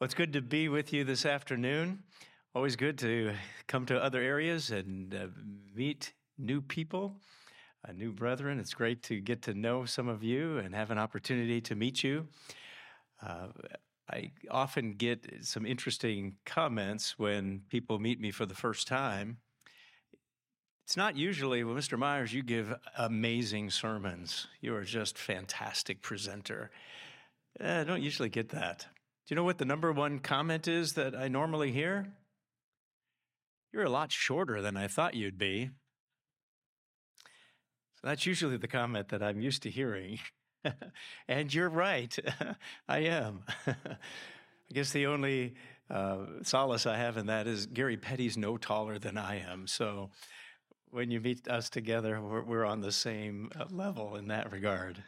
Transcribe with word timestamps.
Well, 0.00 0.06
it's 0.06 0.14
good 0.14 0.32
to 0.32 0.40
be 0.40 0.70
with 0.70 0.94
you 0.94 1.04
this 1.04 1.26
afternoon. 1.26 2.04
Always 2.54 2.74
good 2.74 2.96
to 3.00 3.34
come 3.66 3.84
to 3.84 4.02
other 4.02 4.22
areas 4.22 4.70
and 4.70 5.14
uh, 5.14 5.26
meet 5.74 6.14
new 6.38 6.62
people, 6.62 7.18
uh, 7.86 7.92
new 7.92 8.10
brethren. 8.10 8.58
It's 8.58 8.72
great 8.72 9.02
to 9.02 9.20
get 9.20 9.42
to 9.42 9.52
know 9.52 9.84
some 9.84 10.08
of 10.08 10.24
you 10.24 10.56
and 10.56 10.74
have 10.74 10.90
an 10.90 10.96
opportunity 10.96 11.60
to 11.60 11.74
meet 11.74 12.02
you. 12.02 12.28
Uh, 13.22 13.48
I 14.10 14.30
often 14.50 14.92
get 14.92 15.26
some 15.42 15.66
interesting 15.66 16.36
comments 16.46 17.18
when 17.18 17.60
people 17.68 17.98
meet 17.98 18.18
me 18.18 18.30
for 18.30 18.46
the 18.46 18.54
first 18.54 18.88
time. 18.88 19.36
It's 20.86 20.96
not 20.96 21.14
usually, 21.14 21.62
well, 21.62 21.76
Mr. 21.76 21.98
Myers, 21.98 22.32
you 22.32 22.42
give 22.42 22.74
amazing 22.96 23.68
sermons. 23.68 24.46
You 24.62 24.74
are 24.76 24.84
just 24.84 25.18
fantastic 25.18 26.00
presenter. 26.00 26.70
Eh, 27.60 27.82
I 27.82 27.84
don't 27.84 28.02
usually 28.02 28.30
get 28.30 28.48
that. 28.48 28.86
Do 29.30 29.34
you 29.34 29.36
know 29.36 29.44
what 29.44 29.58
the 29.58 29.64
number 29.64 29.92
one 29.92 30.18
comment 30.18 30.66
is 30.66 30.94
that 30.94 31.14
I 31.14 31.28
normally 31.28 31.70
hear? 31.70 32.08
You're 33.72 33.84
a 33.84 33.88
lot 33.88 34.10
shorter 34.10 34.60
than 34.60 34.76
I 34.76 34.88
thought 34.88 35.14
you'd 35.14 35.38
be. 35.38 35.70
So 37.94 38.08
that's 38.08 38.26
usually 38.26 38.56
the 38.56 38.66
comment 38.66 39.10
that 39.10 39.22
I'm 39.22 39.40
used 39.40 39.62
to 39.62 39.70
hearing. 39.70 40.18
and 41.28 41.54
you're 41.54 41.68
right, 41.68 42.18
I 42.88 42.98
am. 43.04 43.44
I 43.68 43.76
guess 44.74 44.90
the 44.90 45.06
only 45.06 45.54
uh, 45.88 46.26
solace 46.42 46.84
I 46.84 46.96
have 46.96 47.16
in 47.16 47.26
that 47.26 47.46
is 47.46 47.66
Gary 47.66 47.96
Petty's 47.96 48.36
no 48.36 48.56
taller 48.56 48.98
than 48.98 49.16
I 49.16 49.44
am. 49.48 49.68
So 49.68 50.10
when 50.90 51.12
you 51.12 51.20
meet 51.20 51.46
us 51.46 51.70
together, 51.70 52.20
we're, 52.20 52.42
we're 52.42 52.64
on 52.64 52.80
the 52.80 52.90
same 52.90 53.52
uh, 53.56 53.66
level 53.70 54.16
in 54.16 54.26
that 54.26 54.50
regard. 54.50 55.04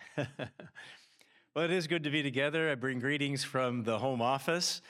Well, 1.55 1.66
it 1.66 1.70
is 1.70 1.87
good 1.87 2.02
to 2.05 2.11
be 2.11 2.23
together. 2.23 2.70
I 2.70 2.77
bring 2.77 2.98
greetings 2.98 3.45
from 3.45 3.84
the 3.84 3.98
home 3.98 4.23
office. 4.23 4.80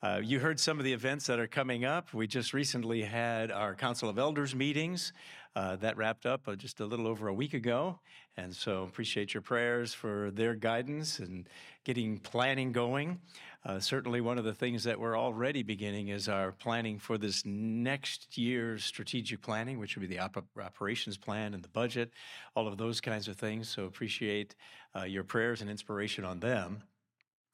Uh, 0.00 0.20
you 0.22 0.38
heard 0.38 0.60
some 0.60 0.78
of 0.78 0.84
the 0.84 0.92
events 0.92 1.26
that 1.26 1.40
are 1.40 1.48
coming 1.48 1.84
up. 1.84 2.14
We 2.14 2.28
just 2.28 2.54
recently 2.54 3.02
had 3.02 3.50
our 3.50 3.74
Council 3.74 4.08
of 4.08 4.16
Elders 4.16 4.54
meetings. 4.54 5.12
Uh, 5.56 5.74
that 5.76 5.96
wrapped 5.96 6.24
up 6.24 6.46
uh, 6.46 6.54
just 6.54 6.78
a 6.78 6.86
little 6.86 7.08
over 7.08 7.26
a 7.26 7.34
week 7.34 7.52
ago. 7.52 7.98
And 8.36 8.54
so 8.54 8.84
appreciate 8.84 9.34
your 9.34 9.40
prayers 9.40 9.92
for 9.92 10.30
their 10.30 10.54
guidance 10.54 11.18
and 11.18 11.48
getting 11.82 12.18
planning 12.18 12.70
going. 12.70 13.18
Uh, 13.66 13.80
certainly, 13.80 14.20
one 14.20 14.36
of 14.36 14.44
the 14.44 14.52
things 14.52 14.84
that 14.84 15.00
we're 15.00 15.18
already 15.18 15.62
beginning 15.62 16.08
is 16.08 16.28
our 16.28 16.52
planning 16.52 16.98
for 16.98 17.16
this 17.16 17.46
next 17.46 18.36
year's 18.36 18.84
strategic 18.84 19.40
planning, 19.40 19.78
which 19.78 19.96
would 19.96 20.06
be 20.06 20.14
the 20.14 20.18
op- 20.18 20.44
operations 20.60 21.16
plan 21.16 21.54
and 21.54 21.62
the 21.62 21.68
budget, 21.68 22.10
all 22.54 22.68
of 22.68 22.76
those 22.76 23.00
kinds 23.00 23.26
of 23.26 23.36
things. 23.36 23.68
So, 23.68 23.84
appreciate 23.86 24.54
uh, 24.94 25.04
your 25.04 25.24
prayers 25.24 25.62
and 25.62 25.70
inspiration 25.70 26.24
on 26.24 26.40
them. 26.40 26.82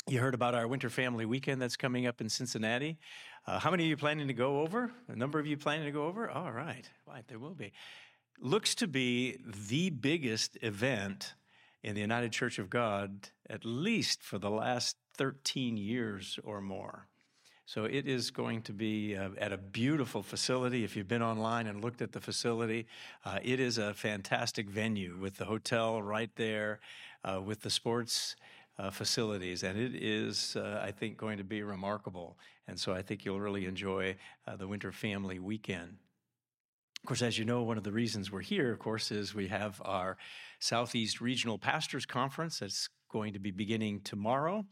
You 0.09 0.19
heard 0.19 0.35
about 0.35 0.57
our 0.57 0.67
Winter 0.67 0.91
Family 0.91 1.27
Weekend 1.27 1.63
that's 1.63 1.77
coming 1.77 2.07
up 2.07 2.21
in 2.21 2.29
Cincinnati. 2.29 2.99
Uh, 3.47 3.61
how 3.61 3.71
many 3.71 3.85
of 3.85 3.91
you 3.91 3.97
planning 3.97 4.27
to 4.27 4.35
go 4.35 4.61
over? 4.61 4.91
A 5.09 5.15
number 5.15 5.39
of 5.39 5.47
you 5.47 5.57
planning 5.57 5.85
to 5.85 5.93
go 5.93 6.07
over? 6.07 6.29
All 6.29 6.51
right, 6.51 6.91
right, 7.07 7.27
there 7.29 7.39
will 7.39 7.55
be. 7.55 7.73
Looks 8.41 8.75
to 8.77 8.89
be 8.89 9.37
the 9.69 9.91
biggest 9.91 10.59
event 10.63 11.35
in 11.83 11.95
the 11.95 12.01
United 12.01 12.33
Church 12.33 12.59
of 12.59 12.69
God, 12.69 13.29
at 13.49 13.65
least 13.65 14.23
for 14.23 14.39
the 14.39 14.51
last 14.51 14.97
13 15.21 15.77
years 15.77 16.39
or 16.45 16.63
more. 16.63 17.07
So 17.67 17.85
it 17.85 18.09
is 18.09 18.31
going 18.31 18.63
to 18.63 18.73
be 18.73 19.15
uh, 19.15 19.29
at 19.37 19.53
a 19.53 19.59
beautiful 19.59 20.23
facility. 20.23 20.83
If 20.83 20.97
you've 20.97 21.09
been 21.09 21.23
online 21.23 21.67
and 21.67 21.85
looked 21.85 22.01
at 22.01 22.13
the 22.13 22.23
facility, 22.23 22.87
uh, 23.27 23.39
it 23.43 23.61
is 23.61 23.77
a 23.77 23.93
fantastic 23.93 24.71
venue 24.71 25.19
with 25.21 25.37
the 25.37 25.45
hotel 25.45 26.01
right 26.01 26.31
there, 26.37 26.81
uh, 27.23 27.39
with 27.45 27.61
the 27.61 27.69
sports 27.69 28.35
uh, 28.79 28.89
facilities, 28.89 29.63
and 29.63 29.79
it 29.79 29.95
is, 29.95 30.57
uh, 30.57 30.81
I 30.83 30.91
think, 30.91 31.19
going 31.19 31.37
to 31.37 31.45
be 31.45 31.63
remarkable. 31.63 32.39
And 32.67 32.81
so 32.81 32.95
I 32.95 33.03
think 33.03 33.27
you'll 33.27 33.41
really 33.41 33.67
enjoy 33.67 34.17
uh, 34.47 34.57
the 34.57 34.67
Winter 34.67 34.91
Family 34.91 35.39
Weekend. 35.39 35.99
Of 37.03 37.09
course, 37.09 37.21
as 37.21 37.39
you 37.39 37.45
know, 37.45 37.63
one 37.63 37.77
of 37.77 37.85
the 37.85 37.93
reasons 37.93 38.33
we're 38.33 38.41
here, 38.41 38.73
of 38.73 38.79
course, 38.79 39.11
is 39.11 39.35
we 39.35 39.49
have 39.49 39.83
our 39.85 40.17
Southeast 40.61 41.21
Regional 41.21 41.59
Pastors 41.59 42.07
Conference 42.07 42.61
that's 42.61 42.89
going 43.11 43.33
to 43.33 43.39
be 43.39 43.51
beginning 43.51 44.01
tomorrow, 44.01 44.65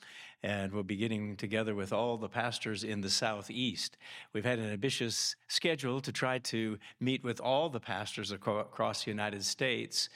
and 0.43 0.73
we'll 0.73 0.83
be 0.83 0.97
getting 0.97 1.37
together 1.37 1.75
with 1.75 1.93
all 1.93 2.17
the 2.17 2.29
pastors 2.29 2.85
in 2.85 3.01
the 3.01 3.11
Southeast. 3.11 3.97
We've 4.33 4.45
had 4.45 4.59
an 4.59 4.71
ambitious 4.71 5.37
schedule 5.49 6.01
to 6.01 6.13
try 6.13 6.39
to 6.39 6.79
meet 7.01 7.25
with 7.25 7.41
all 7.41 7.69
the 7.69 7.81
pastors 7.81 8.33
across 8.33 9.05
the 9.05 9.11
United 9.11 9.45
States 9.45 10.09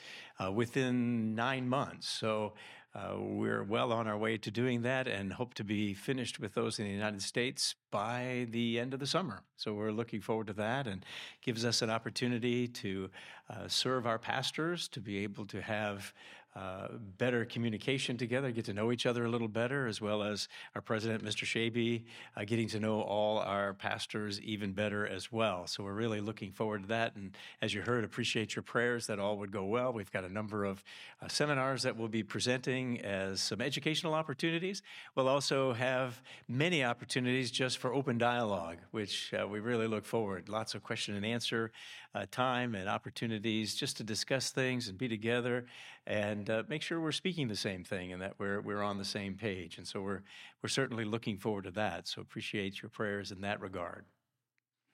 uh, 0.43 0.51
within 0.51 1.35
nine 1.35 1.67
months. 1.67 2.07
So 2.09 2.53
uh, 2.95 3.15
we're 3.17 3.63
well 3.63 3.91
on 3.91 4.07
our 4.07 4.17
way 4.17 4.37
to 4.37 4.51
doing 4.51 4.83
that 4.83 5.07
and 5.07 5.33
hope 5.33 5.55
to 5.55 5.63
be 5.63 5.95
finished 5.95 6.39
with 6.39 6.53
those 6.53 6.77
in 6.77 6.85
the 6.85 6.91
United 6.91 7.23
States 7.23 7.73
by 7.89 8.45
the 8.51 8.79
end 8.79 8.93
of 8.93 8.99
the 8.99 9.07
summer. 9.07 9.41
So 9.57 9.73
we're 9.73 9.91
looking 9.91 10.21
forward 10.21 10.47
to 10.47 10.53
that 10.53 10.85
and 10.85 11.03
gives 11.41 11.65
us 11.65 11.81
an 11.81 11.89
opportunity 11.89 12.67
to 12.67 13.09
uh, 13.49 13.67
serve 13.67 14.05
our 14.05 14.19
pastors, 14.19 14.87
to 14.89 14.99
be 14.99 15.17
able 15.23 15.45
to 15.47 15.61
have 15.61 16.13
uh, 16.55 16.87
better 17.17 17.45
communication 17.45 18.15
together, 18.15 18.51
get 18.51 18.65
to 18.65 18.73
know 18.73 18.91
each 18.91 19.07
other 19.07 19.25
a 19.25 19.29
little 19.29 19.47
better, 19.47 19.87
as 19.87 19.99
well 19.99 20.21
as 20.21 20.47
our 20.75 20.81
president, 20.81 21.23
Mr. 21.23 21.45
Shabi, 21.45 22.03
uh, 22.37 22.43
getting 22.45 22.67
to 22.69 22.79
know 22.79 23.01
all 23.01 23.39
our 23.39 23.73
pastors 23.73 24.39
even 24.41 24.71
better 24.71 25.07
as 25.07 25.31
well. 25.31 25.65
So 25.65 25.83
we're 25.83 25.93
really 25.93 26.21
looking 26.21 26.51
forward 26.51 26.83
to 26.83 26.87
that. 26.89 27.15
And 27.15 27.35
as 27.61 27.73
you 27.73 27.81
heard, 27.81 28.03
appreciate 28.03 28.55
your 28.55 28.61
prayers 28.61 29.07
that 29.07 29.17
all 29.17 29.37
would 29.39 29.51
go 29.51 29.65
well. 29.65 29.93
We've 29.93 30.11
got 30.11 30.25
a 30.25 30.29
number 30.31 30.63
of 30.63 30.83
uh, 31.21 31.27
seminars 31.27 31.83
that 31.83 31.97
we'll 31.97 32.07
be 32.07 32.23
presenting 32.23 33.01
as 33.01 33.41
some 33.41 33.59
educational 33.59 34.13
opportunities. 34.13 34.83
We'll 35.15 35.29
also 35.29 35.73
have 35.73 36.21
many 36.47 36.83
opportunities 36.83 37.49
just 37.49 37.79
for 37.79 37.93
open 37.93 38.19
dialogue, 38.19 38.77
which 38.91 39.33
uh, 39.33 39.47
we 39.47 39.59
really 39.59 39.87
look 39.87 40.05
forward. 40.05 40.49
Lots 40.49 40.75
of 40.75 40.83
question 40.83 41.15
and 41.15 41.25
answer 41.25 41.71
uh, 42.15 42.25
time 42.29 42.75
and 42.75 42.87
opportunities 42.87 43.73
just 43.73 43.97
to 43.97 44.03
discuss 44.03 44.51
things 44.51 44.87
and 44.87 44.97
be 44.97 45.07
together 45.07 45.65
and 46.05 46.49
uh, 46.49 46.63
make 46.67 46.81
sure 46.81 46.99
we're 46.99 47.11
speaking 47.11 47.47
the 47.47 47.55
same 47.55 47.83
thing 47.83 48.11
and 48.11 48.21
that 48.21 48.33
we're, 48.37 48.61
we're 48.61 48.83
on 48.83 48.97
the 48.97 49.05
same 49.05 49.35
page. 49.35 49.77
And 49.77 49.87
so 49.87 50.01
we're, 50.01 50.21
we're 50.61 50.69
certainly 50.69 51.05
looking 51.05 51.37
forward 51.37 51.63
to 51.63 51.71
that. 51.71 52.07
So 52.07 52.21
appreciate 52.21 52.81
your 52.81 52.89
prayers 52.89 53.31
in 53.31 53.41
that 53.41 53.61
regard. 53.61 54.05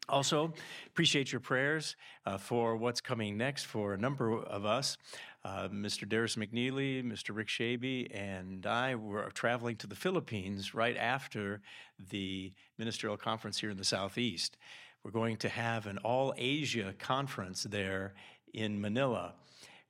Also, 0.07 0.51
appreciate 0.87 1.31
your 1.31 1.39
prayers 1.39 1.95
uh, 2.25 2.37
for 2.37 2.75
what's 2.75 2.99
coming 2.99 3.37
next 3.37 3.65
for 3.65 3.93
a 3.93 3.97
number 3.97 4.39
of 4.43 4.65
us. 4.65 4.97
Uh, 5.45 5.69
Mr. 5.69 6.07
Darris 6.07 6.35
McNeely, 6.35 7.03
Mr. 7.03 7.35
Rick 7.35 7.47
Shabi, 7.47 8.13
and 8.13 8.65
I 8.65 8.95
were 8.95 9.29
traveling 9.33 9.75
to 9.77 9.87
the 9.87 9.95
Philippines 9.95 10.73
right 10.73 10.97
after 10.97 11.61
the 12.09 12.51
ministerial 12.77 13.17
conference 13.17 13.59
here 13.59 13.69
in 13.69 13.77
the 13.77 13.83
Southeast. 13.83 14.57
We're 15.03 15.11
going 15.11 15.37
to 15.37 15.49
have 15.49 15.85
an 15.85 15.99
all 15.99 16.33
Asia 16.37 16.93
conference 16.97 17.63
there 17.63 18.15
in 18.53 18.81
Manila. 18.81 19.35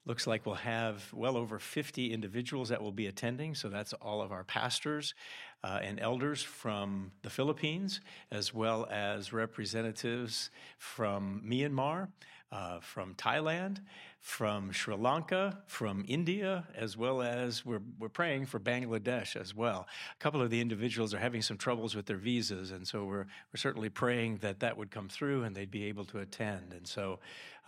Looks 0.05 0.25
like 0.25 0.45
we'll 0.45 0.55
have 0.55 1.11
well 1.13 1.37
over 1.37 1.59
50 1.59 2.11
individuals 2.13 2.69
that 2.69 2.81
will 2.81 2.91
be 2.91 3.07
attending. 3.07 3.53
So 3.53 3.69
that's 3.69 3.93
all 3.93 4.21
of 4.21 4.31
our 4.31 4.43
pastors 4.43 5.13
uh, 5.63 5.79
and 5.83 5.99
elders 5.99 6.41
from 6.41 7.11
the 7.21 7.29
Philippines, 7.29 8.01
as 8.31 8.53
well 8.53 8.87
as 8.89 9.33
representatives 9.33 10.49
from 10.77 11.43
Myanmar, 11.45 12.07
uh, 12.51 12.79
from 12.79 13.13
Thailand, 13.13 13.79
from 14.19 14.71
Sri 14.71 14.95
Lanka, 14.95 15.59
from 15.67 16.03
India, 16.07 16.67
as 16.75 16.97
well 16.97 17.21
as 17.21 17.65
we're, 17.65 17.81
we're 17.99 18.09
praying 18.09 18.45
for 18.47 18.59
Bangladesh 18.59 19.35
as 19.35 19.55
well. 19.55 19.87
A 20.13 20.23
couple 20.23 20.41
of 20.41 20.49
the 20.49 20.59
individuals 20.59 21.13
are 21.13 21.19
having 21.19 21.41
some 21.41 21.57
troubles 21.57 21.95
with 21.95 22.05
their 22.05 22.17
visas, 22.17 22.71
and 22.71 22.87
so 22.87 23.05
we're, 23.05 23.27
we're 23.53 23.57
certainly 23.57 23.89
praying 23.89 24.37
that 24.37 24.59
that 24.59 24.77
would 24.77 24.91
come 24.91 25.09
through 25.09 25.43
and 25.43 25.55
they'd 25.55 25.71
be 25.71 25.85
able 25.85 26.05
to 26.05 26.19
attend. 26.19 26.73
And 26.73 26.87
so 26.87 27.19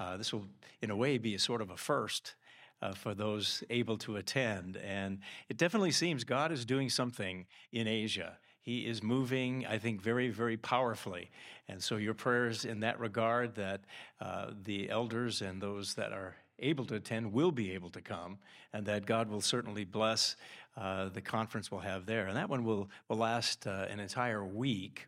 uh, 0.02 0.18
this 0.18 0.34
will, 0.34 0.48
in 0.82 0.90
a 0.90 0.96
way, 0.96 1.18
be 1.18 1.36
a 1.36 1.40
sort 1.40 1.62
of 1.62 1.70
a 1.70 1.78
first. 1.78 2.36
Uh, 2.84 2.94
for 2.94 3.14
those 3.14 3.64
able 3.70 3.96
to 3.96 4.16
attend. 4.16 4.76
And 4.78 5.20
it 5.50 5.58
definitely 5.58 5.92
seems 5.92 6.24
God 6.24 6.52
is 6.52 6.66
doing 6.66 6.90
something 6.90 7.46
in 7.72 7.88
Asia. 7.88 8.40
He 8.60 8.88
is 8.88 9.04
moving, 9.04 9.68
I 9.68 9.78
think, 9.78 10.02
very, 10.02 10.30
very 10.30 10.58
powerfully. 10.58 11.30
And 11.68 11.80
so, 11.84 11.98
your 11.98 12.16
prayers 12.16 12.66
in 12.66 12.80
that 12.80 13.00
regard 13.00 13.54
that 13.54 13.82
uh, 14.20 14.48
the 14.64 14.90
elders 14.90 15.44
and 15.44 15.62
those 15.62 15.94
that 15.94 16.12
are 16.12 16.38
able 16.58 16.86
to 16.86 16.96
attend 16.96 17.34
will 17.34 17.52
be 17.52 17.72
able 17.72 17.92
to 17.92 18.02
come, 18.02 18.40
and 18.74 18.84
that 18.88 19.06
God 19.06 19.30
will 19.30 19.42
certainly 19.42 19.86
bless 19.86 20.36
uh, 20.76 21.10
the 21.10 21.22
conference 21.22 21.72
we'll 21.72 21.82
have 21.82 22.08
there. 22.08 22.28
And 22.28 22.38
that 22.38 22.50
one 22.50 22.64
will, 22.64 22.90
will 23.10 23.18
last 23.18 23.68
uh, 23.68 23.86
an 23.90 24.00
entire 24.00 24.44
week. 24.44 25.08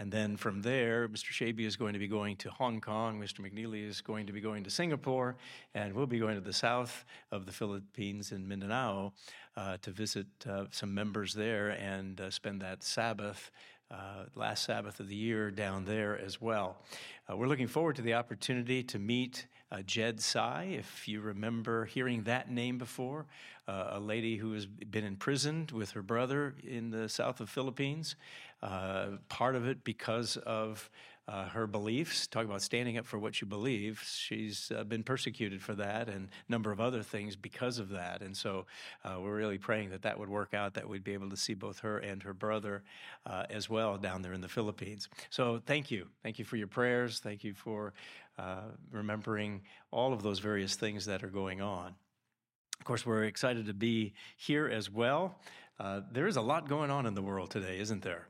And 0.00 0.10
then 0.10 0.38
from 0.38 0.62
there, 0.62 1.06
Mr. 1.08 1.30
Shabi 1.30 1.66
is 1.66 1.76
going 1.76 1.92
to 1.92 1.98
be 1.98 2.08
going 2.08 2.36
to 2.36 2.48
Hong 2.48 2.80
Kong. 2.80 3.20
Mr. 3.20 3.40
McNeely 3.40 3.86
is 3.86 4.00
going 4.00 4.26
to 4.28 4.32
be 4.32 4.40
going 4.40 4.64
to 4.64 4.70
Singapore. 4.70 5.36
And 5.74 5.92
we'll 5.92 6.06
be 6.06 6.18
going 6.18 6.36
to 6.36 6.40
the 6.40 6.54
south 6.54 7.04
of 7.30 7.44
the 7.44 7.52
Philippines 7.52 8.32
in 8.32 8.48
Mindanao 8.48 9.12
uh, 9.58 9.76
to 9.82 9.90
visit 9.90 10.26
uh, 10.48 10.64
some 10.70 10.94
members 10.94 11.34
there 11.34 11.68
and 11.72 12.18
uh, 12.18 12.30
spend 12.30 12.62
that 12.62 12.82
Sabbath 12.82 13.50
uh, 13.90 14.24
last 14.34 14.64
Sabbath 14.64 15.00
of 15.00 15.08
the 15.08 15.14
year 15.14 15.50
down 15.50 15.84
there 15.84 16.18
as 16.18 16.40
well. 16.40 16.78
Uh, 17.30 17.36
we're 17.36 17.48
looking 17.48 17.66
forward 17.68 17.96
to 17.96 18.02
the 18.02 18.14
opportunity 18.14 18.82
to 18.84 18.98
meet 18.98 19.48
uh, 19.70 19.82
Jed 19.82 20.20
Sai, 20.20 20.76
if 20.78 21.08
you 21.08 21.20
remember 21.20 21.84
hearing 21.84 22.22
that 22.22 22.50
name 22.50 22.78
before, 22.78 23.26
a 23.72 24.00
lady 24.00 24.36
who 24.36 24.52
has 24.54 24.66
been 24.66 25.04
imprisoned 25.04 25.70
with 25.70 25.92
her 25.92 26.02
brother 26.02 26.56
in 26.66 26.90
the 26.90 27.08
south 27.08 27.40
of 27.40 27.48
Philippines. 27.48 28.16
Uh, 28.62 29.08
part 29.28 29.56
of 29.56 29.66
it 29.66 29.84
because 29.84 30.36
of 30.38 30.90
uh, 31.28 31.44
her 31.50 31.66
beliefs. 31.66 32.26
Talk 32.26 32.44
about 32.44 32.60
standing 32.60 32.98
up 32.98 33.06
for 33.06 33.18
what 33.18 33.40
you 33.40 33.46
believe. 33.46 34.02
She's 34.04 34.72
uh, 34.76 34.82
been 34.84 35.02
persecuted 35.04 35.62
for 35.62 35.74
that 35.76 36.08
and 36.08 36.28
a 36.48 36.52
number 36.52 36.72
of 36.72 36.80
other 36.80 37.02
things 37.02 37.36
because 37.36 37.78
of 37.78 37.90
that. 37.90 38.20
And 38.20 38.36
so 38.36 38.66
uh, 39.04 39.18
we're 39.20 39.36
really 39.36 39.58
praying 39.58 39.90
that 39.90 40.02
that 40.02 40.18
would 40.18 40.28
work 40.28 40.54
out, 40.54 40.74
that 40.74 40.88
we'd 40.88 41.04
be 41.04 41.12
able 41.14 41.30
to 41.30 41.36
see 41.36 41.54
both 41.54 41.78
her 41.80 41.98
and 41.98 42.22
her 42.22 42.34
brother 42.34 42.82
uh, 43.26 43.44
as 43.48 43.70
well 43.70 43.96
down 43.96 44.22
there 44.22 44.32
in 44.32 44.40
the 44.40 44.48
Philippines. 44.48 45.08
So 45.30 45.62
thank 45.64 45.90
you. 45.90 46.08
Thank 46.22 46.38
you 46.38 46.44
for 46.44 46.56
your 46.56 46.66
prayers. 46.66 47.20
Thank 47.20 47.44
you 47.44 47.54
for 47.54 47.92
remembering 48.90 49.60
all 49.90 50.14
of 50.14 50.22
those 50.22 50.38
various 50.38 50.74
things 50.74 51.04
that 51.04 51.22
are 51.22 51.28
going 51.28 51.60
on. 51.60 51.94
Of 52.80 52.86
course, 52.86 53.04
we're 53.04 53.24
excited 53.24 53.66
to 53.66 53.74
be 53.74 54.14
here 54.38 54.66
as 54.66 54.90
well. 54.90 55.38
Uh, 55.78 56.00
there 56.10 56.26
is 56.26 56.36
a 56.36 56.40
lot 56.40 56.66
going 56.66 56.90
on 56.90 57.04
in 57.04 57.14
the 57.14 57.20
world 57.20 57.50
today, 57.50 57.78
isn't 57.78 58.02
there? 58.02 58.26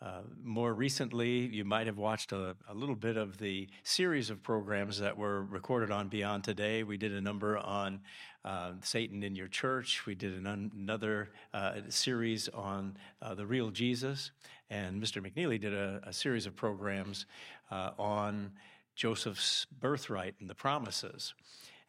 Uh, 0.00 0.20
more 0.44 0.72
recently, 0.74 1.46
you 1.46 1.64
might 1.64 1.88
have 1.88 1.98
watched 1.98 2.30
a, 2.30 2.54
a, 2.68 2.74
little 2.74 2.94
bit 2.94 3.16
of 3.16 3.38
the 3.38 3.68
series 3.82 4.30
of 4.30 4.40
programs 4.40 5.00
that 5.00 5.16
were 5.16 5.42
recorded 5.42 5.90
on 5.90 6.06
Beyond 6.06 6.44
Today. 6.44 6.84
We 6.84 6.96
did 6.96 7.12
a 7.12 7.20
number 7.20 7.58
on 7.58 8.00
uh, 8.44 8.72
Satan 8.80 9.24
in 9.24 9.34
your 9.34 9.48
church. 9.48 10.06
We 10.06 10.14
did 10.14 10.34
an, 10.34 10.70
another 10.72 11.30
uh, 11.52 11.80
series 11.88 12.48
on 12.50 12.96
uh, 13.20 13.34
the 13.34 13.44
real 13.44 13.70
Jesus. 13.70 14.30
And 14.70 15.02
Mr. 15.02 15.20
McNeely 15.20 15.60
did 15.60 15.74
a, 15.74 16.00
a 16.04 16.12
series 16.12 16.46
of 16.46 16.54
programs 16.54 17.26
uh, 17.72 17.90
on 17.98 18.52
Joseph's 18.94 19.66
birthright 19.80 20.36
and 20.38 20.48
the 20.48 20.54
promises. 20.54 21.34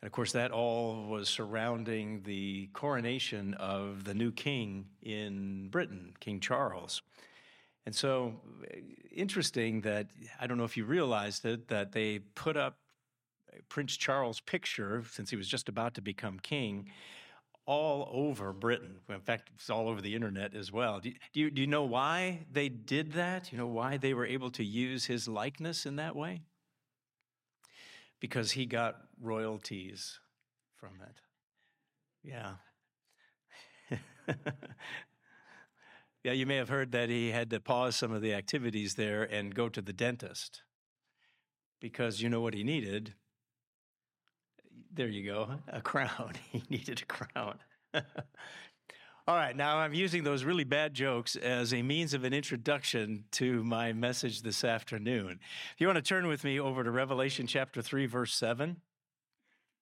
And 0.01 0.07
of 0.07 0.13
course, 0.13 0.31
that 0.31 0.50
all 0.50 1.05
was 1.07 1.29
surrounding 1.29 2.23
the 2.23 2.69
coronation 2.73 3.53
of 3.53 4.03
the 4.03 4.15
new 4.15 4.31
king 4.31 4.85
in 5.03 5.67
Britain, 5.69 6.13
King 6.19 6.39
Charles. 6.39 7.03
And 7.85 7.95
so, 7.95 8.35
interesting 9.11 9.81
that 9.81 10.07
I 10.39 10.47
don't 10.47 10.57
know 10.57 10.63
if 10.63 10.77
you 10.77 10.85
realized 10.85 11.45
it, 11.45 11.67
that 11.69 11.91
they 11.91 12.19
put 12.19 12.55
up 12.57 12.77
Prince 13.69 13.97
Charles' 13.97 14.39
picture, 14.41 15.03
since 15.11 15.29
he 15.29 15.35
was 15.35 15.47
just 15.47 15.69
about 15.69 15.95
to 15.95 16.01
become 16.01 16.39
king, 16.39 16.91
all 17.65 18.09
over 18.11 18.53
Britain. 18.53 18.97
In 19.09 19.21
fact, 19.21 19.51
it's 19.55 19.69
all 19.69 19.89
over 19.89 20.01
the 20.01 20.15
internet 20.15 20.55
as 20.55 20.71
well. 20.71 20.99
Do 20.99 21.11
do 21.33 21.39
you, 21.41 21.51
do 21.51 21.61
you 21.61 21.67
know 21.67 21.83
why 21.83 22.45
they 22.51 22.69
did 22.69 23.13
that? 23.13 23.51
You 23.51 23.57
know 23.57 23.67
why 23.67 23.97
they 23.97 24.13
were 24.13 24.25
able 24.25 24.51
to 24.51 24.63
use 24.65 25.05
his 25.05 25.27
likeness 25.27 25.85
in 25.85 25.97
that 25.97 26.15
way? 26.15 26.43
because 28.19 28.51
he 28.51 28.65
got 28.65 28.97
royalties 29.21 30.19
from 30.75 30.91
it. 31.01 31.21
Yeah. 32.23 32.55
yeah, 36.24 36.33
you 36.33 36.45
may 36.45 36.57
have 36.57 36.69
heard 36.69 36.92
that 36.92 37.10
he 37.10 37.31
had 37.31 37.50
to 37.51 37.60
pause 37.60 37.95
some 37.95 38.12
of 38.12 38.21
the 38.21 38.33
activities 38.33 38.95
there 38.95 39.24
and 39.24 39.56
go 39.56 39.69
to 39.69 39.81
the 39.81 39.94
dentist 39.94 40.63
because 41.80 42.21
you 42.21 42.30
know 42.30 42.42
what 42.42 42.54
he 42.54 42.63
needed? 42.63 43.13
There 44.94 45.07
you 45.07 45.25
go, 45.25 45.50
a 45.68 45.81
crown. 45.81 46.33
he 46.51 46.63
needed 46.69 47.01
a 47.01 47.06
crown. 47.06 47.60
All 49.27 49.36
right, 49.36 49.56
now 49.56 49.77
I'm 49.77 49.94
using 49.94 50.24
those 50.24 50.44
really 50.44 50.63
bad 50.63 50.95
jokes 50.95 51.36
as 51.36 51.71
a 51.71 51.83
means 51.83 52.16
of 52.16 52.24
an 52.24 52.33
introduction 52.33 53.25
to 53.33 53.63
my 53.63 53.94
message 53.94 54.42
this 54.42 54.63
afternoon. 54.63 55.39
If 55.75 55.80
you 55.80 55.86
want 55.86 55.98
to 55.98 56.01
turn 56.01 56.27
with 56.27 56.44
me 56.44 56.60
over 56.60 56.83
to 56.83 56.89
Revelation 56.89 57.45
chapter 57.45 57.81
3, 57.83 58.07
verse 58.07 58.33
7. 58.33 58.77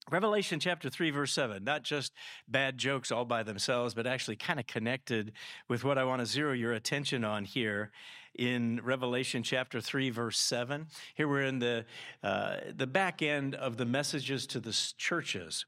Revelation 0.09 0.61
chapter 0.61 0.89
3, 0.89 1.09
verse 1.09 1.33
7, 1.33 1.65
not 1.65 1.83
just 1.83 2.13
bad 2.47 2.77
jokes 2.77 3.11
all 3.11 3.25
by 3.25 3.43
themselves, 3.43 3.93
but 3.93 4.07
actually 4.07 4.37
kind 4.37 4.57
of 4.57 4.65
connected 4.65 5.33
with 5.67 5.83
what 5.83 5.97
I 5.97 6.05
want 6.05 6.21
to 6.21 6.25
zero 6.25 6.53
your 6.53 6.71
attention 6.71 7.25
on 7.25 7.43
here 7.43 7.91
in 8.33 8.79
Revelation 8.83 9.43
chapter 9.43 9.81
3, 9.81 10.09
verse 10.11 10.39
7. 10.39 10.87
Here 11.15 11.27
we're 11.27 11.43
in 11.43 11.59
the, 11.59 11.85
uh, 12.23 12.57
the 12.73 12.87
back 12.87 13.21
end 13.21 13.53
of 13.55 13.75
the 13.75 13.85
messages 13.85 14.47
to 14.47 14.61
the 14.61 14.71
churches. 14.97 15.65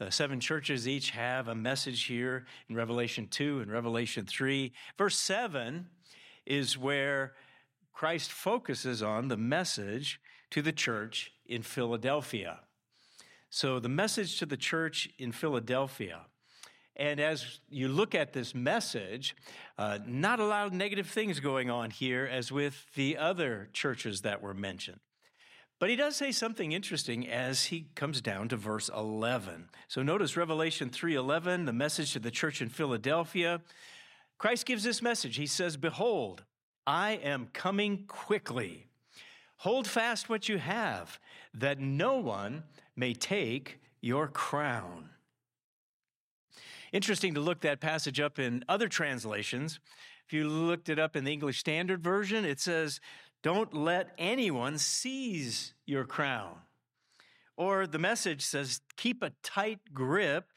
Uh, 0.00 0.08
seven 0.08 0.38
churches 0.38 0.86
each 0.86 1.10
have 1.10 1.48
a 1.48 1.54
message 1.54 2.04
here 2.04 2.46
in 2.68 2.76
Revelation 2.76 3.26
2 3.28 3.58
and 3.58 3.72
Revelation 3.72 4.24
3. 4.24 4.72
Verse 4.96 5.16
7 5.16 5.88
is 6.46 6.78
where 6.78 7.32
Christ 7.92 8.30
focuses 8.30 9.02
on 9.02 9.26
the 9.26 9.36
message 9.36 10.20
to 10.50 10.62
the 10.62 10.72
church 10.72 11.32
in 11.44 11.62
Philadelphia. 11.62 12.60
So, 13.50 13.80
the 13.80 13.88
message 13.88 14.38
to 14.38 14.46
the 14.46 14.56
church 14.56 15.08
in 15.18 15.32
Philadelphia. 15.32 16.20
And 16.94 17.18
as 17.18 17.58
you 17.68 17.88
look 17.88 18.14
at 18.14 18.32
this 18.32 18.54
message, 18.54 19.34
uh, 19.76 19.98
not 20.06 20.38
a 20.38 20.44
lot 20.44 20.66
of 20.66 20.72
negative 20.72 21.08
things 21.08 21.40
going 21.40 21.68
on 21.68 21.90
here 21.90 22.28
as 22.30 22.52
with 22.52 22.86
the 22.94 23.16
other 23.16 23.68
churches 23.72 24.20
that 24.20 24.40
were 24.40 24.54
mentioned. 24.54 25.00
But 25.80 25.90
he 25.90 25.96
does 25.96 26.14
say 26.14 26.30
something 26.30 26.70
interesting 26.70 27.26
as 27.26 27.64
he 27.64 27.88
comes 27.96 28.20
down 28.20 28.48
to 28.50 28.56
verse 28.56 28.88
11. 28.94 29.70
So 29.88 30.02
notice 30.02 30.36
Revelation 30.36 30.90
3:11, 30.90 31.64
the 31.64 31.72
message 31.72 32.12
to 32.12 32.20
the 32.20 32.30
church 32.30 32.62
in 32.62 32.68
Philadelphia. 32.68 33.62
Christ 34.38 34.64
gives 34.64 34.84
this 34.84 35.02
message. 35.02 35.36
He 35.36 35.46
says, 35.46 35.76
"Behold, 35.76 36.44
I 36.86 37.12
am 37.12 37.48
coming 37.52 38.06
quickly. 38.06 38.86
Hold 39.60 39.86
fast 39.86 40.28
what 40.28 40.48
you 40.48 40.58
have, 40.58 41.18
that 41.52 41.78
no 41.78 42.16
one 42.16 42.64
may 43.00 43.14
take 43.14 43.80
your 44.00 44.28
crown." 44.28 45.10
Interesting 46.92 47.34
to 47.34 47.40
look 47.40 47.60
that 47.60 47.80
passage 47.80 48.20
up 48.20 48.38
in 48.38 48.64
other 48.68 48.88
translations. 48.88 49.80
If 50.26 50.32
you 50.32 50.48
looked 50.48 50.88
it 50.88 50.98
up 50.98 51.16
in 51.16 51.24
the 51.24 51.32
English 51.32 51.58
Standard 51.58 52.02
Version, 52.02 52.44
it 52.44 52.60
says, 52.60 53.00
don't 53.42 53.72
let 53.72 54.12
anyone 54.18 54.78
seize 54.78 55.74
your 55.86 56.04
crown. 56.04 56.58
Or 57.56 57.86
the 57.86 57.98
message 57.98 58.42
says, 58.42 58.80
keep 58.96 59.22
a 59.22 59.32
tight 59.42 59.92
grip 59.92 60.52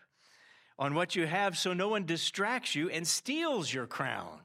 on 0.78 0.94
what 0.94 1.16
you 1.16 1.28
have 1.28 1.58
so 1.58 1.74
no 1.74 1.88
one 1.88 2.06
distracts 2.06 2.76
you 2.76 2.90
and 2.90 3.08
steals 3.08 3.74
your 3.74 3.88
crown. 3.88 4.42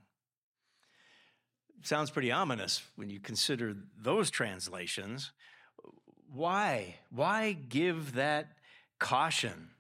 Sounds 1.83 2.11
pretty 2.11 2.33
ominous 2.33 2.83
when 2.97 3.11
you 3.11 3.21
consider 3.21 3.77
those 3.97 4.31
translations. 4.31 5.33
Why? 6.33 6.97
Why 7.11 7.53
give 7.53 8.15
that 8.15 8.49
caution? 8.99 9.71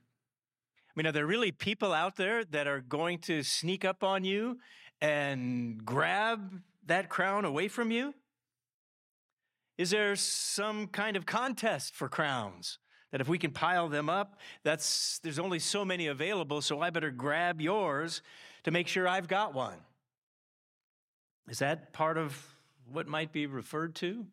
I 0.88 0.92
mean, 0.96 1.06
are 1.06 1.12
there 1.12 1.26
really 1.26 1.52
people 1.52 1.92
out 1.92 2.16
there 2.16 2.44
that 2.44 2.66
are 2.66 2.80
going 2.80 3.18
to 3.20 3.42
sneak 3.42 3.84
up 3.84 4.02
on 4.02 4.24
you 4.24 4.58
and 5.00 5.84
grab 5.84 6.60
that 6.86 7.08
crown 7.08 7.44
away 7.44 7.68
from 7.68 7.90
you? 7.90 8.14
Is 9.76 9.90
there 9.90 10.16
some 10.16 10.88
kind 10.88 11.16
of 11.16 11.24
contest 11.24 11.94
for 11.94 12.08
crowns? 12.08 12.78
That 13.12 13.20
if 13.20 13.28
we 13.28 13.38
can 13.38 13.52
pile 13.52 13.88
them 13.88 14.10
up, 14.10 14.38
that's 14.64 15.18
there's 15.20 15.38
only 15.38 15.60
so 15.60 15.84
many 15.84 16.08
available, 16.08 16.60
so 16.60 16.80
I 16.80 16.90
better 16.90 17.10
grab 17.10 17.60
yours 17.60 18.20
to 18.64 18.70
make 18.70 18.88
sure 18.88 19.08
I've 19.08 19.28
got 19.28 19.54
one. 19.54 19.78
Is 21.48 21.60
that 21.60 21.92
part 21.92 22.18
of 22.18 22.56
what 22.90 23.06
might 23.06 23.32
be 23.32 23.46
referred 23.46 23.94
to? 23.96 24.26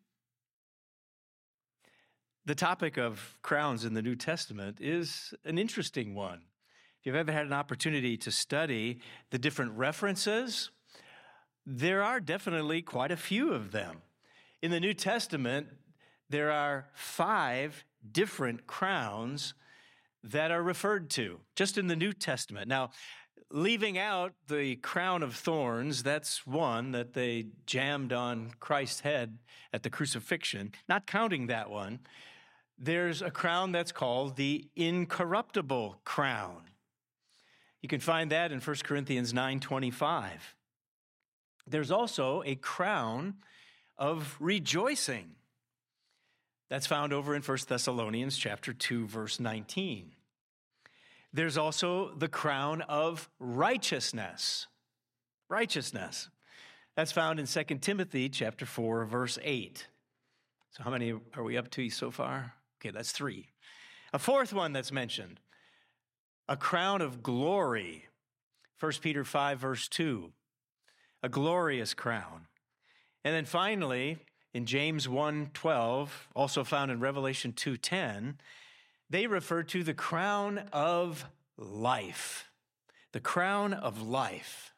The 2.46 2.54
topic 2.54 2.96
of 2.96 3.36
crowns 3.42 3.84
in 3.84 3.94
the 3.94 4.02
New 4.02 4.14
Testament 4.14 4.78
is 4.80 5.34
an 5.44 5.58
interesting 5.58 6.14
one. 6.14 6.42
If 7.00 7.06
you've 7.06 7.16
ever 7.16 7.32
had 7.32 7.44
an 7.44 7.52
opportunity 7.52 8.16
to 8.18 8.30
study 8.30 9.00
the 9.30 9.38
different 9.38 9.72
references, 9.72 10.70
there 11.66 12.04
are 12.04 12.20
definitely 12.20 12.82
quite 12.82 13.10
a 13.10 13.16
few 13.16 13.52
of 13.52 13.72
them. 13.72 13.96
In 14.62 14.70
the 14.70 14.78
New 14.78 14.94
Testament, 14.94 15.66
there 16.30 16.52
are 16.52 16.86
five 16.94 17.84
different 18.12 18.68
crowns 18.68 19.54
that 20.22 20.52
are 20.52 20.62
referred 20.62 21.10
to 21.10 21.40
just 21.56 21.76
in 21.76 21.88
the 21.88 21.96
New 21.96 22.12
Testament. 22.12 22.68
Now, 22.68 22.90
leaving 23.50 23.98
out 23.98 24.34
the 24.46 24.76
crown 24.76 25.24
of 25.24 25.34
thorns, 25.34 26.04
that's 26.04 26.46
one 26.46 26.92
that 26.92 27.12
they 27.12 27.46
jammed 27.66 28.12
on 28.12 28.52
Christ's 28.60 29.00
head 29.00 29.38
at 29.72 29.82
the 29.82 29.90
crucifixion, 29.90 30.70
not 30.88 31.08
counting 31.08 31.48
that 31.48 31.70
one, 31.70 31.98
there's 32.78 33.22
a 33.22 33.30
crown 33.30 33.72
that's 33.72 33.92
called 33.92 34.36
the 34.36 34.68
incorruptible 34.76 36.00
crown. 36.04 36.62
You 37.80 37.88
can 37.88 38.00
find 38.00 38.30
that 38.32 38.52
in 38.52 38.60
1 38.60 38.84
Corinthians 38.84 39.32
9:25. 39.32 40.54
There's 41.66 41.90
also 41.90 42.42
a 42.44 42.54
crown 42.56 43.36
of 43.96 44.36
rejoicing. 44.38 45.34
That's 46.68 46.86
found 46.86 47.12
over 47.12 47.34
in 47.34 47.42
1 47.42 47.68
Thessalonians 47.68 48.36
chapter 48.36 48.72
2 48.72 49.06
verse 49.06 49.40
19. 49.40 50.12
There's 51.32 51.56
also 51.56 52.14
the 52.14 52.28
crown 52.28 52.82
of 52.82 53.28
righteousness. 53.38 54.66
Righteousness. 55.48 56.28
That's 56.96 57.12
found 57.12 57.38
in 57.38 57.46
2 57.46 57.78
Timothy 57.78 58.28
chapter 58.28 58.66
4 58.66 59.04
verse 59.04 59.38
8. 59.42 59.86
So 60.70 60.82
how 60.82 60.90
many 60.90 61.14
are 61.34 61.42
we 61.42 61.56
up 61.56 61.70
to 61.72 61.88
so 61.90 62.10
far? 62.10 62.54
Okay, 62.80 62.90
that's 62.90 63.12
3. 63.12 63.48
A 64.12 64.18
fourth 64.18 64.52
one 64.52 64.72
that's 64.72 64.92
mentioned. 64.92 65.40
A 66.48 66.56
crown 66.56 67.00
of 67.00 67.22
glory. 67.22 68.06
1 68.78 68.92
Peter 69.00 69.24
5 69.24 69.58
verse 69.58 69.88
2. 69.88 70.32
a 71.22 71.28
glorious 71.28 71.94
crown. 71.94 72.46
And 73.24 73.34
then 73.34 73.44
finally, 73.44 74.18
in 74.54 74.64
James 74.64 75.08
1:12, 75.08 76.28
also 76.34 76.62
found 76.64 76.90
in 76.90 77.00
Revelation 77.00 77.52
2:10, 77.52 78.38
they 79.10 79.26
refer 79.26 79.62
to 79.64 79.82
the 79.82 79.94
crown 79.94 80.58
of 80.72 81.26
life. 81.56 82.50
The 83.12 83.20
crown 83.20 83.72
of 83.74 84.00
life. 84.00 84.72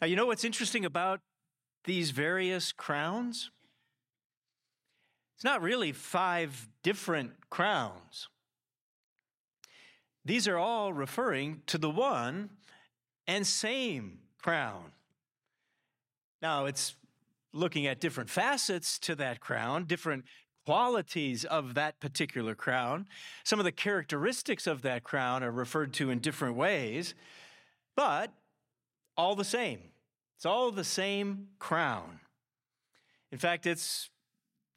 Now, 0.00 0.06
you 0.06 0.16
know 0.16 0.26
what's 0.26 0.44
interesting 0.44 0.84
about 0.84 1.20
these 1.84 2.10
various 2.10 2.72
crowns? 2.72 3.50
It's 5.38 5.44
not 5.44 5.62
really 5.62 5.92
five 5.92 6.66
different 6.82 7.30
crowns. 7.48 8.26
These 10.24 10.48
are 10.48 10.58
all 10.58 10.92
referring 10.92 11.62
to 11.68 11.78
the 11.78 11.88
one 11.88 12.50
and 13.28 13.46
same 13.46 14.18
crown. 14.42 14.90
Now, 16.42 16.64
it's 16.64 16.96
looking 17.52 17.86
at 17.86 18.00
different 18.00 18.30
facets 18.30 18.98
to 18.98 19.14
that 19.14 19.38
crown, 19.38 19.84
different 19.84 20.24
qualities 20.66 21.44
of 21.44 21.74
that 21.74 22.00
particular 22.00 22.56
crown. 22.56 23.06
Some 23.44 23.60
of 23.60 23.64
the 23.64 23.70
characteristics 23.70 24.66
of 24.66 24.82
that 24.82 25.04
crown 25.04 25.44
are 25.44 25.52
referred 25.52 25.92
to 25.94 26.10
in 26.10 26.18
different 26.18 26.56
ways, 26.56 27.14
but 27.94 28.32
all 29.16 29.36
the 29.36 29.44
same. 29.44 29.82
It's 30.34 30.46
all 30.46 30.72
the 30.72 30.82
same 30.82 31.46
crown. 31.60 32.18
In 33.30 33.38
fact, 33.38 33.66
it's 33.66 34.10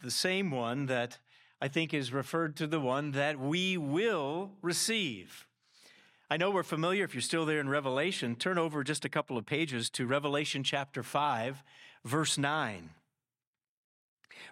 the 0.01 0.11
same 0.11 0.51
one 0.51 0.87
that 0.87 1.19
I 1.61 1.67
think 1.67 1.93
is 1.93 2.11
referred 2.11 2.55
to 2.57 2.67
the 2.67 2.79
one 2.79 3.11
that 3.11 3.39
we 3.39 3.77
will 3.77 4.51
receive. 4.61 5.45
I 6.29 6.37
know 6.37 6.49
we're 6.49 6.63
familiar. 6.63 7.03
If 7.03 7.13
you're 7.13 7.21
still 7.21 7.45
there 7.45 7.59
in 7.59 7.69
Revelation, 7.69 8.35
turn 8.35 8.57
over 8.57 8.83
just 8.83 9.05
a 9.05 9.09
couple 9.09 9.37
of 9.37 9.45
pages 9.45 9.89
to 9.91 10.07
Revelation 10.07 10.63
chapter 10.63 11.03
5, 11.03 11.61
verse 12.03 12.37
9. 12.37 12.89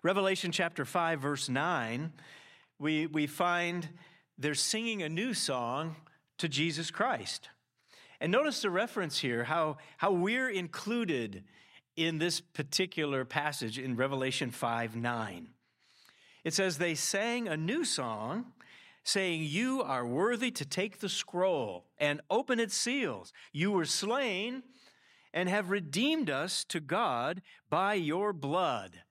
Revelation 0.03 0.51
chapter 0.51 0.85
5, 0.85 1.19
verse 1.19 1.49
9, 1.49 2.13
we, 2.77 3.07
we 3.07 3.27
find 3.27 3.89
they're 4.37 4.53
singing 4.53 5.01
a 5.01 5.09
new 5.09 5.33
song 5.33 5.95
to 6.37 6.47
Jesus 6.47 6.91
Christ. 6.91 7.49
And 8.21 8.31
notice 8.31 8.61
the 8.61 8.69
reference 8.69 9.19
here, 9.19 9.45
how, 9.45 9.77
how 9.97 10.11
we're 10.11 10.49
included 10.49 11.43
in 12.07 12.17
this 12.17 12.39
particular 12.39 13.25
passage 13.25 13.77
in 13.77 13.95
Revelation 13.95 14.51
5 14.51 14.95
9. 14.95 15.49
It 16.43 16.53
says, 16.53 16.77
They 16.77 16.95
sang 16.95 17.47
a 17.47 17.57
new 17.57 17.83
song 17.83 18.53
saying, 19.03 19.43
You 19.43 19.83
are 19.83 20.05
worthy 20.05 20.51
to 20.51 20.65
take 20.65 20.99
the 20.99 21.09
scroll 21.09 21.85
and 21.97 22.21
open 22.29 22.59
its 22.59 22.75
seals. 22.75 23.33
You 23.51 23.71
were 23.71 23.85
slain 23.85 24.63
and 25.33 25.49
have 25.49 25.69
redeemed 25.69 26.29
us 26.29 26.63
to 26.65 26.79
God 26.79 27.41
by 27.69 27.95
your 27.95 28.33
blood 28.33 29.01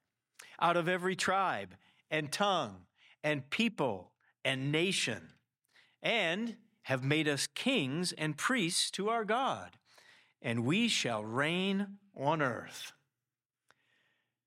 out 0.60 0.76
of 0.76 0.88
every 0.88 1.14
tribe 1.14 1.74
and 2.10 2.32
tongue 2.32 2.86
and 3.22 3.50
people 3.50 4.12
and 4.44 4.72
nation, 4.72 5.34
and 6.02 6.56
have 6.82 7.04
made 7.04 7.28
us 7.28 7.46
kings 7.46 8.12
and 8.12 8.38
priests 8.38 8.90
to 8.92 9.10
our 9.10 9.24
God, 9.24 9.76
and 10.40 10.64
we 10.64 10.88
shall 10.88 11.22
reign 11.22 11.98
on 12.18 12.42
earth. 12.42 12.92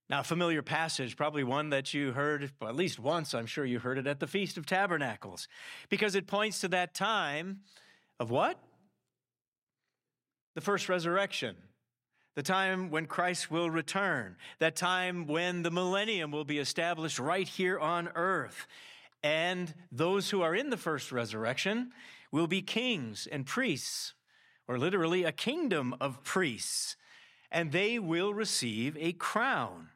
Now, 0.10 0.20
a 0.20 0.24
familiar 0.24 0.62
passage, 0.62 1.16
probably 1.16 1.46
one 1.46 1.70
that 1.70 1.94
you 1.94 2.12
heard 2.12 2.51
well, 2.60 2.70
at 2.70 2.75
least 2.75 3.00
once, 3.00 3.34
I'm 3.34 3.46
sure 3.46 3.63
you 3.63 3.80
heard 3.80 3.98
it 3.98 4.08
at 4.08 4.20
the 4.20 4.28
Feast 4.28 4.58
of 4.58 4.66
Tabernacles, 4.66 5.48
because 5.90 6.16
it 6.16 6.28
points 6.28 6.60
to 6.62 6.68
that 6.68 6.94
time 6.94 7.62
of 8.20 8.30
what? 8.30 8.60
The 10.54 10.62
first 10.62 10.90
resurrection. 10.90 11.56
The 12.36 12.44
time 12.44 12.90
when 12.90 13.06
Christ 13.06 13.50
will 13.50 13.70
return. 13.70 14.36
That 14.60 14.75
time 14.75 15.28
when 15.28 15.63
the 15.63 15.72
millennium 15.72 16.32
will 16.32 16.46
be 16.46 16.60
established 16.60 17.20
right 17.20 17.48
here 17.48 17.80
on 17.80 18.10
earth. 18.16 18.68
And 19.24 19.74
those 19.92 20.30
who 20.30 20.42
are 20.42 20.56
in 20.56 20.72
the 20.72 20.78
first 20.78 21.12
resurrection 21.13 21.92
will 22.34 22.48
be 22.48 22.62
kings 22.62 23.28
and 23.32 23.46
priests, 23.46 24.13
or 24.68 24.78
literally 24.78 25.24
a 25.24 25.32
kingdom 25.32 25.96
of 26.01 26.24
priests. 26.24 26.98
And 27.51 27.72
they 27.72 28.00
will 28.00 28.34
receive 28.34 28.96
a 28.98 29.13
crown. 29.13 29.89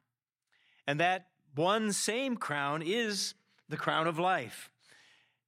And 0.88 1.00
that 1.00 1.28
one 1.56 1.94
same 1.94 2.36
crown 2.36 2.82
is 2.82 3.34
the 3.70 3.78
crown 3.78 4.08
of 4.08 4.20
life. 4.20 4.70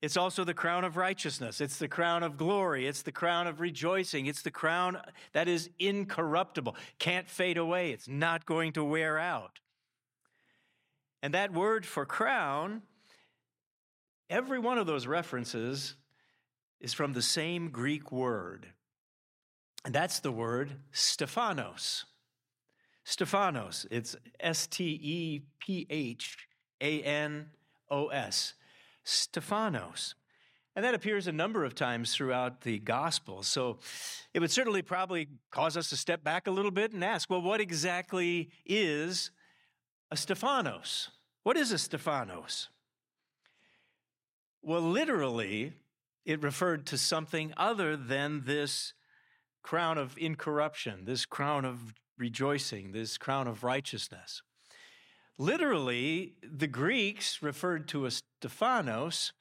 It's 0.01 0.17
also 0.17 0.43
the 0.43 0.53
crown 0.53 0.83
of 0.83 0.95
righteousness. 0.95 1.59
It's 1.59 1.79
the 1.79 1.87
crown 1.87 2.21
of 2.21 2.37
glory. 2.37 2.85
It's 2.85 3.01
the 3.01 3.11
crown 3.11 3.47
of 3.47 3.59
rejoicing. 3.59 4.27
It's 4.27 4.43
the 4.43 4.51
crown 4.51 4.99
that 5.33 5.47
is 5.47 5.69
incorruptible, 5.79 6.75
can't 6.99 7.27
fade 7.27 7.57
away. 7.57 7.91
It's 7.91 8.07
not 8.07 8.45
going 8.45 8.73
to 8.73 8.83
wear 8.83 9.17
out. 9.17 9.59
And 11.23 11.33
that 11.33 11.51
word 11.51 11.85
for 11.85 12.05
crown, 12.05 12.83
every 14.29 14.59
one 14.59 14.77
of 14.77 14.85
those 14.85 15.07
references 15.07 15.95
is 16.79 16.93
from 16.93 17.13
the 17.13 17.21
same 17.23 17.69
Greek 17.71 18.11
word. 18.11 18.67
And 19.87 19.95
that's 19.95 20.19
the 20.19 20.33
word 20.33 20.73
Stephanos. 20.91 22.03
Stephanos. 23.05 23.87
It's 23.89 24.17
S 24.37 24.67
T 24.67 24.83
E 24.83 25.41
P 25.61 25.87
H 25.89 26.49
A 26.81 27.01
N 27.03 27.51
O 27.89 28.07
S. 28.07 28.55
Stephanos. 29.05 30.15
And 30.75 30.83
that 30.83 30.93
appears 30.93 31.25
a 31.25 31.31
number 31.31 31.63
of 31.63 31.73
times 31.73 32.13
throughout 32.13 32.63
the 32.63 32.79
gospel. 32.79 33.43
So 33.43 33.79
it 34.33 34.41
would 34.41 34.51
certainly 34.51 34.81
probably 34.81 35.29
cause 35.51 35.77
us 35.77 35.89
to 35.91 35.95
step 35.95 36.21
back 36.21 36.47
a 36.47 36.51
little 36.51 36.69
bit 36.69 36.91
and 36.91 37.01
ask, 37.01 37.29
well, 37.29 37.41
what 37.41 37.61
exactly 37.61 38.49
is 38.65 39.31
a 40.11 40.17
Stephanos? 40.17 41.11
What 41.43 41.55
is 41.55 41.71
a 41.71 41.77
Stephanos? 41.77 42.67
Well, 44.61 44.81
literally, 44.81 45.71
it 46.25 46.43
referred 46.43 46.85
to 46.87 46.97
something 46.97 47.53
other 47.55 47.95
than 47.95 48.43
this 48.43 48.91
crown 49.67 49.97
of 49.97 50.17
incorruption, 50.17 51.03
this 51.03 51.25
crown 51.25 51.65
of 51.65 51.93
rejoicing, 52.17 52.93
this 52.93 53.17
crown 53.17 53.49
of 53.49 53.65
righteousness. 53.65 54.41
Literally, 55.37 56.35
the 56.41 56.67
Greeks 56.67 57.43
referred 57.43 57.85
to 57.89 58.05
a 58.05 58.11
Stephanos 58.11 59.33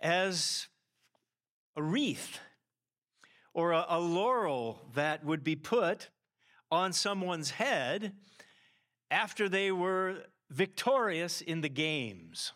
as 0.00 0.68
a 1.76 1.82
wreath 1.82 2.38
or 3.52 3.72
a, 3.72 3.84
a, 3.90 4.00
laurel 4.00 4.80
that 4.94 5.22
would 5.22 5.44
be 5.44 5.54
put 5.54 6.08
on 6.70 6.94
someone's 6.94 7.50
head 7.50 8.14
after 9.10 9.50
they 9.50 9.70
were 9.70 10.22
victorious 10.48 11.42
in 11.42 11.60
the 11.60 11.68
games. 11.68 12.54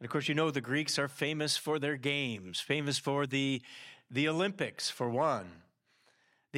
And 0.00 0.06
of 0.06 0.10
course, 0.10 0.26
you 0.26 0.34
know 0.34 0.50
the 0.50 0.62
Greeks 0.62 0.98
are 0.98 1.06
famous 1.06 1.58
for 1.58 1.78
their 1.78 1.98
games, 1.98 2.60
famous 2.60 2.96
for 2.96 3.26
the, 3.26 3.60
the 4.10 4.26
Olympics, 4.26 4.88
for 4.88 5.10
one. 5.10 5.67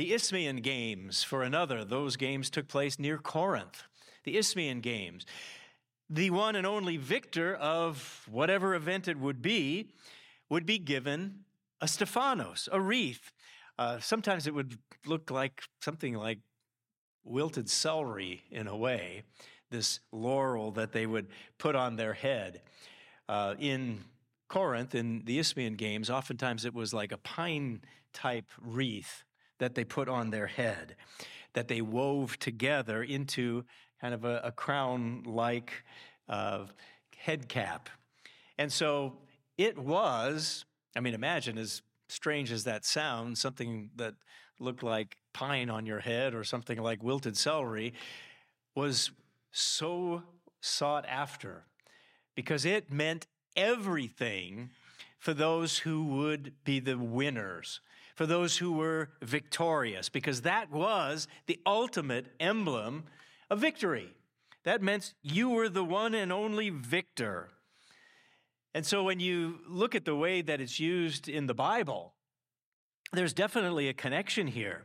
The 0.01 0.15
Isthmian 0.15 0.63
Games, 0.63 1.23
for 1.23 1.43
another, 1.43 1.85
those 1.85 2.17
games 2.17 2.49
took 2.49 2.69
place 2.69 2.99
near 2.99 3.19
Corinth. 3.19 3.83
The 4.25 4.39
Isthmian 4.39 4.81
Games. 4.81 5.27
The 6.09 6.31
one 6.31 6.57
and 6.57 6.67
only 6.67 6.97
victor 6.97 7.55
of 7.55 8.27
whatever 8.31 8.75
event 8.75 9.09
it 9.09 9.19
would 9.19 9.43
be 9.43 9.93
would 10.49 10.65
be 10.65 10.79
given 10.79 11.41
a 11.83 11.87
Stephanos, 11.87 12.67
a 12.73 12.81
wreath. 12.81 13.31
Uh, 13.79 14.01
sometimes 14.01 14.47
it 14.47 14.55
would 14.55 14.79
look 15.05 15.31
like 15.31 15.61
something 15.83 16.15
like 16.15 16.39
wilted 17.23 17.69
celery 17.69 18.41
in 18.51 18.69
a 18.69 18.77
way, 18.79 19.25
this 19.71 20.01
laurel 20.13 20.71
that 20.71 20.93
they 20.93 21.05
would 21.05 21.27
put 21.59 21.77
on 21.77 21.97
their 21.97 22.15
head. 22.15 22.63
Uh, 23.29 23.55
in 23.59 24.03
Corinth, 24.49 24.95
in 24.95 25.25
the 25.27 25.39
Isthmian 25.39 25.75
Games, 25.75 26.09
oftentimes 26.09 26.65
it 26.65 26.73
was 26.73 26.95
like 26.95 27.13
a 27.13 27.19
pine 27.19 27.83
type 28.15 28.51
wreath 28.59 29.25
that 29.61 29.75
they 29.77 29.85
put 29.85 30.09
on 30.09 30.31
their 30.31 30.49
head, 30.49 30.97
that 31.53 31.69
they 31.69 31.81
wove 31.81 32.39
together 32.39 33.03
into 33.03 33.65
kind 34.01 34.13
of 34.13 34.25
a, 34.25 34.41
a 34.43 34.53
crown 34.53 35.23
like 35.25 35.85
uh, 36.29 36.65
head 37.17 37.49
cap. 37.49 37.89
And 38.59 38.73
so 38.73 39.19
it 39.57 39.79
was, 39.79 40.65
I 40.97 41.01
mean, 41.01 41.15
imagine 41.15 41.57
as 41.59 41.83
strange 42.09 42.51
as 42.51 42.65
that 42.65 42.85
sounds, 42.85 43.41
something 43.41 43.91
that 43.97 44.15
looked 44.59 44.83
like 44.83 45.17
pine 45.33 45.71
on 45.71 45.87
your 45.87 46.01
head 46.01 46.35
or 46.35 46.43
something 46.43 46.79
like 46.79 47.03
wilted 47.03 47.37
celery 47.37 47.95
was 48.75 49.11
so 49.53 50.23
sought 50.61 51.07
after 51.07 51.65
because 52.35 52.65
it 52.65 52.93
meant 52.93 53.27
everything 53.57 54.71
for 55.19 55.35
those 55.35 55.79
who 55.79 56.05
would 56.05 56.53
be 56.65 56.81
the 56.81 56.97
winners 56.97 57.81
for 58.21 58.27
those 58.27 58.59
who 58.59 58.73
were 58.73 59.09
victorious, 59.23 60.11
because 60.11 60.43
that 60.43 60.71
was 60.71 61.27
the 61.47 61.59
ultimate 61.65 62.27
emblem 62.39 63.05
of 63.49 63.59
victory. 63.59 64.11
That 64.65 64.83
meant 64.83 65.15
you 65.23 65.49
were 65.49 65.71
the 65.71 65.83
one 65.83 66.15
and 66.15 66.31
only 66.31 66.69
victor. 66.69 67.49
And 68.75 68.85
so 68.85 69.03
when 69.03 69.21
you 69.21 69.61
look 69.67 69.95
at 69.95 70.05
the 70.05 70.15
way 70.15 70.43
that 70.43 70.61
it's 70.61 70.79
used 70.79 71.31
in 71.31 71.47
the 71.47 71.55
Bible, 71.55 72.13
there's 73.15 73.33
definitely 73.33 73.89
a 73.89 73.95
connection 73.95 74.49
here. 74.49 74.83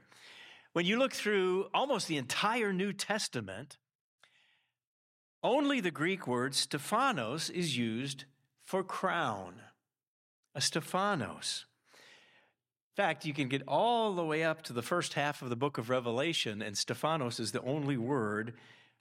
when 0.72 0.86
you 0.86 0.98
look 0.98 1.12
through 1.12 1.68
almost 1.74 2.08
the 2.08 2.15
entire 2.15 2.72
New 2.72 2.94
Testament, 2.94 3.77
only 5.44 5.82
the 5.82 5.92
Greek 5.92 6.25
word 6.25 6.56
Stephanos 6.56 7.50
is 7.50 7.77
used 7.77 8.24
for 8.63 8.82
crown. 8.82 9.56
A 10.54 10.62
Stephanos. 10.62 11.65
In 12.97 13.03
fact, 13.03 13.25
you 13.25 13.33
can 13.33 13.49
get 13.49 13.61
all 13.67 14.13
the 14.13 14.23
way 14.23 14.45
up 14.45 14.61
to 14.63 14.73
the 14.73 14.81
first 14.81 15.15
half 15.15 15.41
of 15.41 15.49
the 15.49 15.57
book 15.57 15.77
of 15.77 15.89
Revelation, 15.89 16.61
and 16.61 16.77
Stephanos 16.77 17.41
is 17.41 17.51
the 17.51 17.61
only 17.63 17.97
word 17.97 18.53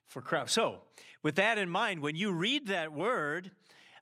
for 0.05 0.21
crown. 0.21 0.49
So, 0.49 0.79
with 1.23 1.37
that 1.37 1.59
in 1.59 1.71
mind, 1.71 2.01
when 2.01 2.17
you 2.17 2.33
read 2.33 2.67
that 2.67 2.93
word, 2.93 3.53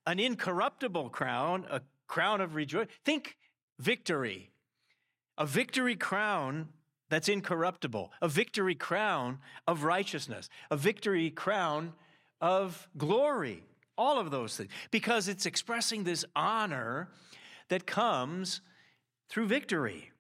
an 0.06 0.18
incorruptible 0.18 1.10
crown, 1.10 1.66
a 1.70 1.82
crown 2.06 2.40
of 2.40 2.54
rejoicing, 2.54 2.88
think 3.04 3.36
victory. 3.78 4.50
A 5.36 5.44
victory 5.44 5.94
crown 5.94 6.68
that's 7.10 7.28
incorruptible, 7.28 8.12
a 8.22 8.28
victory 8.28 8.74
crown 8.74 9.40
of 9.68 9.84
righteousness, 9.84 10.48
a 10.70 10.76
victory 10.78 11.28
crown 11.28 11.92
of 12.40 12.88
glory, 12.96 13.62
all 13.98 14.18
of 14.18 14.30
those 14.30 14.56
things, 14.56 14.70
because 14.90 15.28
it's 15.28 15.44
expressing 15.44 16.04
this 16.04 16.24
honor 16.34 17.10
that 17.68 17.86
comes 17.86 18.62
through 19.32 19.46
victory. 19.46 20.12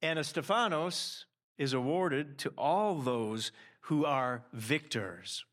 And 0.00 0.18
a 0.18 0.24
Stephanos 0.24 1.26
is 1.58 1.74
awarded 1.74 2.38
to 2.38 2.52
all 2.56 2.94
those 2.94 3.52
who 3.82 4.06
are 4.06 4.44
victors. 4.54 5.44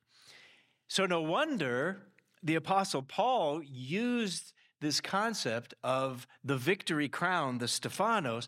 So, 0.87 1.05
no 1.05 1.21
wonder 1.21 2.03
the 2.41 2.55
Apostle 2.55 3.01
Paul 3.01 3.61
used 3.63 4.53
this 4.79 5.01
concept 5.01 5.73
of 5.83 6.25
the 6.43 6.55
victory 6.55 7.09
crown, 7.09 7.57
the 7.57 7.67
Stephanos, 7.67 8.47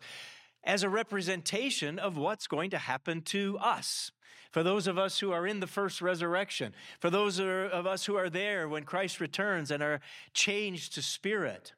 as 0.64 0.82
a 0.82 0.88
representation 0.88 1.98
of 1.98 2.16
what's 2.16 2.46
going 2.46 2.70
to 2.70 2.78
happen 2.78 3.20
to 3.22 3.58
us 3.60 4.12
for 4.50 4.62
those 4.62 4.86
of 4.86 4.96
us 4.96 5.20
who 5.20 5.32
are 5.32 5.46
in 5.46 5.60
the 5.60 5.66
first 5.66 6.00
resurrection, 6.00 6.72
for 7.00 7.10
those 7.10 7.38
of 7.38 7.86
us 7.86 8.06
who 8.06 8.16
are 8.16 8.30
there 8.30 8.66
when 8.66 8.84
Christ 8.84 9.20
returns 9.20 9.70
and 9.70 9.82
are 9.82 10.00
changed 10.32 10.94
to 10.94 11.02
spirit. 11.02 11.74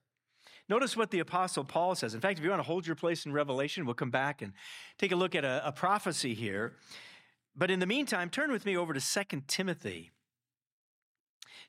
Notice 0.68 0.96
what 0.96 1.10
the 1.10 1.20
Apostle 1.20 1.64
Paul 1.64 1.94
says. 1.94 2.14
In 2.14 2.20
fact, 2.20 2.38
if 2.38 2.44
you 2.44 2.50
want 2.50 2.60
to 2.60 2.66
hold 2.66 2.86
your 2.86 2.96
place 2.96 3.24
in 3.24 3.32
Revelation, 3.32 3.86
we'll 3.86 3.94
come 3.94 4.10
back 4.10 4.42
and 4.42 4.52
take 4.98 5.12
a 5.12 5.16
look 5.16 5.34
at 5.34 5.44
a, 5.44 5.66
a 5.66 5.72
prophecy 5.72 6.34
here. 6.34 6.74
But 7.56 7.70
in 7.70 7.80
the 7.80 7.86
meantime, 7.86 8.28
turn 8.28 8.52
with 8.52 8.66
me 8.66 8.76
over 8.76 8.92
to 8.92 9.00
2 9.00 9.42
Timothy. 9.46 10.10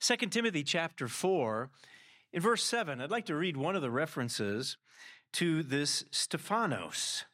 2 0.01 0.15
Timothy 0.27 0.63
chapter 0.63 1.08
4, 1.08 1.70
in 2.32 2.41
verse 2.41 2.63
7, 2.63 3.01
I'd 3.01 3.10
like 3.10 3.25
to 3.25 3.36
read 3.36 3.58
one 3.58 3.75
of 3.75 3.82
the 3.82 3.89
references 3.89 4.77
to 5.34 5.63
this 5.63 6.03
Stephanos. 6.12 7.25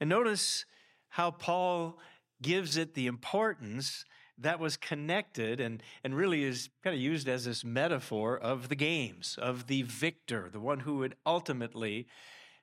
And 0.00 0.08
notice 0.08 0.64
how 1.10 1.30
Paul 1.30 1.98
gives 2.40 2.76
it 2.76 2.94
the 2.94 3.06
importance 3.06 4.04
that 4.40 4.60
was 4.60 4.76
connected 4.76 5.60
and, 5.60 5.82
and 6.04 6.14
really 6.14 6.44
is 6.44 6.70
kind 6.84 6.94
of 6.94 7.00
used 7.02 7.28
as 7.28 7.44
this 7.44 7.64
metaphor 7.64 8.38
of 8.38 8.68
the 8.68 8.76
games, 8.76 9.38
of 9.40 9.66
the 9.66 9.82
victor, 9.82 10.48
the 10.52 10.60
one 10.60 10.80
who 10.80 10.98
would 10.98 11.16
ultimately 11.26 12.06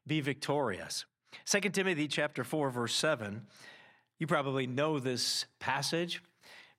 be 0.07 0.21
victorious. 0.21 1.05
2 1.45 1.61
Timothy 1.69 2.07
chapter 2.07 2.43
4, 2.43 2.69
verse 2.69 2.95
7, 2.95 3.45
you 4.19 4.27
probably 4.27 4.67
know 4.67 4.99
this 4.99 5.45
passage. 5.59 6.21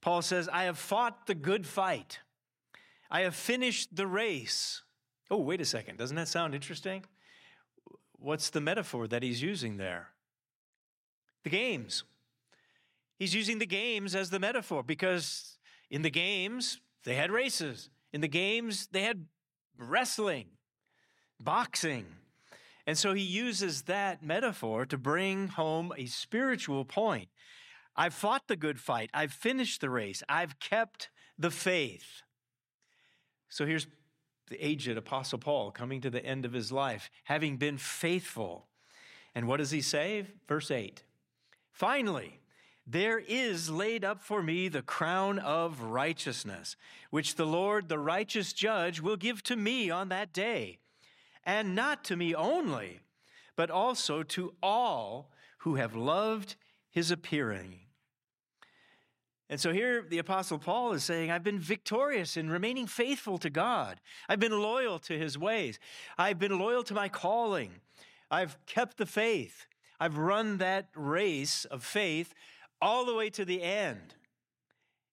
Paul 0.01 0.23
says, 0.23 0.49
I 0.51 0.65
have 0.65 0.79
fought 0.79 1.27
the 1.27 1.35
good 1.35 1.67
fight. 1.67 2.21
I 3.11 3.21
have 3.21 3.35
finished 3.35 3.95
the 3.95 4.07
race. 4.07 4.83
Oh, 5.31 5.39
wait 5.39 5.61
a 5.61 5.65
second. 5.65 5.99
Doesn't 5.99 6.17
that 6.17 6.29
sound 6.29 6.55
interesting? 6.55 7.05
What's 8.19 8.51
the 8.51 8.61
metaphor 8.61 9.07
that 9.09 9.23
he's 9.23 9.43
using 9.43 9.77
there? 9.77 10.09
The 11.45 11.51
games. 11.51 12.05
He's 13.19 13.35
using 13.35 13.59
the 13.59 13.67
games 13.67 14.15
as 14.15 14.31
the 14.31 14.39
metaphor 14.39 14.83
because 14.83 15.59
in 15.91 16.03
the 16.03 16.11
games, 16.11 16.81
they 17.05 17.15
had 17.15 17.31
races. 17.31 17.89
In 18.13 18.21
the 18.21 18.29
games, 18.29 18.89
they 18.93 19.03
had 19.03 19.27
wrestling, 19.79 20.47
boxing. 21.41 22.07
And 22.87 22.97
so 22.97 23.15
he 23.15 23.23
uses 23.23 23.83
that 23.83 24.23
metaphor 24.23 24.87
to 24.87 24.99
bring 24.99 25.49
home 25.49 25.93
a 25.97 26.07
spiritual 26.07 26.85
point. 26.85 27.29
I've 27.97 28.15
fought 28.15 28.47
the 28.47 28.57
good 28.57 28.79
fight. 28.79 29.11
I've 29.15 29.33
finished 29.33 29.81
the 29.81 29.91
race. 29.91 30.23
I've 30.29 30.61
kept 30.61 31.09
the 31.39 31.51
faith. 31.51 32.23
So 33.49 33.65
here's 33.65 33.87
the 34.49 34.65
aged 34.65 34.97
Apostle 34.97 35.39
Paul 35.39 35.71
coming 35.71 36.01
to 36.03 36.11
the 36.11 36.25
end 36.25 36.45
of 36.45 36.53
his 36.53 36.71
life, 36.71 37.11
having 37.25 37.57
been 37.57 37.79
faithful. 37.79 38.67
And 39.35 39.49
what 39.49 39.57
does 39.57 39.71
he 39.71 39.81
say? 39.81 40.27
Verse 40.47 40.71
8 40.71 41.03
Finally, 41.73 42.41
there 42.87 43.19
is 43.19 43.69
laid 43.69 44.05
up 44.05 44.23
for 44.23 44.43
me 44.43 44.69
the 44.69 44.83
crown 44.83 45.39
of 45.41 45.83
righteousness, 45.83 46.77
which 47.11 47.35
the 47.35 47.47
Lord, 47.47 47.89
the 47.89 47.99
righteous 47.99 48.53
judge, 48.53 49.01
will 49.01 49.17
give 49.17 49.43
to 49.45 49.57
me 49.57 49.91
on 49.91 50.09
that 50.11 50.33
day. 50.33 50.79
And 51.45 51.75
not 51.75 52.05
to 52.05 52.17
me 52.17 52.35
only, 52.35 53.01
but 53.57 53.71
also 53.71 54.23
to 54.23 54.55
all 54.63 55.31
who 55.59 55.75
have 55.77 55.97
loved 55.97 56.55
his 56.91 57.11
appearing. 57.11 57.81
And 59.49 59.61
so 59.61 59.73
here 59.73 60.05
the 60.09 60.19
Apostle 60.19 60.59
Paul 60.59 60.93
is 60.93 61.05
saying, 61.05 61.31
I've 61.31 61.45
been 61.45 61.59
victorious 61.59 62.37
in 62.37 62.51
remaining 62.51 62.87
faithful 62.87 63.39
to 63.39 63.51
God. 63.51 64.01
I've 64.29 64.41
been 64.41 64.61
loyal 64.61 64.99
to 65.01 65.19
his 65.19 65.39
ways. 65.39 65.79
I've 66.19 66.39
been 66.39 66.59
loyal 66.59 66.83
to 66.85 66.95
my 66.95 67.09
calling. 67.09 67.71
I've 68.31 68.57
kept 68.67 68.97
the 68.97 69.07
faith. 69.07 69.67
I've 70.01 70.19
run 70.19 70.59
that 70.59 70.89
race 70.95 71.65
of 71.65 71.85
faith 71.85 72.35
all 72.81 73.05
the 73.05 73.15
way 73.15 73.31
to 73.31 73.45
the 73.45 73.63
end. 73.63 74.15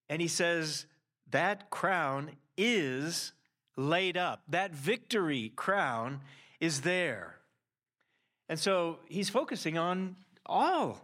And 0.10 0.22
he 0.22 0.28
says, 0.28 0.86
that 1.32 1.70
crown 1.70 2.32
is 2.58 3.34
laid 3.76 4.18
up. 4.18 4.44
That 4.48 4.74
victory 4.74 5.52
crown 5.56 6.22
is 6.60 6.82
there. 6.82 7.40
And 8.50 8.60
so 8.60 9.00
he's 9.08 9.30
focusing 9.30 9.78
on 9.78 10.16
all, 10.46 11.02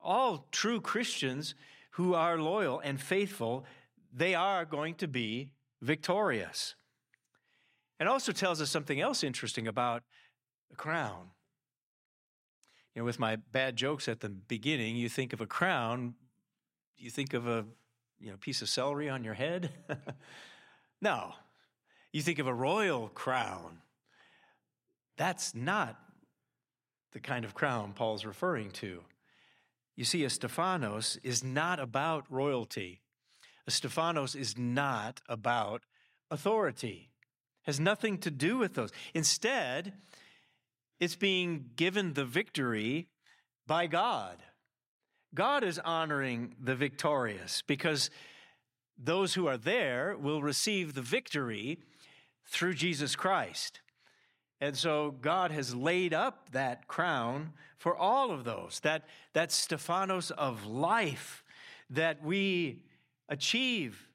all 0.00 0.46
true 0.52 0.80
Christians 0.80 1.54
who 1.92 2.14
are 2.14 2.38
loyal 2.38 2.80
and 2.80 3.00
faithful, 3.00 3.64
they 4.12 4.34
are 4.34 4.64
going 4.64 4.94
to 4.96 5.08
be 5.08 5.50
victorious. 5.82 6.76
And 7.98 8.08
also 8.08 8.30
tells 8.30 8.60
us 8.60 8.70
something 8.70 9.00
else 9.00 9.24
interesting 9.24 9.66
about 9.66 10.04
the 10.70 10.76
crown. 10.76 11.30
You 12.98 13.02
know, 13.02 13.06
with 13.06 13.20
my 13.20 13.36
bad 13.36 13.76
jokes 13.76 14.08
at 14.08 14.18
the 14.18 14.28
beginning, 14.28 14.96
you 14.96 15.08
think 15.08 15.32
of 15.32 15.40
a 15.40 15.46
crown, 15.46 16.16
you 16.96 17.10
think 17.10 17.32
of 17.32 17.46
a 17.46 17.64
you 18.18 18.28
know 18.28 18.36
piece 18.36 18.60
of 18.60 18.68
celery 18.68 19.08
on 19.08 19.22
your 19.22 19.34
head. 19.34 19.70
no, 21.00 21.32
you 22.12 22.22
think 22.22 22.40
of 22.40 22.48
a 22.48 22.52
royal 22.52 23.06
crown. 23.10 23.78
That's 25.16 25.54
not 25.54 25.96
the 27.12 27.20
kind 27.20 27.44
of 27.44 27.54
crown 27.54 27.92
Paul's 27.92 28.24
referring 28.24 28.72
to. 28.72 29.04
You 29.94 30.02
see, 30.02 30.24
a 30.24 30.28
Stephanos 30.28 31.20
is 31.22 31.44
not 31.44 31.78
about 31.78 32.24
royalty. 32.28 33.02
A 33.68 33.70
Stephanos 33.70 34.34
is 34.34 34.58
not 34.58 35.20
about 35.28 35.84
authority. 36.32 37.10
Has 37.62 37.78
nothing 37.78 38.18
to 38.18 38.30
do 38.32 38.58
with 38.58 38.74
those. 38.74 38.90
Instead, 39.14 39.92
it's 41.00 41.16
being 41.16 41.70
given 41.76 42.14
the 42.14 42.24
victory 42.24 43.08
by 43.66 43.86
God. 43.86 44.38
God 45.34 45.62
is 45.62 45.78
honoring 45.78 46.54
the 46.60 46.74
victorious 46.74 47.62
because 47.66 48.10
those 48.96 49.34
who 49.34 49.46
are 49.46 49.58
there 49.58 50.16
will 50.18 50.42
receive 50.42 50.94
the 50.94 51.02
victory 51.02 51.78
through 52.46 52.74
Jesus 52.74 53.14
Christ. 53.14 53.80
And 54.60 54.76
so 54.76 55.12
God 55.20 55.50
has 55.52 55.74
laid 55.74 56.12
up 56.12 56.50
that 56.50 56.88
crown 56.88 57.52
for 57.76 57.96
all 57.96 58.32
of 58.32 58.44
those, 58.44 58.80
that, 58.82 59.04
that 59.34 59.52
Stephanos 59.52 60.32
of 60.32 60.66
life 60.66 61.44
that 61.90 62.24
we 62.24 62.82
achieve 63.28 64.08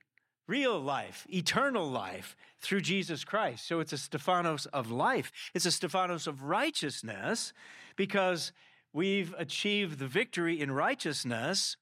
real 0.48 0.80
life, 0.80 1.26
eternal 1.32 1.90
life 1.90 2.36
through 2.64 2.82
Jesus 2.82 3.24
Christ. 3.24 3.68
So 3.68 3.80
it's 3.80 3.94
a 3.94 3.98
Stephanos 3.98 4.66
of 4.68 4.90
life. 4.90 5.32
It's 5.54 5.66
a 5.66 5.72
Stephanos 5.72 6.26
of 6.26 6.44
righteousness 6.44 7.54
because 7.96 8.52
we've 8.94 9.36
achieved 9.38 10.00
the 10.00 10.08
victory 10.08 10.60
in 10.60 10.72
righteousness 10.72 11.78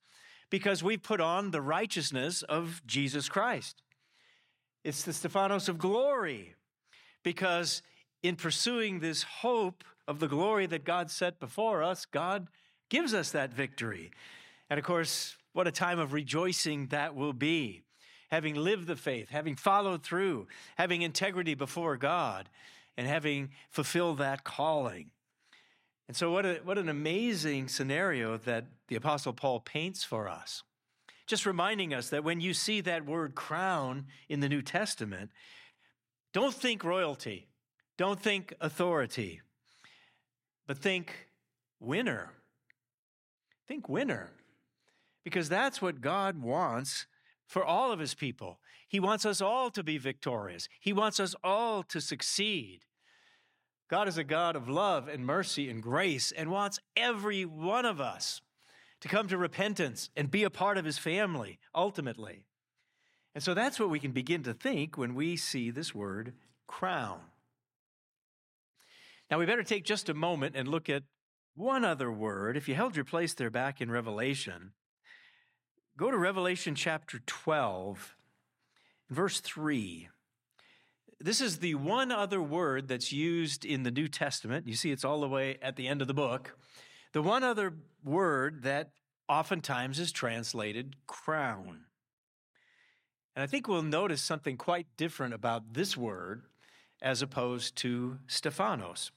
because 0.50 0.82
we've 0.82 1.02
put 1.02 1.20
on 1.20 1.50
the 1.50 1.62
righteousness 1.62 2.42
of 2.42 2.82
Jesus 2.86 3.28
Christ. 3.28 3.82
It's 4.84 5.04
the 5.04 5.12
Stephanos 5.12 5.68
of 5.68 5.78
glory 5.78 6.56
because 7.22 7.82
in 8.22 8.36
pursuing 8.36 9.00
this 9.00 9.22
hope 9.22 9.84
of 10.08 10.18
the 10.18 10.28
glory 10.28 10.66
that 10.66 10.84
God 10.84 11.10
set 11.10 11.38
before 11.38 11.82
us, 11.82 12.04
God 12.04 12.48
gives 12.90 13.14
us 13.14 13.30
that 13.30 13.54
victory. 13.54 14.10
And 14.68 14.78
of 14.78 14.84
course, 14.84 15.36
what 15.52 15.68
a 15.68 15.72
time 15.72 15.98
of 15.98 16.12
rejoicing 16.12 16.88
that 16.88 17.14
will 17.14 17.32
be 17.32 17.82
having 18.32 18.54
lived 18.54 18.86
the 18.86 18.96
faith, 18.96 19.28
having 19.28 19.54
followed 19.54 20.02
through, 20.02 20.46
having 20.76 21.02
integrity 21.02 21.54
before 21.54 21.98
God, 21.98 22.48
and 22.96 23.06
having 23.06 23.50
fulfilled 23.68 24.18
that 24.18 24.42
calling. 24.42 25.10
And 26.08 26.16
so, 26.16 26.32
what, 26.32 26.46
a, 26.46 26.54
what 26.64 26.78
an 26.78 26.88
amazing 26.88 27.68
scenario 27.68 28.38
that 28.38 28.64
the 28.88 28.96
Apostle 28.96 29.34
Paul 29.34 29.60
paints 29.60 30.02
for 30.02 30.28
us. 30.28 30.62
Just 31.26 31.44
reminding 31.44 31.92
us 31.92 32.08
that 32.08 32.24
when 32.24 32.40
you 32.40 32.54
see 32.54 32.80
that 32.80 33.04
word 33.04 33.34
crown 33.34 34.06
in 34.30 34.40
the 34.40 34.48
New 34.48 34.62
Testament, 34.62 35.30
don't 36.32 36.54
think 36.54 36.84
royalty, 36.84 37.48
don't 37.98 38.20
think 38.20 38.54
authority, 38.62 39.42
but 40.66 40.78
think 40.78 41.28
winner. 41.80 42.32
Think 43.68 43.90
winner. 43.90 44.30
Because 45.22 45.50
that's 45.50 45.82
what 45.82 46.00
God 46.00 46.42
wants 46.42 47.06
for 47.52 47.62
all 47.62 47.92
of 47.92 47.98
his 47.98 48.14
people. 48.14 48.58
He 48.88 48.98
wants 48.98 49.26
us 49.26 49.42
all 49.42 49.70
to 49.72 49.82
be 49.82 49.98
victorious, 49.98 50.68
He 50.80 50.94
wants 50.94 51.20
us 51.20 51.34
all 51.44 51.82
to 51.84 52.00
succeed. 52.00 52.80
God 53.90 54.08
is 54.08 54.16
a 54.16 54.24
God 54.24 54.56
of 54.56 54.70
love 54.70 55.06
and 55.06 55.26
mercy 55.26 55.68
and 55.68 55.82
grace 55.82 56.32
and 56.32 56.50
wants 56.50 56.80
every 56.96 57.44
one 57.44 57.84
of 57.84 58.00
us 58.00 58.40
to 59.02 59.08
come 59.08 59.28
to 59.28 59.36
repentance 59.36 60.08
and 60.16 60.30
be 60.30 60.44
a 60.44 60.50
part 60.50 60.78
of 60.78 60.86
his 60.86 60.96
family 60.96 61.58
ultimately. 61.74 62.46
And 63.34 63.44
so 63.44 63.52
that's 63.52 63.78
what 63.78 63.90
we 63.90 64.00
can 64.00 64.12
begin 64.12 64.42
to 64.44 64.54
think 64.54 64.96
when 64.96 65.14
we 65.14 65.36
see 65.36 65.70
this 65.70 65.94
word 65.94 66.32
crown. 66.66 67.20
Now 69.30 69.38
we 69.38 69.44
better 69.44 69.62
take 69.62 69.84
just 69.84 70.08
a 70.08 70.14
moment 70.14 70.56
and 70.56 70.68
look 70.68 70.88
at 70.88 71.02
one 71.54 71.84
other 71.84 72.10
word. 72.10 72.56
If 72.56 72.68
you 72.68 72.74
held 72.74 72.96
your 72.96 73.04
place 73.04 73.34
there 73.34 73.50
back 73.50 73.82
in 73.82 73.90
Revelation, 73.90 74.72
go 75.96 76.10
to 76.10 76.16
Revelation 76.16 76.74
chapter 76.74 77.20
12, 77.26 78.16
verse 79.10 79.40
3. 79.40 80.08
This 81.20 81.40
is 81.40 81.58
the 81.58 81.76
one 81.76 82.10
other 82.10 82.42
word 82.42 82.88
that's 82.88 83.12
used 83.12 83.64
in 83.64 83.82
the 83.84 83.90
New 83.90 84.08
Testament. 84.08 84.66
You 84.66 84.74
see, 84.74 84.90
it's 84.90 85.04
all 85.04 85.20
the 85.20 85.28
way 85.28 85.58
at 85.62 85.76
the 85.76 85.86
end 85.86 86.00
of 86.02 86.08
the 86.08 86.14
book. 86.14 86.56
The 87.12 87.22
one 87.22 87.44
other 87.44 87.74
word 88.02 88.62
that 88.62 88.90
oftentimes 89.28 89.98
is 89.98 90.10
translated 90.10 90.96
crown. 91.06 91.84
And 93.36 93.42
I 93.42 93.46
think 93.46 93.68
we'll 93.68 93.82
notice 93.82 94.20
something 94.20 94.56
quite 94.56 94.86
different 94.96 95.34
about 95.34 95.74
this 95.74 95.96
word 95.96 96.42
as 97.00 97.22
opposed 97.22 97.76
to 97.76 98.18
Stephanos. 98.26 99.10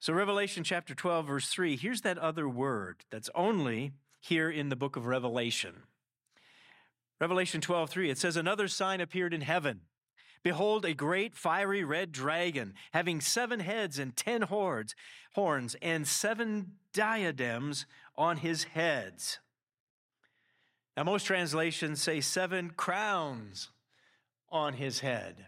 So, 0.00 0.12
Revelation 0.12 0.64
chapter 0.64 0.94
12, 0.94 1.26
verse 1.26 1.48
3, 1.48 1.76
here's 1.76 2.02
that 2.02 2.18
other 2.18 2.48
word 2.48 3.04
that's 3.10 3.30
only 3.34 3.92
here 4.20 4.50
in 4.50 4.68
the 4.68 4.76
book 4.76 4.96
of 4.96 5.06
Revelation. 5.06 5.82
Revelation 7.20 7.60
12, 7.60 7.90
3, 7.90 8.10
it 8.10 8.18
says, 8.18 8.36
Another 8.36 8.68
sign 8.68 9.00
appeared 9.00 9.34
in 9.34 9.40
heaven 9.40 9.80
Behold, 10.42 10.84
a 10.84 10.94
great 10.94 11.34
fiery 11.34 11.84
red 11.84 12.12
dragon, 12.12 12.74
having 12.92 13.20
seven 13.20 13.60
heads 13.60 13.98
and 13.98 14.16
ten 14.16 14.42
horns, 14.42 14.94
horns 15.34 15.76
and 15.82 16.06
seven 16.06 16.72
diadems 16.92 17.86
on 18.16 18.38
his 18.38 18.64
heads. 18.64 19.40
Now, 20.96 21.04
most 21.04 21.24
translations 21.24 22.00
say 22.02 22.20
seven 22.20 22.70
crowns 22.70 23.70
on 24.50 24.74
his 24.74 25.00
head. 25.00 25.46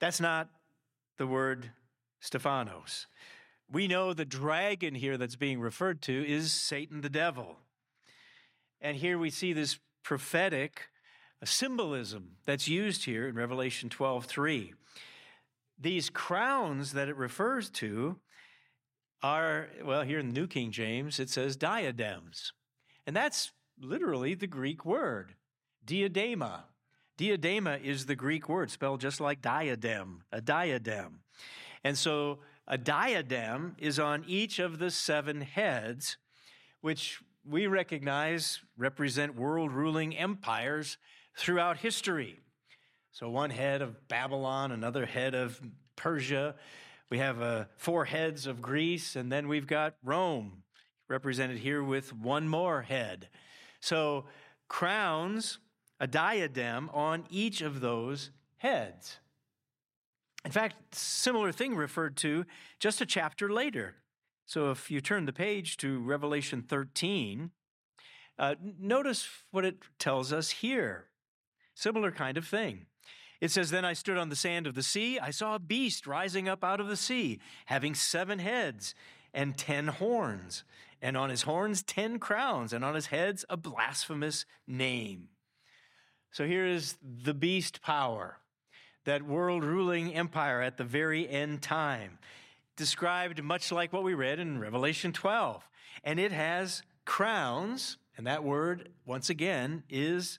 That's 0.00 0.20
not 0.20 0.48
the 1.16 1.26
word 1.26 1.70
Stephanos. 2.20 3.06
We 3.70 3.86
know 3.86 4.12
the 4.12 4.24
dragon 4.24 4.94
here 4.94 5.16
that's 5.16 5.36
being 5.36 5.60
referred 5.60 6.02
to 6.02 6.26
is 6.26 6.52
Satan 6.52 7.02
the 7.02 7.10
devil. 7.10 7.58
And 8.80 8.96
here 8.96 9.18
we 9.18 9.30
see 9.30 9.52
this 9.52 9.78
prophetic 10.02 10.88
symbolism 11.44 12.36
that's 12.44 12.68
used 12.68 13.04
here 13.04 13.26
in 13.26 13.34
Revelation 13.34 13.88
12 13.88 14.24
3. 14.24 14.74
These 15.78 16.10
crowns 16.10 16.92
that 16.92 17.08
it 17.08 17.16
refers 17.16 17.70
to 17.70 18.18
are, 19.22 19.68
well, 19.84 20.02
here 20.02 20.18
in 20.18 20.28
the 20.28 20.40
New 20.40 20.46
King 20.46 20.70
James, 20.70 21.18
it 21.18 21.30
says 21.30 21.56
diadems. 21.56 22.52
And 23.06 23.16
that's 23.16 23.52
literally 23.80 24.34
the 24.34 24.46
Greek 24.46 24.84
word, 24.84 25.34
diadema. 25.86 26.64
Diadema 27.18 27.82
is 27.82 28.06
the 28.06 28.16
Greek 28.16 28.48
word, 28.48 28.70
spelled 28.70 29.00
just 29.00 29.20
like 29.20 29.42
diadem, 29.42 30.24
a 30.32 30.40
diadem. 30.40 31.20
And 31.84 31.96
so 31.96 32.38
a 32.66 32.78
diadem 32.78 33.76
is 33.78 33.98
on 33.98 34.24
each 34.26 34.58
of 34.58 34.78
the 34.78 34.90
seven 34.90 35.40
heads, 35.40 36.16
which 36.80 37.20
we 37.48 37.66
recognize 37.66 38.60
represent 38.76 39.34
world 39.34 39.72
ruling 39.72 40.16
empires 40.16 40.98
throughout 41.36 41.78
history. 41.78 42.40
So, 43.12 43.28
one 43.28 43.50
head 43.50 43.82
of 43.82 44.08
Babylon, 44.08 44.72
another 44.72 45.06
head 45.06 45.34
of 45.34 45.60
Persia. 45.96 46.54
We 47.10 47.18
have 47.18 47.42
uh, 47.42 47.64
four 47.76 48.04
heads 48.04 48.46
of 48.46 48.62
Greece, 48.62 49.16
and 49.16 49.32
then 49.32 49.48
we've 49.48 49.66
got 49.66 49.96
Rome, 50.04 50.62
represented 51.08 51.58
here 51.58 51.82
with 51.82 52.12
one 52.14 52.48
more 52.48 52.82
head. 52.82 53.28
So, 53.80 54.26
crowns, 54.68 55.58
a 55.98 56.06
diadem 56.06 56.88
on 56.92 57.24
each 57.30 57.62
of 57.62 57.80
those 57.80 58.30
heads. 58.58 59.18
In 60.44 60.52
fact, 60.52 60.94
similar 60.94 61.52
thing 61.52 61.74
referred 61.74 62.16
to 62.18 62.46
just 62.78 63.00
a 63.00 63.06
chapter 63.06 63.52
later. 63.52 63.96
So 64.50 64.72
if 64.72 64.90
you 64.90 65.00
turn 65.00 65.26
the 65.26 65.32
page 65.32 65.76
to 65.76 66.00
Revelation 66.00 66.62
13, 66.62 67.52
uh, 68.36 68.56
notice 68.80 69.28
what 69.52 69.64
it 69.64 69.76
tells 70.00 70.32
us 70.32 70.50
here. 70.50 71.04
Similar 71.76 72.10
kind 72.10 72.36
of 72.36 72.48
thing. 72.48 72.86
It 73.40 73.52
says, 73.52 73.70
Then 73.70 73.84
I 73.84 73.92
stood 73.92 74.18
on 74.18 74.28
the 74.28 74.34
sand 74.34 74.66
of 74.66 74.74
the 74.74 74.82
sea. 74.82 75.20
I 75.20 75.30
saw 75.30 75.54
a 75.54 75.60
beast 75.60 76.04
rising 76.04 76.48
up 76.48 76.64
out 76.64 76.80
of 76.80 76.88
the 76.88 76.96
sea, 76.96 77.38
having 77.66 77.94
seven 77.94 78.40
heads 78.40 78.92
and 79.32 79.56
ten 79.56 79.86
horns, 79.86 80.64
and 81.00 81.16
on 81.16 81.30
his 81.30 81.42
horns 81.42 81.84
ten 81.84 82.18
crowns, 82.18 82.72
and 82.72 82.84
on 82.84 82.96
his 82.96 83.06
heads 83.06 83.44
a 83.48 83.56
blasphemous 83.56 84.46
name. 84.66 85.28
So 86.32 86.44
here 86.44 86.66
is 86.66 86.96
the 87.00 87.34
beast 87.34 87.82
power, 87.82 88.38
that 89.04 89.22
world 89.22 89.62
ruling 89.62 90.12
empire 90.12 90.60
at 90.60 90.76
the 90.76 90.82
very 90.82 91.28
end 91.28 91.62
time, 91.62 92.18
described 92.80 93.42
much 93.42 93.70
like 93.70 93.92
what 93.92 94.02
we 94.02 94.14
read 94.14 94.38
in 94.38 94.58
Revelation 94.58 95.12
12. 95.12 95.68
And 96.02 96.18
it 96.18 96.32
has 96.32 96.82
crowns, 97.04 97.98
and 98.16 98.26
that 98.26 98.42
word, 98.42 98.88
once 99.04 99.28
again, 99.28 99.82
is 99.90 100.38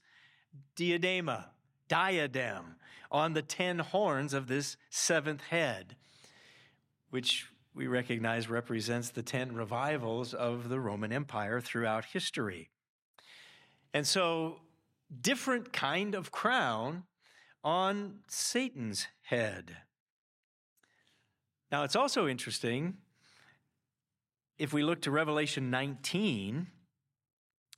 diadema, 0.75 1.49
diadem, 1.87 2.77
on 3.11 3.33
the 3.33 3.43
ten 3.43 3.77
horns 3.77 4.33
of 4.33 4.47
this 4.47 4.75
seventh 4.89 5.41
head, 5.51 5.95
which 7.11 7.45
we 7.75 7.85
recognize 7.85 8.49
represents 8.49 9.11
the 9.11 9.21
ten 9.21 9.53
revivals 9.53 10.33
of 10.33 10.67
the 10.67 10.79
Roman 10.79 11.13
Empire 11.13 11.61
throughout 11.61 12.05
history. 12.05 12.71
And 13.93 14.07
so, 14.07 14.61
different 15.21 15.71
kind 15.71 16.15
of 16.15 16.31
crown 16.31 17.03
on 17.63 18.21
Satan's 18.27 19.05
head. 19.21 19.77
Now, 21.71 21.83
it's 21.83 21.95
also 21.95 22.27
interesting 22.27 22.97
if 24.57 24.73
we 24.73 24.83
look 24.83 25.01
to 25.01 25.11
Revelation 25.11 25.71
19, 25.71 26.67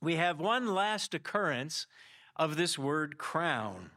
we 0.02 0.16
have 0.16 0.38
one 0.40 0.74
last 0.74 1.14
occurrence 1.14 1.86
of 2.36 2.56
this 2.56 2.78
word 2.78 3.16
crown. 3.16 3.90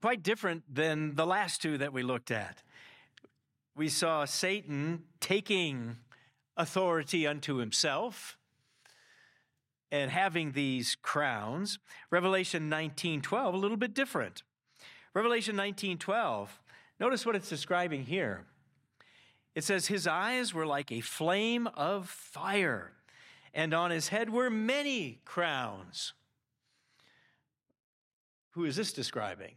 Quite 0.00 0.22
different 0.22 0.62
than 0.72 1.16
the 1.16 1.26
last 1.26 1.60
two 1.60 1.76
that 1.78 1.92
we 1.92 2.02
looked 2.02 2.30
at. 2.30 2.62
We 3.76 3.88
saw 3.88 4.24
Satan 4.24 5.02
taking 5.20 5.96
authority 6.56 7.26
unto 7.26 7.56
himself 7.56 8.38
and 9.90 10.10
having 10.10 10.52
these 10.52 10.96
crowns. 11.02 11.78
Revelation 12.10 12.70
19:12 12.70 13.54
a 13.54 13.56
little 13.56 13.76
bit 13.76 13.94
different. 13.94 14.42
Revelation 15.12 15.56
19:12 15.56 16.58
notice 17.02 17.26
what 17.26 17.34
it's 17.34 17.48
describing 17.48 18.04
here. 18.04 18.44
It 19.56 19.64
says 19.64 19.88
his 19.88 20.06
eyes 20.06 20.54
were 20.54 20.64
like 20.64 20.92
a 20.92 21.00
flame 21.00 21.66
of 21.74 22.08
fire 22.08 22.92
and 23.52 23.74
on 23.74 23.90
his 23.90 24.08
head 24.08 24.30
were 24.30 24.48
many 24.48 25.20
crowns. 25.24 26.12
Who 28.52 28.64
is 28.64 28.76
this 28.76 28.92
describing? 28.92 29.56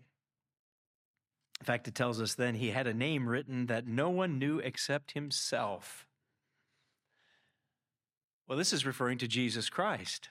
In 1.60 1.66
fact, 1.66 1.88
it 1.88 1.94
tells 1.94 2.20
us 2.20 2.34
then 2.34 2.56
he 2.56 2.72
had 2.72 2.88
a 2.88 2.96
name 2.96 3.30
written 3.30 3.68
that 3.68 3.86
no 3.86 4.10
one 4.10 4.40
knew 4.40 4.58
except 4.58 5.12
himself. 5.12 6.08
Well, 8.48 8.58
this 8.58 8.74
is 8.74 8.88
referring 8.88 9.20
to 9.20 9.28
Jesus 9.28 9.70
Christ. 9.70 10.30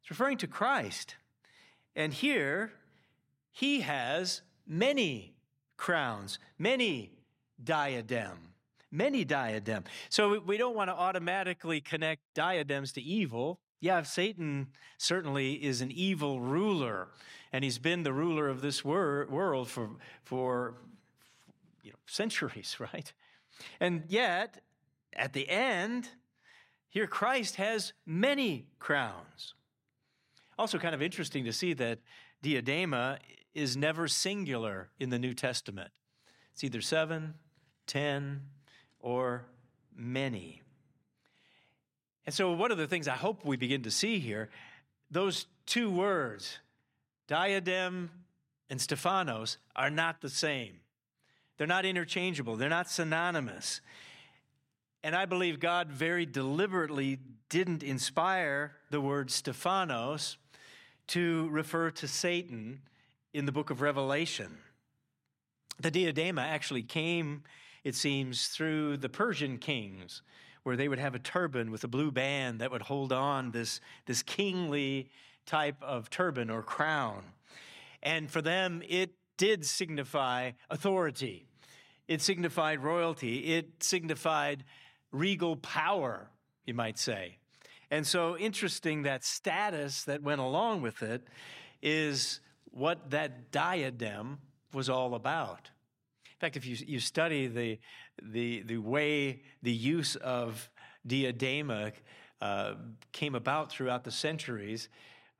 It's 0.00 0.10
referring 0.10 0.38
to 0.38 0.48
Christ. 0.48 1.14
And 1.94 2.12
here, 2.12 2.72
he 3.52 3.82
has 3.82 4.42
many 4.66 5.37
crowns, 5.78 6.38
many 6.58 7.12
diadem, 7.62 8.52
many 8.90 9.24
diadem. 9.24 9.84
So 10.10 10.40
we 10.40 10.58
don't 10.58 10.76
want 10.76 10.90
to 10.90 10.94
automatically 10.94 11.80
connect 11.80 12.22
diadems 12.34 12.92
to 12.92 13.00
evil 13.00 13.60
yeah, 13.80 14.02
Satan 14.02 14.68
certainly 14.96 15.52
is 15.54 15.80
an 15.80 15.92
evil 15.92 16.40
ruler, 16.40 17.08
and 17.52 17.62
he's 17.62 17.78
been 17.78 18.02
the 18.02 18.12
ruler 18.12 18.48
of 18.48 18.60
this 18.60 18.84
wor- 18.84 19.26
world 19.30 19.68
for, 19.68 19.90
for 20.24 20.74
you 21.82 21.92
know, 21.92 21.98
centuries, 22.06 22.76
right? 22.92 23.12
And 23.80 24.04
yet, 24.08 24.62
at 25.14 25.32
the 25.32 25.48
end, 25.48 26.08
here 26.88 27.06
Christ 27.06 27.56
has 27.56 27.92
many 28.04 28.66
crowns. 28.78 29.54
Also, 30.58 30.78
kind 30.78 30.94
of 30.94 31.02
interesting 31.02 31.44
to 31.44 31.52
see 31.52 31.72
that 31.74 32.00
diadema 32.42 33.18
is 33.58 33.76
never 33.76 34.08
singular 34.08 34.88
in 34.98 35.10
the 35.10 35.18
New 35.18 35.34
Testament. 35.34 35.90
It's 36.52 36.64
either 36.64 36.80
seven, 36.80 37.34
ten, 37.86 38.42
or 39.00 39.44
many. 39.94 40.62
And 42.24 42.34
so, 42.34 42.52
one 42.52 42.70
of 42.70 42.78
the 42.78 42.86
things 42.86 43.08
I 43.08 43.14
hope 43.14 43.44
we 43.44 43.56
begin 43.56 43.82
to 43.82 43.90
see 43.90 44.18
here, 44.18 44.50
those 45.10 45.46
two 45.66 45.90
words, 45.90 46.58
diadem 47.26 48.10
and 48.70 48.80
Stephanos, 48.80 49.58
are 49.74 49.90
not 49.90 50.20
the 50.20 50.28
same. 50.28 50.80
They're 51.56 51.66
not 51.66 51.84
interchangeable, 51.84 52.56
they're 52.56 52.68
not 52.68 52.90
synonymous. 52.90 53.80
And 55.02 55.14
I 55.14 55.26
believe 55.26 55.60
God 55.60 55.90
very 55.90 56.26
deliberately 56.26 57.18
didn't 57.48 57.82
inspire 57.82 58.76
the 58.90 59.00
word 59.00 59.30
Stephanos 59.30 60.36
to 61.08 61.48
refer 61.50 61.90
to 61.92 62.08
Satan 62.08 62.82
in 63.38 63.46
the 63.46 63.52
book 63.52 63.70
of 63.70 63.80
Revelation. 63.80 64.58
The 65.78 65.92
diadema 65.92 66.42
actually 66.42 66.82
came, 66.82 67.44
it 67.84 67.94
seems, 67.94 68.48
through 68.48 68.96
the 68.96 69.08
Persian 69.08 69.58
kings, 69.58 70.22
where 70.64 70.76
they 70.76 70.88
would 70.88 70.98
have 70.98 71.14
a 71.14 71.20
turban 71.20 71.70
with 71.70 71.84
a 71.84 71.88
blue 71.88 72.10
band 72.10 72.60
that 72.60 72.72
would 72.72 72.82
hold 72.82 73.12
on 73.12 73.52
this, 73.52 73.80
this 74.06 74.24
kingly 74.24 75.08
type 75.46 75.80
of 75.80 76.10
turban 76.10 76.50
or 76.50 76.64
crown. 76.64 77.22
And 78.02 78.28
for 78.28 78.42
them, 78.42 78.82
it 78.88 79.12
did 79.36 79.64
signify 79.64 80.50
authority, 80.68 81.46
it 82.08 82.20
signified 82.20 82.82
royalty, 82.82 83.54
it 83.54 83.84
signified 83.84 84.64
regal 85.12 85.54
power, 85.54 86.28
you 86.66 86.74
might 86.74 86.98
say. 86.98 87.38
And 87.88 88.04
so, 88.04 88.36
interesting 88.36 89.04
that 89.04 89.24
status 89.24 90.02
that 90.04 90.22
went 90.22 90.40
along 90.40 90.82
with 90.82 91.04
it 91.04 91.22
is 91.80 92.40
what 92.70 93.10
that 93.10 93.50
diadem 93.50 94.38
was 94.72 94.88
all 94.88 95.14
about. 95.14 95.70
In 96.24 96.40
fact, 96.40 96.56
if 96.56 96.66
you, 96.66 96.76
you 96.86 97.00
study 97.00 97.46
the, 97.48 97.78
the, 98.22 98.62
the 98.62 98.78
way 98.78 99.42
the 99.62 99.72
use 99.72 100.14
of 100.16 100.70
diadema 101.06 101.92
uh, 102.40 102.74
came 103.12 103.34
about 103.34 103.70
throughout 103.70 104.04
the 104.04 104.10
centuries, 104.10 104.88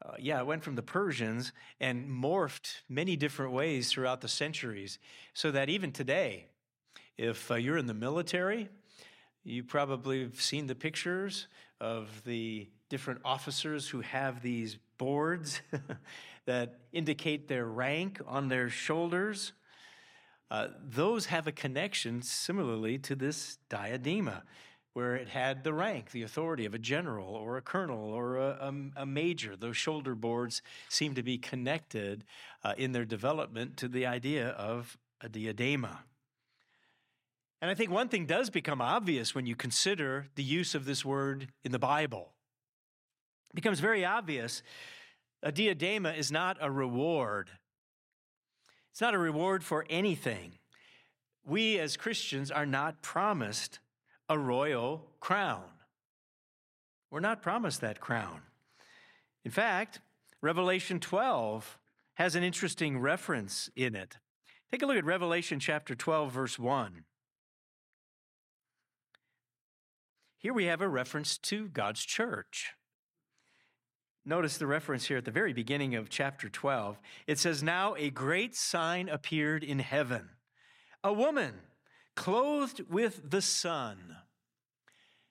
uh, 0.05 0.12
yeah, 0.19 0.41
it 0.41 0.47
went 0.47 0.64
from 0.64 0.75
the 0.75 0.83
Persians 0.83 1.53
and 1.81 2.09
morphed 2.09 2.83
many 2.88 3.17
different 3.17 3.53
ways 3.53 3.91
throughout 3.91 4.21
the 4.21 4.29
centuries, 4.29 4.99
so 5.35 5.51
that 5.51 5.69
even 5.69 5.93
today, 5.93 6.47
if 7.17 7.51
uh, 7.51 7.55
you're 7.55 7.79
in 7.79 7.87
the 7.87 7.95
military, 7.95 8.69
you 9.45 9.64
probably 9.64 10.23
have 10.23 10.41
seen 10.41 10.67
the 10.67 10.75
pictures 10.75 11.49
of 11.81 12.23
the 12.25 12.69
different 12.88 13.20
officers 13.24 13.88
who 13.88 14.01
have 14.01 14.42
these 14.42 14.79
boards 14.96 15.61
that 16.46 16.81
indicate 16.92 17.48
their 17.48 17.66
rank 17.66 18.20
on 18.27 18.48
their 18.48 18.70
shoulders. 18.70 19.53
Uh, 20.51 20.68
those 20.83 21.27
have 21.27 21.46
a 21.46 21.53
connection 21.53 22.22
similarly 22.22 22.98
to 22.98 23.14
this 23.14 23.59
diadema, 23.68 24.42
where 24.94 25.14
it 25.14 25.29
had 25.29 25.62
the 25.62 25.72
rank, 25.72 26.11
the 26.11 26.22
authority 26.22 26.64
of 26.64 26.74
a 26.74 26.79
general 26.79 27.35
or 27.35 27.57
a 27.57 27.62
colonel 27.62 28.11
or 28.11 28.37
a, 28.37 28.72
a, 28.96 29.03
a 29.03 29.07
major. 29.07 29.57
Those 29.57 29.77
shoulder 29.77 30.14
boards 30.14 30.62
seem 30.88 31.14
to 31.14 31.22
be 31.22 31.38
connected 31.38 32.24
uh, 32.64 32.74
in 32.79 32.92
their 32.92 33.05
development 33.05 33.77
to 33.79 33.88
the 33.88 34.07
idea 34.07 34.48
of 34.48 34.96
a 35.20 35.29
diadema. 35.29 35.98
And 37.61 37.70
I 37.70 37.74
think 37.74 37.90
one 37.90 38.09
thing 38.09 38.24
does 38.24 38.51
become 38.51 38.81
obvious 38.81 39.35
when 39.35 39.46
you 39.46 39.57
consider 39.57 40.29
the 40.37 40.44
use 40.44 40.74
of 40.74 40.85
this 40.85 41.05
word 41.05 41.48
in 41.64 41.72
the 41.72 41.79
Bible. 41.79 42.33
Becomes 43.55 43.81
very 43.81 44.05
obvious 44.05 44.63
a 45.43 45.53
diadema 45.53 46.17
is 46.17 46.33
not 46.33 46.57
a 46.61 46.71
reward. 46.71 47.51
It's 48.91 49.01
not 49.01 49.15
a 49.15 49.19
reward 49.19 49.63
for 49.63 49.87
anything. 49.89 50.53
We 51.47 51.79
as 51.79 51.97
Christians 51.97 52.51
are 52.51 52.67
not 52.67 53.03
promised 53.03 53.79
a 54.29 54.39
royal 54.39 55.07
crown. 55.21 55.65
We're 57.11 57.21
not 57.21 57.41
promised 57.41 57.81
that 57.81 58.01
crown. 58.01 58.43
In 59.45 59.51
fact, 59.51 60.01
Revelation 60.43 61.01
12 61.01 61.79
has 62.15 62.35
an 62.35 62.43
interesting 62.43 62.99
reference 62.99 63.71
in 63.77 63.95
it. 63.95 64.19
Take 64.71 64.83
a 64.83 64.87
look 64.87 64.97
at 64.97 65.05
Revelation 65.05 65.61
chapter 65.61 65.95
12, 65.95 66.33
verse 66.33 66.59
1. 66.59 67.05
Here 70.37 70.53
we 70.53 70.67
have 70.67 70.81
a 70.81 70.89
reference 70.89 71.39
to 71.39 71.69
God's 71.69 72.05
church. 72.05 72.73
Notice 74.29 74.59
the 74.59 74.67
reference 74.67 75.07
here 75.07 75.17
at 75.17 75.25
the 75.25 75.31
very 75.31 75.55
beginning 75.55 75.95
of 75.95 76.11
chapter 76.11 76.51
12. 76.51 77.01
It 77.27 77.38
says, 77.38 77.62
Now 77.62 77.95
a 77.97 78.11
great 78.11 78.55
sign 78.55 79.09
appeared 79.09 79.64
in 79.64 79.79
heaven 79.79 80.29
a 81.03 81.14
woman 81.14 81.55
clothed 82.14 82.83
with 82.91 83.31
the 83.31 83.41
sun. 83.41 84.17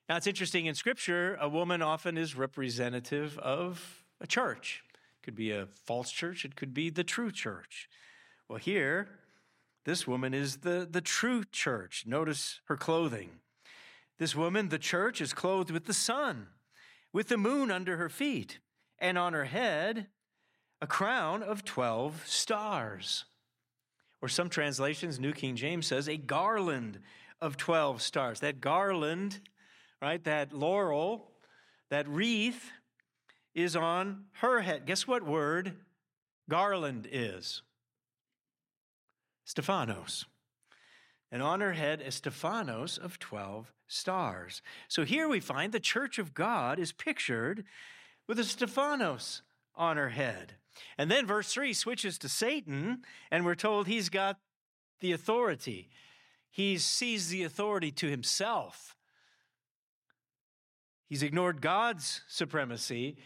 Now 0.10 0.18
it's 0.18 0.26
interesting 0.26 0.66
in 0.66 0.74
Scripture, 0.74 1.38
a 1.40 1.48
woman 1.48 1.84
often 1.84 2.18
is 2.18 2.36
representative 2.36 3.38
of 3.38 4.04
a 4.20 4.26
church. 4.26 4.82
It 4.96 5.26
could 5.26 5.36
be 5.36 5.52
a 5.52 5.68
false 5.68 6.10
church, 6.10 6.44
it 6.44 6.56
could 6.56 6.74
be 6.74 6.90
the 6.90 7.04
true 7.04 7.32
church. 7.32 7.88
Well, 8.50 8.58
here, 8.58 9.10
this 9.86 10.08
woman 10.08 10.34
is 10.34 10.58
the, 10.58 10.88
the 10.90 11.02
true 11.02 11.44
church. 11.44 12.06
Notice 12.08 12.62
her 12.66 12.78
clothing. 12.78 13.30
This 14.18 14.36
woman, 14.36 14.70
the 14.70 14.80
church, 14.80 15.22
is 15.22 15.34
clothed 15.34 15.70
with 15.70 15.86
the 15.86 15.94
sun, 15.94 16.48
with 17.14 17.28
the 17.28 17.38
moon 17.38 17.70
under 17.70 17.98
her 17.98 18.10
feet, 18.10 18.58
and 19.00 19.18
on 19.18 19.34
her 19.34 19.46
head 19.46 20.08
a 20.82 20.88
crown 20.88 21.44
of 21.44 21.66
12 21.66 22.24
stars. 22.28 23.26
Or 24.22 24.28
some 24.28 24.50
translations, 24.50 25.20
New 25.20 25.34
King 25.34 25.56
James 25.56 25.86
says, 25.86 26.08
a 26.08 26.18
garland 26.18 27.00
of 27.40 27.58
12 27.58 28.02
stars. 28.02 28.40
That 28.40 28.62
garland, 28.62 29.40
right, 30.02 30.24
that 30.24 30.54
laurel, 30.54 31.32
that 31.90 32.08
wreath 32.08 32.72
is 33.54 33.76
on 33.76 34.26
her 34.34 34.62
head. 34.62 34.86
Guess 34.86 35.08
what 35.08 35.24
word 35.24 35.74
garland 36.50 37.08
is? 37.12 37.62
Stephanos 39.46 40.26
and 41.32 41.42
on 41.42 41.62
her 41.62 41.74
head 41.74 42.02
a 42.02 42.12
Stephanos 42.12 42.98
of 42.98 43.20
12 43.20 43.72
stars. 43.88 44.62
So 44.88 45.04
here 45.04 45.28
we 45.28 45.40
find 45.40 45.72
the 45.72 45.80
church 45.80 46.20
of 46.20 46.34
God 46.34 46.80
is 46.80 46.92
pictured 46.92 47.66
with 48.28 48.40
a 48.40 48.44
Stephanos 48.44 49.42
on 49.76 49.98
her 49.98 50.10
head. 50.10 50.54
And 50.98 51.10
then 51.10 51.26
verse 51.26 51.52
3 51.54 51.74
switches 51.74 52.18
to 52.20 52.30
Satan, 52.30 53.04
and 53.32 53.46
we're 53.46 53.56
told 53.56 53.88
he's 53.88 54.10
got 54.10 54.38
the 55.00 55.12
authority. 55.12 55.90
He 56.50 56.78
sees 56.78 57.30
the 57.30 57.44
authority 57.44 57.92
to 57.92 58.10
himself. 58.10 58.96
He's 61.08 61.24
ignored 61.24 61.62
God's 61.62 62.22
supremacy 62.28 63.18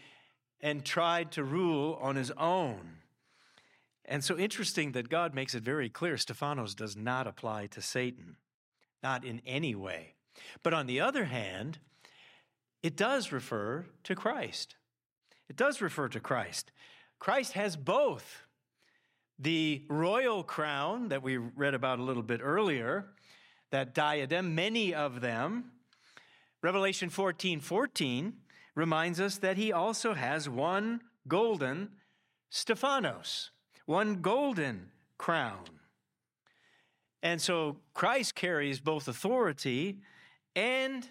and 0.60 0.84
tried 0.84 1.32
to 1.32 1.42
rule 1.42 1.98
on 2.00 2.16
his 2.16 2.30
own. 2.32 2.98
And 4.04 4.22
so 4.22 4.36
interesting 4.36 4.92
that 4.92 5.08
God 5.08 5.34
makes 5.34 5.54
it 5.54 5.62
very 5.62 5.88
clear 5.88 6.16
Stephanos 6.16 6.74
does 6.74 6.96
not 6.96 7.26
apply 7.26 7.66
to 7.68 7.82
Satan, 7.82 8.36
not 9.02 9.24
in 9.24 9.40
any 9.46 9.74
way. 9.74 10.14
But 10.62 10.74
on 10.74 10.86
the 10.86 11.00
other 11.00 11.24
hand, 11.24 11.78
it 12.82 12.96
does 12.96 13.32
refer 13.32 13.86
to 14.04 14.14
Christ. 14.14 14.76
It 15.52 15.58
does 15.58 15.82
refer 15.82 16.08
to 16.08 16.18
Christ. 16.18 16.72
Christ 17.18 17.52
has 17.52 17.76
both 17.76 18.46
the 19.38 19.84
royal 19.90 20.42
crown 20.42 21.10
that 21.10 21.22
we 21.22 21.36
read 21.36 21.74
about 21.74 21.98
a 21.98 22.02
little 22.02 22.22
bit 22.22 22.40
earlier, 22.42 23.10
that 23.70 23.92
diadem, 23.92 24.54
many 24.54 24.94
of 24.94 25.20
them. 25.20 25.72
Revelation 26.62 27.10
14 27.10 27.60
14 27.60 28.32
reminds 28.74 29.20
us 29.20 29.36
that 29.36 29.58
he 29.58 29.70
also 29.72 30.14
has 30.14 30.48
one 30.48 31.02
golden 31.28 31.90
Stephanos 32.48 33.50
one 33.84 34.22
golden 34.22 34.88
crown. 35.18 35.64
And 37.22 37.42
so 37.42 37.76
Christ 37.92 38.34
carries 38.34 38.80
both 38.80 39.06
authority 39.06 39.98
and 40.56 41.06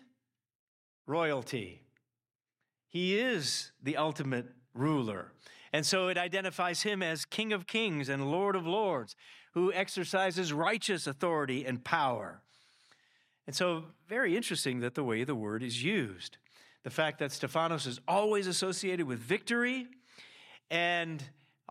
royalty. 1.05 1.83
He 2.91 3.17
is 3.19 3.71
the 3.81 3.97
ultimate 3.97 4.45
ruler. 4.75 5.31
And 5.73 5.83
so 5.83 6.09
it 6.09 6.17
identifies 6.17 6.83
him 6.83 7.01
as 7.01 7.25
King 7.25 7.51
of 7.51 7.65
Kings 7.65 8.07
and 8.07 8.29
Lord 8.29 8.55
of 8.55 8.67
Lords, 8.67 9.15
who 9.53 9.73
exercises 9.73 10.53
righteous 10.53 11.07
authority 11.07 11.65
and 11.65 11.83
power. 11.83 12.43
And 13.47 13.55
so, 13.55 13.85
very 14.07 14.37
interesting 14.37 14.81
that 14.81 14.93
the 14.93 15.03
way 15.03 15.23
the 15.23 15.33
word 15.33 15.63
is 15.63 15.83
used. 15.83 16.37
The 16.83 16.91
fact 16.91 17.17
that 17.19 17.31
Stephanos 17.31 17.87
is 17.87 17.99
always 18.07 18.45
associated 18.45 19.07
with 19.07 19.17
victory 19.17 19.87
and 20.71 21.21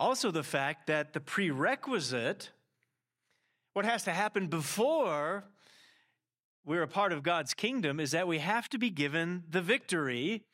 also, 0.00 0.30
the 0.30 0.42
fact 0.42 0.86
that 0.86 1.12
the 1.12 1.20
prerequisite, 1.20 2.50
what 3.74 3.84
has 3.84 4.04
to 4.04 4.12
happen 4.12 4.46
before 4.46 5.44
we're 6.64 6.82
a 6.82 6.88
part 6.88 7.12
of 7.12 7.22
God's 7.22 7.52
kingdom 7.52 8.00
is 8.00 8.10
that 8.12 8.26
we 8.26 8.38
have 8.38 8.68
to 8.70 8.78
be 8.78 8.88
given 8.88 9.44
the 9.48 9.60
victory 9.60 10.44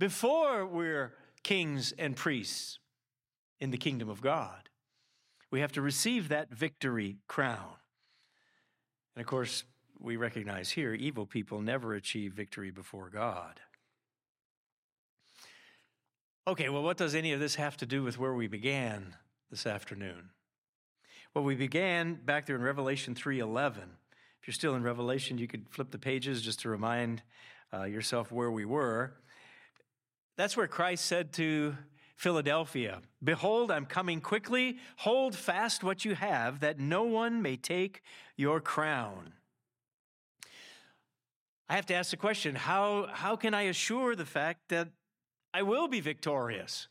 before 0.00 0.64
we're 0.64 1.12
kings 1.42 1.92
and 1.98 2.16
priests 2.16 2.78
in 3.60 3.70
the 3.70 3.76
kingdom 3.76 4.08
of 4.08 4.22
God. 4.22 4.70
We 5.50 5.60
have 5.60 5.72
to 5.72 5.82
receive 5.82 6.30
that 6.30 6.50
victory 6.50 7.18
crown. 7.28 7.74
And 9.14 9.20
of 9.20 9.28
course, 9.28 9.64
we 9.98 10.16
recognize 10.16 10.70
here 10.70 10.94
evil 10.94 11.26
people 11.26 11.60
never 11.60 11.92
achieve 11.92 12.32
victory 12.32 12.70
before 12.70 13.10
God. 13.10 13.60
Okay, 16.48 16.70
well, 16.70 16.82
what 16.82 16.96
does 16.96 17.14
any 17.14 17.34
of 17.34 17.40
this 17.40 17.56
have 17.56 17.76
to 17.76 17.86
do 17.86 18.02
with 18.02 18.18
where 18.18 18.32
we 18.32 18.46
began 18.46 19.14
this 19.50 19.66
afternoon? 19.66 20.30
Well, 21.34 21.44
we 21.44 21.54
began 21.54 22.14
back 22.14 22.46
there 22.46 22.56
in 22.56 22.62
Revelation 22.62 23.14
3:11. 23.14 23.98
If 24.40 24.48
you're 24.48 24.54
still 24.54 24.74
in 24.74 24.82
Revelation, 24.82 25.36
you 25.36 25.46
could 25.46 25.68
flip 25.68 25.90
the 25.90 25.98
pages 25.98 26.40
just 26.40 26.60
to 26.60 26.70
remind 26.70 27.22
uh, 27.74 27.84
yourself 27.84 28.32
where 28.32 28.50
we 28.50 28.64
were. 28.64 29.12
That's 30.40 30.56
where 30.56 30.66
Christ 30.66 31.04
said 31.04 31.34
to 31.34 31.76
Philadelphia, 32.16 33.02
Behold, 33.22 33.70
I'm 33.70 33.84
coming 33.84 34.22
quickly. 34.22 34.78
Hold 34.96 35.36
fast 35.36 35.84
what 35.84 36.06
you 36.06 36.14
have, 36.14 36.60
that 36.60 36.80
no 36.80 37.02
one 37.02 37.42
may 37.42 37.58
take 37.58 38.00
your 38.38 38.58
crown. 38.58 39.34
I 41.68 41.76
have 41.76 41.84
to 41.84 41.94
ask 41.94 42.10
the 42.10 42.16
question 42.16 42.54
how, 42.54 43.08
how 43.12 43.36
can 43.36 43.52
I 43.52 43.64
assure 43.64 44.16
the 44.16 44.24
fact 44.24 44.70
that 44.70 44.88
I 45.52 45.60
will 45.60 45.88
be 45.88 46.00
victorious? 46.00 46.88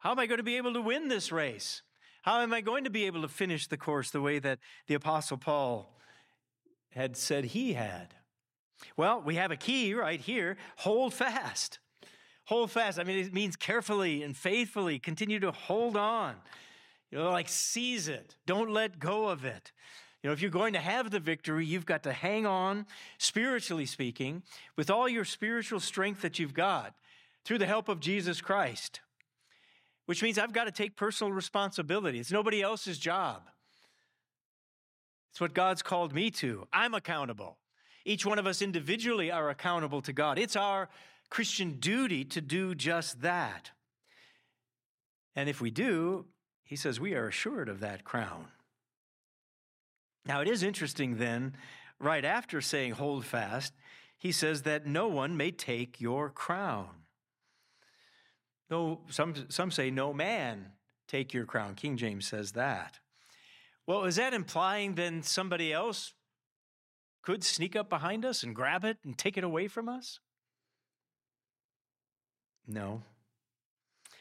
How 0.00 0.10
am 0.10 0.18
I 0.18 0.26
going 0.26 0.38
to 0.38 0.42
be 0.42 0.56
able 0.56 0.72
to 0.72 0.82
win 0.82 1.06
this 1.06 1.30
race? 1.30 1.82
How 2.22 2.40
am 2.40 2.52
I 2.52 2.62
going 2.62 2.82
to 2.82 2.90
be 2.90 3.04
able 3.04 3.22
to 3.22 3.28
finish 3.28 3.68
the 3.68 3.76
course 3.76 4.10
the 4.10 4.20
way 4.20 4.40
that 4.40 4.58
the 4.88 4.94
Apostle 4.94 5.36
Paul 5.36 6.00
had 6.90 7.16
said 7.16 7.44
he 7.44 7.74
had? 7.74 8.16
Well, 8.96 9.22
we 9.24 9.36
have 9.36 9.52
a 9.52 9.56
key 9.56 9.94
right 9.94 10.20
here 10.20 10.56
hold 10.78 11.14
fast. 11.14 11.78
Hold 12.50 12.72
fast. 12.72 12.98
I 12.98 13.04
mean, 13.04 13.24
it 13.24 13.32
means 13.32 13.54
carefully 13.54 14.24
and 14.24 14.36
faithfully 14.36 14.98
continue 14.98 15.38
to 15.38 15.52
hold 15.52 15.96
on. 15.96 16.34
You 17.12 17.18
know, 17.18 17.30
like 17.30 17.48
seize 17.48 18.08
it, 18.08 18.34
don't 18.44 18.70
let 18.70 18.98
go 18.98 19.28
of 19.28 19.44
it. 19.44 19.70
You 20.20 20.28
know, 20.28 20.32
if 20.32 20.42
you're 20.42 20.50
going 20.50 20.72
to 20.72 20.80
have 20.80 21.12
the 21.12 21.20
victory, 21.20 21.64
you've 21.64 21.86
got 21.86 22.02
to 22.02 22.12
hang 22.12 22.46
on, 22.46 22.86
spiritually 23.18 23.86
speaking, 23.86 24.42
with 24.74 24.90
all 24.90 25.08
your 25.08 25.24
spiritual 25.24 25.78
strength 25.78 26.22
that 26.22 26.40
you've 26.40 26.52
got 26.52 26.96
through 27.44 27.58
the 27.58 27.66
help 27.66 27.88
of 27.88 28.00
Jesus 28.00 28.40
Christ, 28.40 28.98
which 30.06 30.20
means 30.20 30.36
I've 30.36 30.52
got 30.52 30.64
to 30.64 30.72
take 30.72 30.96
personal 30.96 31.32
responsibility. 31.32 32.18
It's 32.18 32.32
nobody 32.32 32.62
else's 32.62 32.98
job. 32.98 33.42
It's 35.30 35.40
what 35.40 35.54
God's 35.54 35.82
called 35.82 36.12
me 36.12 36.32
to. 36.32 36.66
I'm 36.72 36.94
accountable. 36.94 37.58
Each 38.04 38.26
one 38.26 38.40
of 38.40 38.46
us 38.48 38.60
individually 38.60 39.30
are 39.30 39.50
accountable 39.50 40.02
to 40.02 40.12
God. 40.12 40.36
It's 40.36 40.56
our 40.56 40.88
Christian 41.30 41.78
duty 41.78 42.24
to 42.24 42.40
do 42.40 42.74
just 42.74 43.22
that. 43.22 43.70
And 45.36 45.48
if 45.48 45.60
we 45.60 45.70
do, 45.70 46.26
he 46.64 46.76
says 46.76 47.00
we 47.00 47.14
are 47.14 47.28
assured 47.28 47.68
of 47.68 47.80
that 47.80 48.04
crown. 48.04 48.46
Now, 50.26 50.40
it 50.40 50.48
is 50.48 50.62
interesting 50.62 51.16
then, 51.16 51.56
right 51.98 52.24
after 52.24 52.60
saying 52.60 52.92
hold 52.92 53.24
fast, 53.24 53.72
he 54.18 54.32
says 54.32 54.62
that 54.62 54.86
no 54.86 55.08
one 55.08 55.36
may 55.36 55.50
take 55.50 56.00
your 56.00 56.28
crown. 56.28 56.88
No, 58.68 59.00
some, 59.08 59.34
some 59.48 59.70
say 59.70 59.90
no 59.90 60.12
man 60.12 60.72
take 61.08 61.32
your 61.32 61.46
crown. 61.46 61.74
King 61.74 61.96
James 61.96 62.26
says 62.26 62.52
that. 62.52 63.00
Well, 63.86 64.04
is 64.04 64.16
that 64.16 64.34
implying 64.34 64.94
then 64.94 65.22
somebody 65.22 65.72
else 65.72 66.12
could 67.22 67.42
sneak 67.42 67.74
up 67.74 67.88
behind 67.88 68.24
us 68.24 68.42
and 68.42 68.54
grab 68.54 68.84
it 68.84 68.98
and 69.04 69.16
take 69.16 69.36
it 69.36 69.44
away 69.44 69.66
from 69.68 69.88
us? 69.88 70.20
No. 72.66 73.02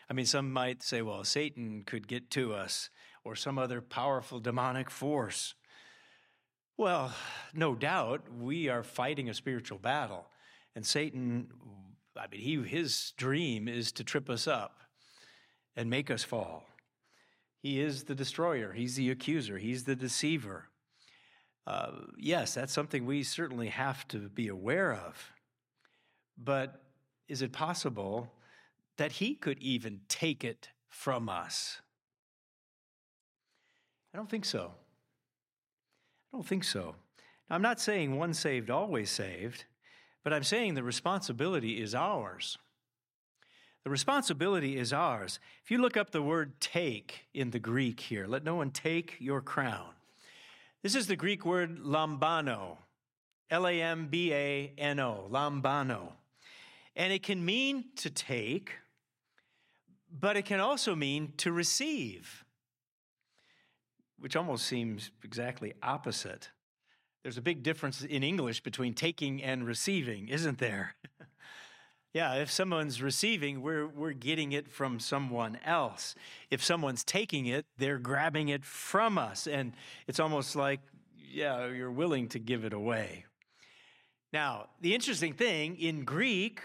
I 0.10 0.14
mean, 0.14 0.26
some 0.26 0.52
might 0.52 0.82
say, 0.82 1.02
well, 1.02 1.24
Satan 1.24 1.84
could 1.86 2.08
get 2.08 2.32
to 2.32 2.54
us 2.54 2.90
or 3.24 3.36
some 3.36 3.60
other 3.60 3.82
powerful 3.82 4.40
demonic 4.40 4.90
force. 4.90 5.54
Well, 6.78 7.14
no 7.54 7.76
doubt 7.76 8.24
we 8.40 8.70
are 8.70 8.84
fighting 8.84 9.30
a 9.30 9.34
spiritual 9.34 9.78
battle. 9.78 10.26
And 10.76 10.86
Satan, 10.86 11.50
I 12.18 12.28
mean, 12.28 12.42
he, 12.42 12.64
his 12.64 13.14
dream 13.18 13.68
is 13.68 13.92
to 13.94 14.04
trip 14.04 14.30
us 14.30 14.48
up 14.48 14.80
and 15.76 15.90
make 15.90 16.10
us 16.10 16.24
fall. 16.24 16.64
He 17.62 17.82
is 17.82 18.06
the 18.06 18.16
destroyer, 18.16 18.72
he's 18.72 18.96
the 18.96 19.12
accuser, 19.12 19.58
he's 19.58 19.84
the 19.84 19.96
deceiver. 19.96 20.70
Uh, 21.68 21.92
yes, 22.18 22.54
that's 22.54 22.74
something 22.74 23.06
we 23.06 23.22
certainly 23.22 23.68
have 23.68 24.08
to 24.08 24.30
be 24.30 24.48
aware 24.48 24.94
of. 24.94 25.32
But 26.38 26.82
is 27.30 27.42
it 27.42 27.54
possible 27.54 28.34
that 28.98 29.14
he 29.14 29.36
could 29.36 29.60
even 29.60 30.02
take 30.10 30.44
it 30.44 30.70
from 30.90 31.30
us? 31.30 31.80
I 34.14 34.18
don't 34.18 34.30
think 34.30 34.46
so. 34.46 34.72
I 36.34 36.38
don't 36.38 36.46
think 36.46 36.64
so. 36.64 36.96
Now, 37.50 37.56
I'm 37.56 37.62
not 37.62 37.80
saying 37.80 38.16
one 38.18 38.34
saved, 38.34 38.70
always 38.70 39.10
saved, 39.10 39.66
but 40.24 40.34
I'm 40.34 40.44
saying 40.44 40.74
the 40.74 40.84
responsibility 40.84 41.82
is 41.82 41.96
ours. 41.96 42.58
The 43.84 43.90
responsibility 43.90 44.78
is 44.78 44.92
ours. 44.92 45.40
If 45.64 45.72
you 45.72 45.78
look 45.78 45.96
up 45.96 46.12
the 46.12 46.22
word 46.22 46.60
take 46.60 47.28
in 47.34 47.52
the 47.52 47.60
Greek 47.60 48.00
here, 48.00 48.28
let 48.28 48.44
no 48.44 48.56
one 48.56 48.72
take 48.72 49.16
your 49.20 49.42
crown. 49.42 49.92
This 50.84 50.96
is 50.96 51.08
the 51.08 51.16
Greek 51.16 51.46
word 51.46 51.80
lambano, 51.80 52.78
L 53.50 53.68
A 53.68 53.82
M 53.82 54.08
B 54.08 54.34
A 54.34 54.74
N 54.78 55.00
O, 55.00 55.28
lambano. 55.32 56.14
And 56.96 57.14
it 57.14 57.24
can 57.24 57.44
mean 57.44 57.86
to 57.98 58.10
take, 58.10 58.74
but 60.12 60.36
it 60.36 60.46
can 60.46 60.60
also 60.60 60.96
mean 60.96 61.34
to 61.38 61.52
receive 61.52 62.44
which 64.20 64.36
almost 64.36 64.66
seems 64.66 65.12
exactly 65.24 65.74
opposite. 65.82 66.50
There's 67.24 67.38
a 67.38 67.42
big 67.42 67.64
difference 67.64 68.02
in 68.02 68.24
English 68.24 68.62
between 68.62 68.94
taking 68.94 69.44
and 69.44 69.66
receiving, 69.66 70.30
isn't 70.30 70.60
there? 70.60 70.96
yeah, 72.14 72.36
if 72.36 72.52
someone's 72.52 73.02
receiving, 73.02 73.62
we're, 73.62 73.88
we're 73.88 74.14
getting 74.14 74.52
it 74.52 74.70
from 74.70 75.00
someone 75.00 75.60
else. 75.66 76.16
If 76.50 76.64
someone's 76.64 77.04
taking 77.04 77.46
it, 77.48 77.66
they're 77.78 78.00
grabbing 78.00 78.50
it 78.50 78.64
from 78.64 79.18
us. 79.18 79.48
And 79.48 79.74
it's 80.08 80.20
almost 80.20 80.56
like, 80.56 80.80
yeah, 81.18 81.68
you're 81.68 81.92
willing 81.92 82.30
to 82.30 82.40
give 82.40 82.64
it 82.64 82.74
away. 82.74 83.26
Now, 84.32 84.68
the 84.80 84.94
interesting 84.94 85.34
thing 85.34 85.76
in 85.78 86.06
Greek, 86.06 86.62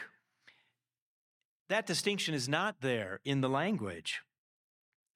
that 1.68 1.86
distinction 1.86 2.34
is 2.34 2.48
not 2.48 2.80
there 2.80 3.20
in 3.24 3.40
the 3.40 3.48
language. 3.48 4.20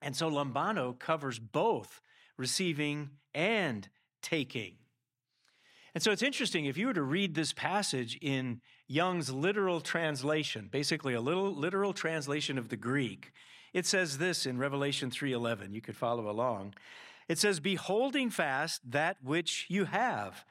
And 0.01 0.15
so 0.17 0.31
lambano 0.31 0.99
covers 0.99 1.39
both 1.39 2.01
receiving, 2.39 3.11
and 3.35 3.89
taking. 4.23 4.77
And 5.95 6.03
so 6.03 6.13
it's 6.13 6.23
interesting 6.23 6.65
if 6.65 6.79
you 6.79 6.87
were 6.87 6.95
to 6.95 7.03
read 7.03 7.35
this 7.35 7.53
passage 7.53 8.17
in 8.23 8.61
Young's 8.87 9.31
literal 9.31 9.81
translation, 9.81 10.69
basically 10.71 11.13
a 11.15 11.21
little 11.21 11.53
literal 11.53 11.93
translation 11.93 12.57
of 12.57 12.69
the 12.69 12.77
Greek, 12.77 13.33
it 13.75 13.85
says 13.85 14.19
this 14.19 14.47
in 14.47 14.57
Revelation 14.59 15.11
3:11. 15.11 15.75
You 15.75 15.81
could 15.83 15.97
follow 15.97 16.31
along. 16.31 16.75
It 17.27 17.39
says, 17.39 17.61
"Beholding 17.61 18.31
fast 18.31 18.91
that 18.91 19.23
which 19.23 19.67
you 19.69 19.85
have, 19.85 20.47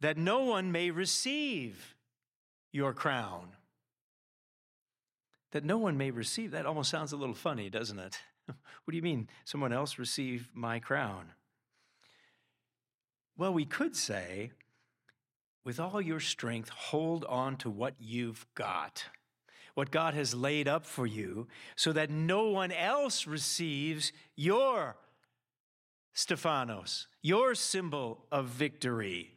that 0.00 0.16
no 0.16 0.40
one 0.40 0.72
may 0.72 0.90
receive 0.90 1.94
your 2.72 2.92
crown." 2.92 3.56
That 5.56 5.64
no 5.64 5.78
one 5.78 5.96
may 5.96 6.10
receive. 6.10 6.50
That 6.50 6.66
almost 6.66 6.90
sounds 6.90 7.12
a 7.12 7.16
little 7.16 7.34
funny, 7.34 7.70
doesn't 7.70 7.98
it? 7.98 8.20
what 8.46 8.90
do 8.90 8.94
you 8.94 9.00
mean, 9.00 9.26
someone 9.46 9.72
else 9.72 9.98
receive 9.98 10.50
my 10.52 10.78
crown? 10.78 11.30
Well, 13.38 13.54
we 13.54 13.64
could 13.64 13.96
say, 13.96 14.50
with 15.64 15.80
all 15.80 15.98
your 16.02 16.20
strength, 16.20 16.68
hold 16.68 17.24
on 17.24 17.56
to 17.56 17.70
what 17.70 17.94
you've 17.98 18.44
got, 18.54 19.04
what 19.72 19.90
God 19.90 20.12
has 20.12 20.34
laid 20.34 20.68
up 20.68 20.84
for 20.84 21.06
you, 21.06 21.48
so 21.74 21.90
that 21.90 22.10
no 22.10 22.50
one 22.50 22.70
else 22.70 23.26
receives 23.26 24.12
your 24.36 24.98
Stephanos, 26.12 27.08
your 27.22 27.54
symbol 27.54 28.26
of 28.30 28.48
victory. 28.48 29.36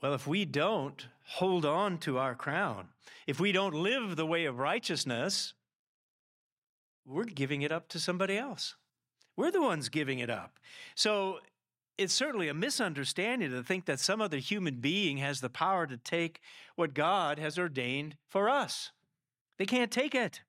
Well, 0.00 0.14
if 0.14 0.26
we 0.26 0.46
don't 0.46 1.08
hold 1.34 1.64
on 1.64 1.96
to 1.98 2.18
our 2.18 2.34
crown, 2.34 2.88
if 3.26 3.38
we 3.38 3.52
don't 3.52 3.74
live 3.74 4.16
the 4.16 4.26
way 4.26 4.46
of 4.46 4.58
righteousness, 4.58 5.54
we're 7.06 7.24
giving 7.24 7.62
it 7.62 7.70
up 7.70 7.88
to 7.88 8.00
somebody 8.00 8.36
else. 8.36 8.74
We're 9.36 9.52
the 9.52 9.62
ones 9.62 9.88
giving 9.88 10.18
it 10.18 10.28
up. 10.28 10.58
So 10.96 11.38
it's 11.96 12.12
certainly 12.12 12.48
a 12.48 12.54
misunderstanding 12.54 13.50
to 13.52 13.62
think 13.62 13.84
that 13.84 14.00
some 14.00 14.20
other 14.20 14.38
human 14.38 14.76
being 14.76 15.18
has 15.18 15.40
the 15.40 15.48
power 15.48 15.86
to 15.86 15.96
take 15.96 16.40
what 16.74 16.94
God 16.94 17.38
has 17.38 17.58
ordained 17.58 18.16
for 18.28 18.48
us. 18.48 18.90
They 19.56 19.66
can't 19.66 19.92
take 19.92 20.14
it. 20.14 20.40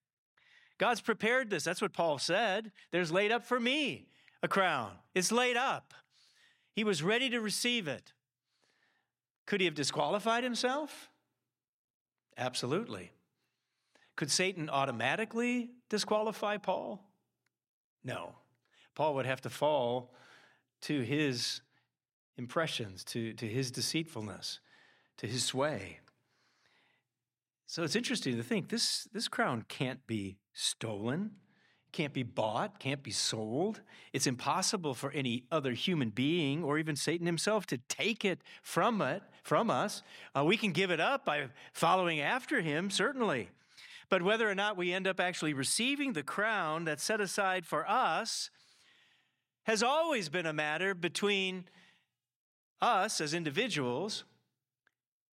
God's 0.80 1.02
prepared 1.02 1.52
this. 1.52 1.64
That's 1.64 1.82
what 1.82 1.94
Paul 1.94 2.18
said. 2.18 2.72
There's 2.92 3.12
laid 3.12 3.32
up 3.32 3.46
for 3.46 3.60
me 3.60 4.08
a 4.42 4.48
crown. 4.48 4.94
It's 5.14 5.32
laid 5.32 5.58
up. 5.58 5.94
He 6.74 6.84
was 6.84 7.04
ready 7.04 7.30
to 7.30 7.40
receive 7.40 7.88
it. 7.88 8.14
Could 9.46 9.62
he 9.62 9.66
have 9.66 9.76
disqualified 9.76 10.44
himself? 10.44 11.10
Absolutely. 12.38 13.12
Could 14.16 14.32
Satan 14.32 14.70
automatically 14.70 15.72
disqualify 15.90 16.58
Paul? 16.58 17.04
No. 18.04 18.36
Paul 18.96 19.16
would 19.16 19.26
have 19.26 19.42
to 19.42 19.50
fall 19.50 20.14
to 20.82 21.02
his 21.02 21.62
impressions, 22.38 23.04
to, 23.06 23.34
to 23.34 23.48
his 23.48 23.72
deceitfulness, 23.72 24.60
to 25.18 25.28
his 25.28 25.44
sway. 25.44 26.00
So 27.68 27.84
it's 27.84 27.96
interesting 27.96 28.36
to 28.38 28.44
think 28.44 28.70
this, 28.70 29.08
this 29.14 29.28
crown 29.28 29.64
can't 29.68 30.06
be 30.06 30.38
stolen, 30.54 31.32
can't 31.92 32.14
be 32.14 32.24
bought, 32.24 32.80
can't 32.80 33.04
be 33.04 33.12
sold. 33.12 33.82
It's 34.14 34.28
impossible 34.28 34.94
for 34.94 35.12
any 35.12 35.44
other 35.52 35.74
human 35.74 36.10
being 36.10 36.64
or 36.64 36.78
even 36.78 36.96
Satan 36.96 37.26
himself 37.26 37.66
to 37.68 37.78
take 37.90 38.24
it 38.26 38.42
from 38.62 39.02
it 39.02 39.24
from 39.44 39.70
us. 39.70 40.04
Uh, 40.36 40.44
we 40.46 40.58
can 40.58 40.72
give 40.72 40.92
it 40.92 41.00
up 41.00 41.26
by 41.26 41.48
following 41.74 42.20
after 42.20 42.62
him, 42.62 42.90
certainly. 42.90 43.50
But 44.10 44.22
whether 44.22 44.50
or 44.50 44.56
not 44.56 44.78
we 44.78 44.94
end 44.94 45.08
up 45.08 45.20
actually 45.20 45.54
receiving 45.54 46.14
the 46.14 46.24
crown 46.24 46.86
that's 46.86 47.04
set 47.04 47.22
aside 47.22 47.66
for 47.66 47.90
us 47.90 48.50
has 49.64 49.84
always 49.84 50.28
been 50.30 50.46
a 50.46 50.54
matter 50.54 50.94
between 50.94 51.66
us 52.82 53.22
as 53.22 53.34
individuals 53.34 54.24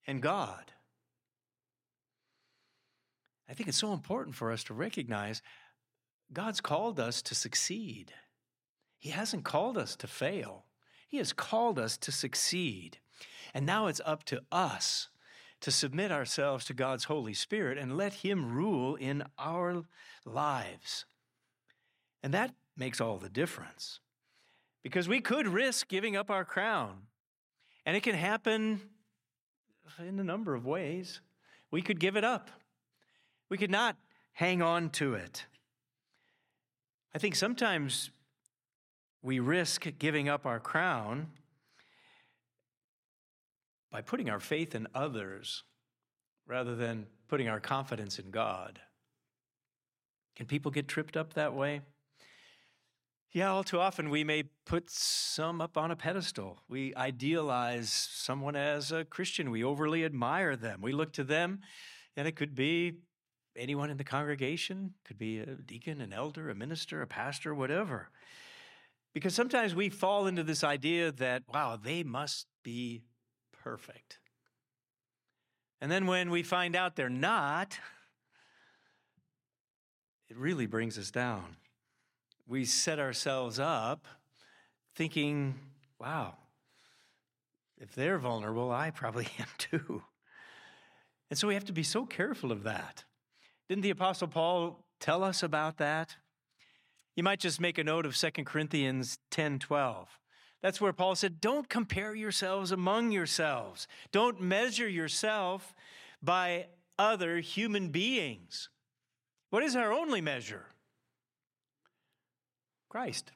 and 0.07 0.21
God. 0.21 0.73
I 3.49 3.53
think 3.53 3.69
it's 3.69 3.79
so 3.79 3.93
important 3.93 4.35
for 4.35 4.51
us 4.51 4.65
to 4.65 4.75
recognize 4.75 5.43
God's 6.35 6.61
called 6.61 7.01
us 7.01 7.23
to 7.23 7.35
succeed. 7.35 8.13
He 8.99 9.11
hasn't 9.11 9.45
called 9.45 9.79
us 9.79 9.97
to 9.97 10.07
fail. 10.07 10.65
He 11.09 11.19
has 11.19 11.33
called 11.33 11.79
us 11.79 11.97
to 11.99 12.11
succeed. 12.11 12.99
And 13.55 13.65
now 13.65 13.87
it's 13.87 14.01
up 14.05 14.25
to 14.25 14.43
us 14.51 15.09
to 15.61 15.71
submit 15.71 16.11
ourselves 16.11 16.65
to 16.67 16.75
God's 16.75 17.05
Holy 17.05 17.35
Spirit 17.35 17.79
and 17.79 17.97
let 17.97 18.15
Him 18.15 18.53
rule 18.53 18.97
in 18.97 19.23
our 19.39 19.85
lives. 20.27 21.07
And 22.23 22.35
that 22.35 22.55
makes 22.77 23.01
all 23.01 23.19
the 23.19 23.29
difference. 23.29 24.01
Because 24.83 25.09
we 25.09 25.21
could 25.21 25.47
risk 25.47 25.89
giving 25.89 26.17
up 26.17 26.31
our 26.31 26.45
crown, 26.45 27.03
and 27.87 27.97
it 27.97 28.03
can 28.03 28.15
happen 28.15 28.81
in 29.99 30.19
a 30.19 30.25
number 30.25 30.55
of 30.55 30.67
ways. 30.67 31.21
We 31.71 31.81
could 31.81 32.01
give 32.01 32.17
it 32.17 32.25
up, 32.25 32.51
we 33.49 33.57
could 33.57 33.71
not 33.71 33.97
hang 34.33 34.63
on 34.63 34.91
to 34.91 35.15
it. 35.15 35.47
I 37.15 37.19
think 37.19 37.37
sometimes 37.37 38.11
we 39.23 39.39
risk 39.39 39.87
giving 39.99 40.29
up 40.29 40.45
our 40.47 40.59
crown 40.59 41.29
by 43.93 44.03
putting 44.03 44.29
our 44.29 44.41
faith 44.41 44.75
in 44.75 44.89
others 44.95 45.63
rather 46.45 46.75
than 46.75 47.07
putting 47.29 47.49
our 47.49 47.61
confidence 47.61 48.19
in 48.19 48.33
God. 48.33 48.81
Can 50.35 50.47
people 50.47 50.73
get 50.73 50.89
tripped 50.89 51.17
up 51.17 51.35
that 51.35 51.55
way? 51.55 51.83
Yeah, 53.33 53.51
all 53.51 53.63
too 53.63 53.79
often 53.79 54.11
we 54.11 54.25
may 54.25 54.45
put 54.67 54.91
some 54.91 55.61
up 55.61 55.77
on 55.77 55.93
a 55.93 55.97
pedestal. 55.97 56.63
We 56.69 56.95
idealize 56.97 57.91
someone 57.93 58.57
as 58.57 58.91
a 58.91 59.05
Christian. 59.05 59.53
We 59.53 59.63
overly 59.63 60.05
admire 60.05 60.57
them. 60.57 60.81
We 60.83 60.93
look 60.93 61.13
to 61.15 61.25
them, 61.25 61.61
and 62.17 62.27
it 62.27 62.35
could 62.37 62.57
be 62.57 62.95
anyone 63.57 63.91
in 63.91 63.97
the 63.97 64.05
congregation, 64.05 64.95
could 65.05 65.19
be 65.19 65.39
a 65.39 65.47
deacon, 65.47 66.01
an 66.01 66.13
elder, 66.13 66.51
a 66.51 66.55
minister, 66.55 67.03
a 67.03 67.07
pastor, 67.07 67.55
whatever. 67.55 68.09
Because 69.13 69.35
sometimes 69.35 69.75
we 69.75 69.89
fall 69.91 70.27
into 70.27 70.43
this 70.43 70.65
idea 70.65 71.13
that, 71.13 71.45
wow, 71.53 71.79
they 71.81 72.03
must 72.03 72.47
be 72.63 73.03
perfect. 73.63 74.19
And 75.81 75.91
then 75.91 76.07
when 76.07 76.31
we 76.31 76.43
find 76.43 76.75
out 76.75 76.97
they're 76.97 77.09
not, 77.09 77.79
it 80.29 80.37
really 80.37 80.67
brings 80.67 80.99
us 80.99 81.11
down. 81.11 81.57
We 82.47 82.65
set 82.65 82.99
ourselves 82.99 83.59
up 83.59 84.07
thinking, 84.95 85.55
wow, 86.01 86.35
if 87.79 87.95
they're 87.95 88.19
vulnerable, 88.19 88.71
I 88.71 88.91
probably 88.91 89.29
am 89.39 89.47
too. 89.59 90.03
And 91.31 91.39
so 91.39 91.49
we 91.49 91.55
have 91.55 91.65
to 91.67 91.73
be 91.73 91.83
so 91.83 92.05
careful 92.05 92.53
of 92.53 92.65
that. 92.65 93.05
Didn't 93.69 93.83
the 93.83 93.91
Apostle 93.91 94.29
Paul 94.29 94.85
tell 95.01 95.25
us 95.25 95.43
about 95.43 95.79
that? 95.79 96.17
You 97.17 97.23
might 97.23 97.41
just 97.41 97.61
make 97.61 97.79
a 97.79 97.85
note 97.85 98.07
of 98.07 98.17
2 98.17 98.31
Corinthians 98.45 99.19
10 99.31 99.59
12. 99.59 100.09
That's 100.63 100.81
where 100.81 100.93
Paul 100.93 101.15
said, 101.15 101.41
Don't 101.41 101.69
compare 101.69 102.15
yourselves 102.15 102.73
among 102.73 103.11
yourselves. 103.11 103.87
Don't 104.13 104.41
measure 104.41 104.89
yourself 104.89 105.75
by 106.23 106.67
other 106.99 107.39
human 107.39 107.91
beings. 107.91 108.71
What 109.51 109.63
is 109.63 109.77
our 109.77 109.93
only 109.93 110.21
measure? 110.21 110.67
Christ. 112.89 113.33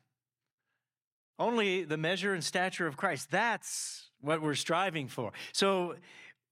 Only 1.38 1.84
the 1.84 1.96
measure 1.96 2.34
and 2.34 2.42
stature 2.42 2.86
of 2.86 2.96
Christ. 2.96 3.30
That's 3.30 4.10
what 4.20 4.42
we're 4.42 4.54
striving 4.54 5.06
for. 5.06 5.32
So 5.52 5.96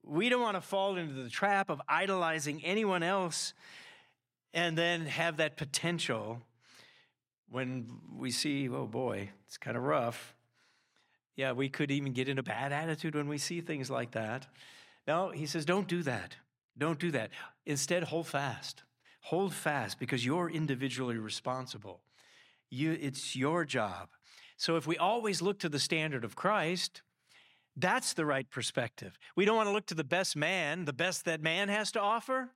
we 0.06 0.28
don't 0.28 0.40
want 0.40 0.56
to 0.56 0.60
fall 0.60 0.96
into 0.96 1.14
the 1.14 1.28
trap 1.28 1.68
of 1.68 1.82
idolizing 1.88 2.64
anyone 2.64 3.02
else 3.02 3.52
and 4.54 4.78
then 4.78 5.06
have 5.06 5.38
that 5.38 5.56
potential 5.56 6.40
when 7.50 7.86
we 8.16 8.30
see, 8.30 8.68
oh 8.68 8.86
boy, 8.86 9.30
it's 9.46 9.58
kind 9.58 9.76
of 9.76 9.82
rough. 9.82 10.34
Yeah, 11.36 11.52
we 11.52 11.68
could 11.68 11.90
even 11.90 12.12
get 12.12 12.28
in 12.28 12.38
a 12.38 12.42
bad 12.42 12.72
attitude 12.72 13.14
when 13.14 13.28
we 13.28 13.38
see 13.38 13.60
things 13.60 13.90
like 13.90 14.12
that. 14.12 14.46
No, 15.06 15.30
he 15.30 15.46
says, 15.46 15.64
don't 15.64 15.86
do 15.86 16.02
that. 16.04 16.36
Don't 16.78 16.98
do 16.98 17.10
that. 17.12 17.30
Instead, 17.66 18.04
hold 18.04 18.26
fast. 18.26 18.82
Hold 19.22 19.52
fast 19.52 19.98
because 19.98 20.24
you're 20.24 20.48
individually 20.48 21.18
responsible. 21.18 22.00
You, 22.70 22.96
it's 23.00 23.36
your 23.36 23.64
job. 23.64 24.08
So 24.56 24.76
if 24.76 24.86
we 24.86 24.96
always 24.96 25.42
look 25.42 25.58
to 25.60 25.68
the 25.68 25.78
standard 25.78 26.24
of 26.24 26.36
Christ, 26.36 27.02
that's 27.76 28.14
the 28.14 28.24
right 28.24 28.48
perspective. 28.50 29.18
We 29.36 29.44
don't 29.44 29.56
want 29.56 29.68
to 29.68 29.72
look 29.72 29.86
to 29.86 29.94
the 29.94 30.04
best 30.04 30.34
man, 30.34 30.86
the 30.86 30.92
best 30.92 31.26
that 31.26 31.42
man 31.42 31.68
has 31.68 31.92
to 31.92 32.00
offer. 32.00 32.50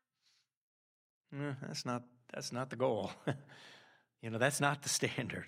Eh, 1.34 1.52
that's 1.62 1.84
not 1.84 2.02
that's 2.32 2.52
not 2.52 2.70
the 2.70 2.76
goal. 2.76 3.12
you 4.22 4.30
know, 4.30 4.38
that's 4.38 4.60
not 4.60 4.82
the 4.82 4.88
standard. 4.88 5.46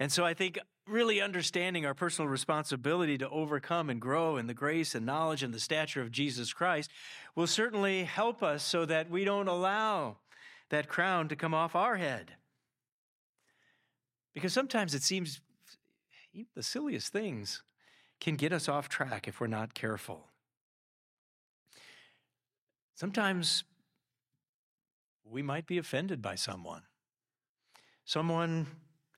And 0.00 0.10
so 0.10 0.24
I 0.24 0.34
think 0.34 0.58
really 0.88 1.20
understanding 1.20 1.86
our 1.86 1.94
personal 1.94 2.28
responsibility 2.28 3.16
to 3.18 3.28
overcome 3.28 3.88
and 3.88 4.00
grow 4.00 4.36
in 4.36 4.46
the 4.46 4.54
grace 4.54 4.94
and 4.94 5.06
knowledge 5.06 5.42
and 5.42 5.54
the 5.54 5.60
stature 5.60 6.02
of 6.02 6.10
Jesus 6.10 6.52
Christ 6.52 6.90
will 7.36 7.46
certainly 7.46 8.04
help 8.04 8.42
us 8.42 8.64
so 8.64 8.84
that 8.86 9.08
we 9.08 9.24
don't 9.24 9.46
allow 9.46 10.16
that 10.70 10.88
crown 10.88 11.28
to 11.28 11.36
come 11.36 11.54
off 11.54 11.76
our 11.76 11.96
head. 11.96 12.32
Because 14.34 14.52
sometimes 14.52 14.94
it 14.94 15.02
seems 15.02 15.40
the 16.56 16.62
silliest 16.62 17.12
things 17.12 17.62
can 18.22 18.36
get 18.36 18.52
us 18.52 18.68
off 18.68 18.88
track 18.88 19.26
if 19.26 19.40
we're 19.40 19.48
not 19.48 19.74
careful. 19.74 20.28
Sometimes 22.94 23.64
we 25.24 25.42
might 25.42 25.66
be 25.66 25.76
offended 25.76 26.22
by 26.22 26.36
someone. 26.36 26.82
Someone 28.04 28.68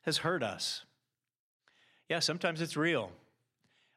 has 0.07 0.19
hurt 0.19 0.43
us. 0.43 0.87
Yeah, 2.09 2.21
sometimes 2.21 2.63
it's 2.63 2.79
real. 2.79 3.13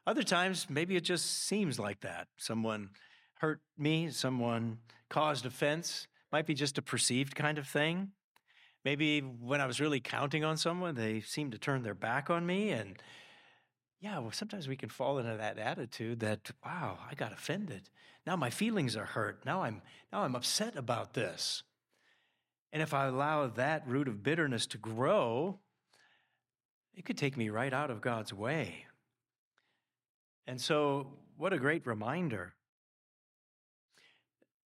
Other 0.06 0.22
times, 0.22 0.66
maybe 0.68 0.94
it 0.94 1.04
just 1.04 1.24
seems 1.44 1.78
like 1.78 2.00
that. 2.00 2.28
Someone 2.36 2.90
hurt 3.36 3.60
me, 3.78 4.10
someone 4.10 4.76
caused 5.08 5.46
offense. 5.46 6.06
Might 6.30 6.46
be 6.46 6.54
just 6.54 6.76
a 6.76 6.82
perceived 6.82 7.34
kind 7.34 7.56
of 7.56 7.66
thing. 7.66 8.10
Maybe 8.84 9.20
when 9.20 9.62
I 9.62 9.66
was 9.66 9.80
really 9.80 10.00
counting 10.00 10.44
on 10.44 10.58
someone, 10.58 10.96
they 10.96 11.20
seemed 11.20 11.52
to 11.52 11.58
turn 11.58 11.82
their 11.82 11.94
back 11.94 12.28
on 12.28 12.44
me 12.44 12.70
and 12.70 13.00
yeah, 14.00 14.18
well, 14.18 14.30
sometimes 14.30 14.68
we 14.68 14.76
can 14.76 14.88
fall 14.88 15.18
into 15.18 15.36
that 15.36 15.58
attitude 15.58 16.20
that, 16.20 16.50
wow, 16.64 16.98
I 17.10 17.14
got 17.14 17.32
offended. 17.32 17.90
Now 18.26 18.36
my 18.36 18.50
feelings 18.50 18.96
are 18.96 19.04
hurt. 19.04 19.44
Now 19.44 19.62
I'm, 19.62 19.82
now 20.12 20.22
I'm 20.22 20.36
upset 20.36 20.76
about 20.76 21.14
this. 21.14 21.62
And 22.72 22.82
if 22.82 22.94
I 22.94 23.06
allow 23.06 23.46
that 23.48 23.86
root 23.88 24.08
of 24.08 24.22
bitterness 24.22 24.66
to 24.68 24.78
grow, 24.78 25.58
it 26.94 27.04
could 27.04 27.18
take 27.18 27.36
me 27.36 27.48
right 27.48 27.72
out 27.72 27.90
of 27.90 28.00
God's 28.00 28.32
way. 28.32 28.84
And 30.46 30.60
so, 30.60 31.06
what 31.36 31.52
a 31.52 31.58
great 31.58 31.86
reminder 31.86 32.54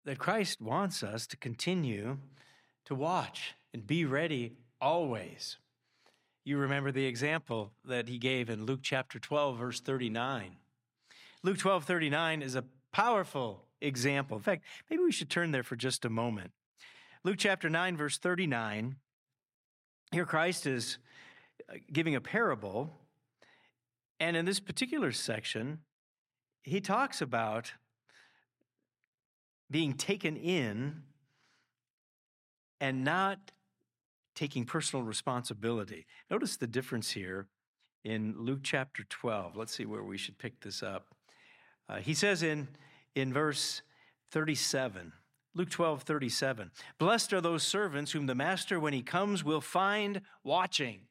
that 0.05 0.17
Christ 0.17 0.61
wants 0.61 1.03
us 1.03 1.27
to 1.27 1.38
continue 1.38 2.17
to 2.86 2.95
watch 2.95 3.53
and 3.73 3.86
be 3.86 4.05
ready 4.05 4.57
always. 4.79 5.57
You 6.43 6.57
remember 6.57 6.91
the 6.91 7.05
example 7.05 7.71
that 7.85 8.07
he 8.07 8.17
gave 8.17 8.49
in 8.49 8.65
Luke 8.65 8.79
chapter 8.81 9.19
12, 9.19 9.57
verse 9.57 9.79
39. 9.79 10.55
Luke 11.43 11.59
12, 11.59 11.83
39 11.83 12.41
is 12.41 12.55
a 12.55 12.63
powerful 12.91 13.65
example. 13.79 14.37
In 14.37 14.43
fact, 14.43 14.63
maybe 14.89 15.03
we 15.03 15.11
should 15.11 15.29
turn 15.29 15.51
there 15.51 15.63
for 15.63 15.75
just 15.75 16.03
a 16.03 16.09
moment. 16.09 16.51
Luke 17.23 17.37
chapter 17.37 17.69
9, 17.69 17.95
verse 17.95 18.17
39. 18.17 18.95
Here, 20.11 20.25
Christ 20.25 20.65
is 20.65 20.97
uh, 21.69 21.75
giving 21.93 22.15
a 22.15 22.21
parable. 22.21 22.91
And 24.19 24.35
in 24.35 24.45
this 24.45 24.59
particular 24.59 25.11
section, 25.11 25.79
he 26.63 26.81
talks 26.81 27.21
about 27.21 27.73
being 29.69 29.93
taken 29.93 30.35
in 30.35 31.03
and 32.79 33.03
not 33.03 33.51
taking 34.36 34.65
personal 34.65 35.05
responsibility. 35.05 36.05
Notice 36.29 36.57
the 36.57 36.67
difference 36.67 37.11
here 37.11 37.47
in 38.03 38.36
Luke 38.38 38.61
chapter 38.63 39.03
12. 39.03 39.55
Let's 39.55 39.75
see 39.75 39.86
where 39.86 40.03
we 40.03 40.17
should 40.17 40.38
pick 40.38 40.59
this 40.61 40.82
up. 40.82 41.07
Uh, 41.88 41.97
he 41.97 42.13
says 42.13 42.41
in, 42.43 42.67
in 43.15 43.34
verse 43.34 43.82
37, 44.32 45.11
Luke 45.53 45.69
12, 45.69 46.03
37, 46.03 46.71
Blessed 46.97 47.34
are 47.34 47.41
those 47.41 47.63
servants 47.63 48.11
whom 48.13 48.25
the 48.25 48.36
master, 48.36 48.79
when 48.79 48.93
he 48.93 49.01
comes, 49.01 49.43
will 49.43 49.61
find 49.61 50.21
watching. 50.43 51.01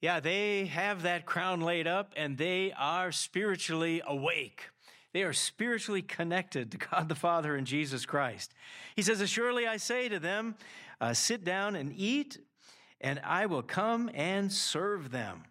Yeah, 0.00 0.20
they 0.20 0.66
have 0.66 1.02
that 1.02 1.26
crown 1.26 1.60
laid 1.60 1.86
up 1.86 2.14
and 2.16 2.38
they 2.38 2.72
are 2.78 3.12
spiritually 3.12 4.00
awake. 4.06 4.69
They 5.12 5.22
are 5.22 5.32
spiritually 5.32 6.02
connected 6.02 6.70
to 6.70 6.78
God 6.78 7.08
the 7.08 7.14
Father 7.14 7.56
and 7.56 7.66
Jesus 7.66 8.06
Christ. 8.06 8.54
He 8.94 9.02
says, 9.02 9.20
Assuredly 9.20 9.66
I 9.66 9.76
say 9.76 10.08
to 10.08 10.18
them, 10.18 10.54
uh, 11.00 11.14
sit 11.14 11.44
down 11.44 11.76
and 11.76 11.92
eat, 11.96 12.38
and 13.00 13.20
I 13.24 13.46
will 13.46 13.62
come 13.62 14.10
and 14.14 14.52
serve 14.52 15.10
them. 15.10 15.44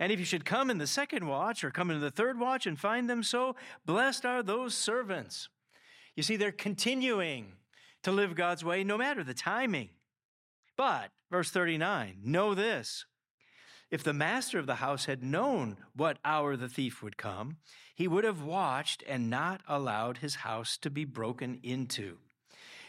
And 0.00 0.10
if 0.10 0.18
you 0.18 0.24
should 0.24 0.44
come 0.44 0.70
in 0.70 0.78
the 0.78 0.86
second 0.86 1.26
watch 1.26 1.62
or 1.62 1.70
come 1.70 1.90
in 1.90 2.00
the 2.00 2.10
third 2.10 2.38
watch 2.38 2.66
and 2.66 2.78
find 2.78 3.08
them 3.08 3.22
so, 3.22 3.56
blessed 3.84 4.24
are 4.24 4.42
those 4.42 4.74
servants. 4.74 5.48
You 6.16 6.22
see, 6.22 6.36
they're 6.36 6.52
continuing 6.52 7.52
to 8.02 8.12
live 8.12 8.34
God's 8.34 8.64
way 8.64 8.84
no 8.84 8.98
matter 8.98 9.24
the 9.24 9.34
timing. 9.34 9.90
But, 10.76 11.10
verse 11.30 11.50
39, 11.50 12.18
know 12.24 12.54
this 12.54 13.06
if 13.94 14.02
the 14.02 14.12
master 14.12 14.58
of 14.58 14.66
the 14.66 14.74
house 14.74 15.04
had 15.04 15.22
known 15.22 15.76
what 15.94 16.18
hour 16.24 16.56
the 16.56 16.68
thief 16.68 17.00
would 17.00 17.16
come, 17.16 17.58
he 17.94 18.08
would 18.08 18.24
have 18.24 18.42
watched 18.42 19.04
and 19.06 19.30
not 19.30 19.60
allowed 19.68 20.18
his 20.18 20.34
house 20.34 20.76
to 20.76 20.90
be 20.90 21.04
broken 21.04 21.60
into. 21.62 22.16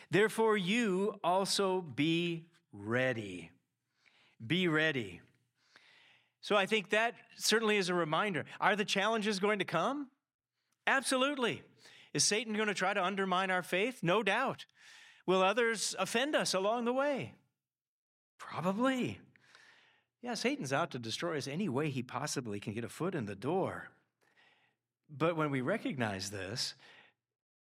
Therefore, 0.10 0.58
you 0.58 1.20
also 1.24 1.82
be 1.82 2.48
ready. 2.74 3.52
Be 4.48 4.68
ready. 4.68 5.22
So 6.42 6.56
I 6.56 6.66
think 6.66 6.90
that 6.90 7.14
certainly 7.36 7.78
is 7.78 7.90
a 7.90 7.94
reminder. 7.94 8.44
Are 8.60 8.76
the 8.76 8.84
challenges 8.84 9.38
going 9.38 9.60
to 9.60 9.66
come? 9.66 10.08
Absolutely. 10.88 11.62
Is 12.16 12.24
Satan 12.24 12.56
going 12.56 12.68
to 12.68 12.74
try 12.74 12.96
to 12.96 13.06
undermine 13.06 13.52
our 13.52 13.62
faith? 13.62 14.00
No 14.02 14.24
doubt. 14.24 14.66
Will 15.28 15.44
others 15.44 15.96
offend 16.00 16.36
us 16.36 16.56
along 16.56 16.86
the 16.86 16.94
way? 16.94 17.36
Probably. 18.40 19.20
Yeah, 20.22 20.34
Satan's 20.34 20.74
out 20.74 20.92
to 20.92 21.00
destroy 21.00 21.38
us 21.38 21.48
any 21.48 21.70
way 21.70 21.90
he 21.90 22.02
possibly 22.02 22.60
can 22.60 22.74
get 22.74 22.84
a 22.84 22.90
foot 22.90 23.16
in 23.16 23.26
the 23.26 23.36
door. 23.36 23.90
But 25.10 25.36
when 25.36 25.52
we 25.52 25.62
recognize 25.62 26.32
this, 26.32 26.74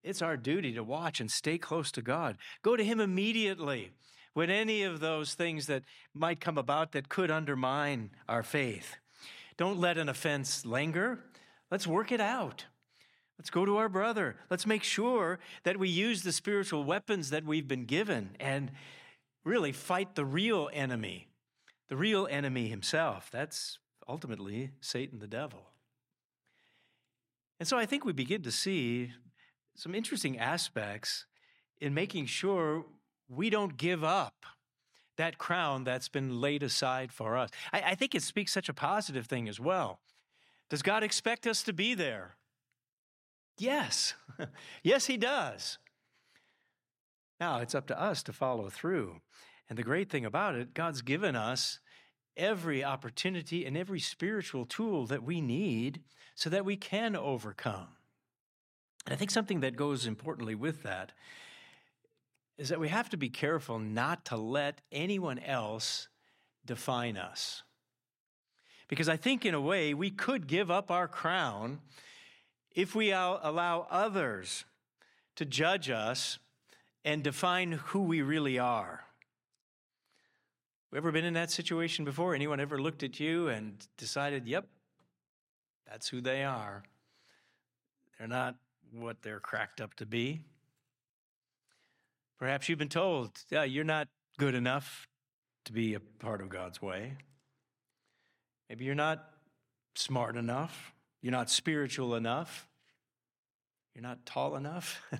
it's 0.04 0.22
our 0.22 0.38
duty 0.38 0.74
to 0.74 0.84
watch 0.84 1.20
and 1.20 1.30
stay 1.30 1.58
close 1.58 1.92
to 1.92 2.02
God. 2.02 2.38
Go 2.62 2.76
to 2.76 2.84
Him 2.84 3.00
immediately 3.00 3.92
when 4.34 4.50
any 4.50 4.84
of 4.84 5.00
those 5.00 5.34
things 5.34 5.68
that 5.68 5.84
might 6.14 6.40
come 6.40 6.58
about 6.58 6.92
that 6.92 7.10
could 7.10 7.32
undermine 7.32 8.12
our 8.28 8.44
faith. 8.44 8.98
Don't 9.58 9.80
let 9.80 9.98
an 9.98 10.10
offense 10.10 10.66
linger. 10.66 11.20
Let's 11.72 11.88
work 11.88 12.12
it 12.12 12.22
out. 12.22 12.66
Let's 13.40 13.50
go 13.50 13.66
to 13.66 13.78
our 13.78 13.90
brother. 13.90 14.36
Let's 14.50 14.68
make 14.68 14.84
sure 14.84 15.40
that 15.64 15.78
we 15.78 15.90
use 15.90 16.22
the 16.22 16.32
spiritual 16.32 16.84
weapons 16.84 17.32
that 17.32 17.46
we've 17.46 17.68
been 17.68 17.86
given 17.86 18.36
and 18.40 18.72
really 19.44 19.72
fight 19.72 20.16
the 20.16 20.26
real 20.26 20.70
enemy, 20.74 21.28
the 21.88 21.98
real 21.98 22.28
enemy 22.30 22.68
himself. 22.68 23.30
That's 23.32 23.80
ultimately 24.08 24.72
Satan 24.82 25.20
the 25.20 25.28
devil. 25.28 25.70
And 27.60 27.68
so 27.68 27.78
I 27.78 27.86
think 27.86 28.06
we 28.06 28.14
begin 28.14 28.42
to 28.44 28.52
see 28.52 29.12
some 29.76 29.96
interesting 29.96 30.38
aspects 30.38 31.26
in 31.80 31.94
making 31.94 32.26
sure 32.26 32.86
we 33.28 33.50
don't 33.50 33.78
give 33.78 34.04
up 34.04 34.46
that 35.18 35.38
crown 35.38 35.84
that's 35.84 36.10
been 36.10 36.42
laid 36.42 36.64
aside 36.64 37.12
for 37.12 37.38
us. 37.38 37.50
I, 37.72 37.82
I, 37.82 37.96
think 37.96 38.16
it 38.16 38.22
speaks 38.22 38.52
such 38.52 38.68
a 38.68 38.74
positive 38.74 39.28
thing 39.28 39.48
as 39.48 39.60
well. 39.60 40.00
Does 40.70 40.82
God 40.82 41.04
expect 41.04 41.48
us 41.48 41.64
to 41.64 41.74
be 41.74 41.94
there? 41.94 42.36
Yes. 43.58 44.14
yes, 44.84 45.06
He 45.06 45.16
does. 45.16 45.78
Now, 47.40 47.60
it's 47.60 47.76
up 47.76 47.88
to 47.88 48.02
us 48.02 48.24
to 48.24 48.34
follow 48.34 48.70
through. 48.70 49.22
And 49.70 49.78
the 49.78 49.84
great 49.84 50.10
thing 50.10 50.26
about 50.26 50.56
it, 50.56 50.74
God's 50.74 51.02
given 51.02 51.36
us 51.36 51.80
every 52.38 52.84
opportunity 52.84 53.66
and 53.66 53.78
every 53.78 54.00
spiritual 54.00 54.66
tool 54.66 55.06
that 55.08 55.24
we 55.24 55.42
need 55.42 56.02
so 56.36 56.50
that 56.50 56.66
we 56.66 56.76
can 56.76 57.16
overcome. 57.16 57.88
And 59.06 59.14
I 59.14 59.16
think 59.16 59.32
something 59.32 59.62
that 59.62 59.76
goes 59.76 60.06
importantly 60.06 60.56
with 60.56 60.84
that 60.84 61.12
is 62.58 62.70
that 62.70 62.80
we 62.80 62.90
have 62.90 63.10
to 63.10 63.18
be 63.18 63.30
careful 63.30 63.80
not 63.80 64.26
to 64.26 64.38
let 64.38 64.82
anyone 64.92 65.40
else 65.40 66.08
define 66.66 67.18
us. 67.18 67.64
Because 68.88 69.10
I 69.10 69.18
think, 69.18 69.46
in 69.46 69.54
a 69.54 69.62
way, 69.62 69.94
we 69.94 70.12
could 70.12 70.48
give 70.48 70.70
up 70.70 70.92
our 70.92 71.08
crown 71.08 71.80
if 72.72 72.94
we 72.94 73.12
allow 73.12 73.88
others 73.90 74.66
to 75.36 75.46
judge 75.46 75.90
us 75.90 76.38
and 77.04 77.24
define 77.24 77.74
who 77.74 78.02
we 78.02 78.22
really 78.22 78.60
are. 78.60 79.05
Ever 80.96 81.12
been 81.12 81.26
in 81.26 81.34
that 81.34 81.52
situation 81.52 82.06
before? 82.06 82.34
Anyone 82.34 82.62
ever 82.62 82.82
looked 82.82 83.04
at 83.04 83.20
you 83.20 83.50
and 83.50 83.86
decided, 83.98 84.48
yep, 84.48 84.66
that's 85.86 86.08
who 86.08 86.22
they 86.22 86.46
are? 86.46 86.84
They're 88.18 88.30
not 88.30 88.56
what 88.94 89.22
they're 89.22 89.42
cracked 89.42 89.82
up 89.82 89.96
to 89.96 90.06
be. 90.06 90.40
Perhaps 92.40 92.70
you've 92.70 92.80
been 92.80 92.88
told, 92.88 93.32
yeah, 93.50 93.66
you're 93.66 93.84
not 93.84 94.08
good 94.38 94.56
enough 94.56 95.10
to 95.66 95.74
be 95.74 95.96
a 95.96 96.00
part 96.00 96.40
of 96.40 96.48
God's 96.48 96.82
way. 96.82 97.18
Maybe 98.70 98.86
you're 98.86 98.96
not 98.96 99.32
smart 99.96 100.38
enough. 100.38 100.94
You're 101.22 101.34
not 101.34 101.50
spiritual 101.50 102.16
enough. 102.16 102.70
You're 103.94 104.04
not 104.04 104.26
tall 104.26 104.56
enough. 104.56 105.02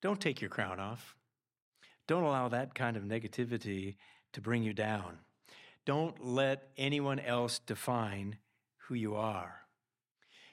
Don't 0.00 0.20
take 0.22 0.40
your 0.40 0.48
crown 0.48 0.80
off. 0.80 1.17
Don't 2.08 2.24
allow 2.24 2.48
that 2.48 2.74
kind 2.74 2.96
of 2.96 3.04
negativity 3.04 3.94
to 4.32 4.40
bring 4.40 4.64
you 4.64 4.72
down. 4.72 5.18
Don't 5.84 6.24
let 6.24 6.70
anyone 6.76 7.20
else 7.20 7.60
define 7.60 8.38
who 8.88 8.94
you 8.94 9.14
are. 9.14 9.60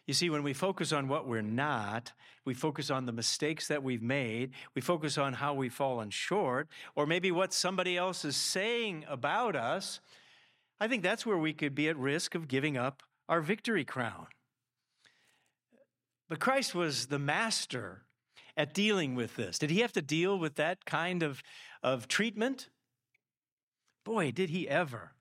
You 0.06 0.14
see, 0.14 0.30
when 0.30 0.44
we 0.44 0.54
focus 0.54 0.92
on 0.92 1.08
what 1.08 1.28
we're 1.28 1.42
not, 1.42 2.12
we 2.44 2.54
focus 2.54 2.92
on 2.92 3.06
the 3.06 3.12
mistakes 3.12 3.68
that 3.70 3.82
we've 3.82 4.04
made, 4.04 4.52
we 4.76 4.82
focus 4.82 5.18
on 5.18 5.34
how 5.34 5.56
we've 5.56 5.74
fallen 5.74 6.12
short, 6.12 6.68
or 6.94 7.08
maybe 7.08 7.32
what 7.32 7.54
somebody 7.54 7.98
else 7.98 8.24
is 8.24 8.36
saying 8.36 9.04
about 9.10 9.56
us, 9.56 10.00
I 10.80 10.88
think 10.88 11.02
that's 11.02 11.26
where 11.26 11.38
we 11.38 11.54
could 11.54 11.74
be 11.74 11.90
at 11.90 11.98
risk 11.98 12.36
of 12.36 12.48
giving 12.48 12.78
up 12.78 13.02
our 13.28 13.42
victory 13.42 13.84
crown. 13.84 14.28
But 16.30 16.40
Christ 16.40 16.76
was 16.76 17.08
the 17.08 17.20
master 17.20 18.05
at 18.58 18.74
dealing 18.74 19.16
with 19.16 19.36
this. 19.36 19.60
Did 19.60 19.70
he 19.70 19.80
have 19.80 19.94
to 19.94 20.02
deal 20.02 20.38
with 20.38 20.56
that 20.56 20.86
kind 20.86 21.24
of, 21.24 21.44
of 21.84 22.08
treatment? 22.08 22.70
Boy, 24.04 24.32
did 24.32 24.50
he 24.50 24.70
ever. 24.70 25.14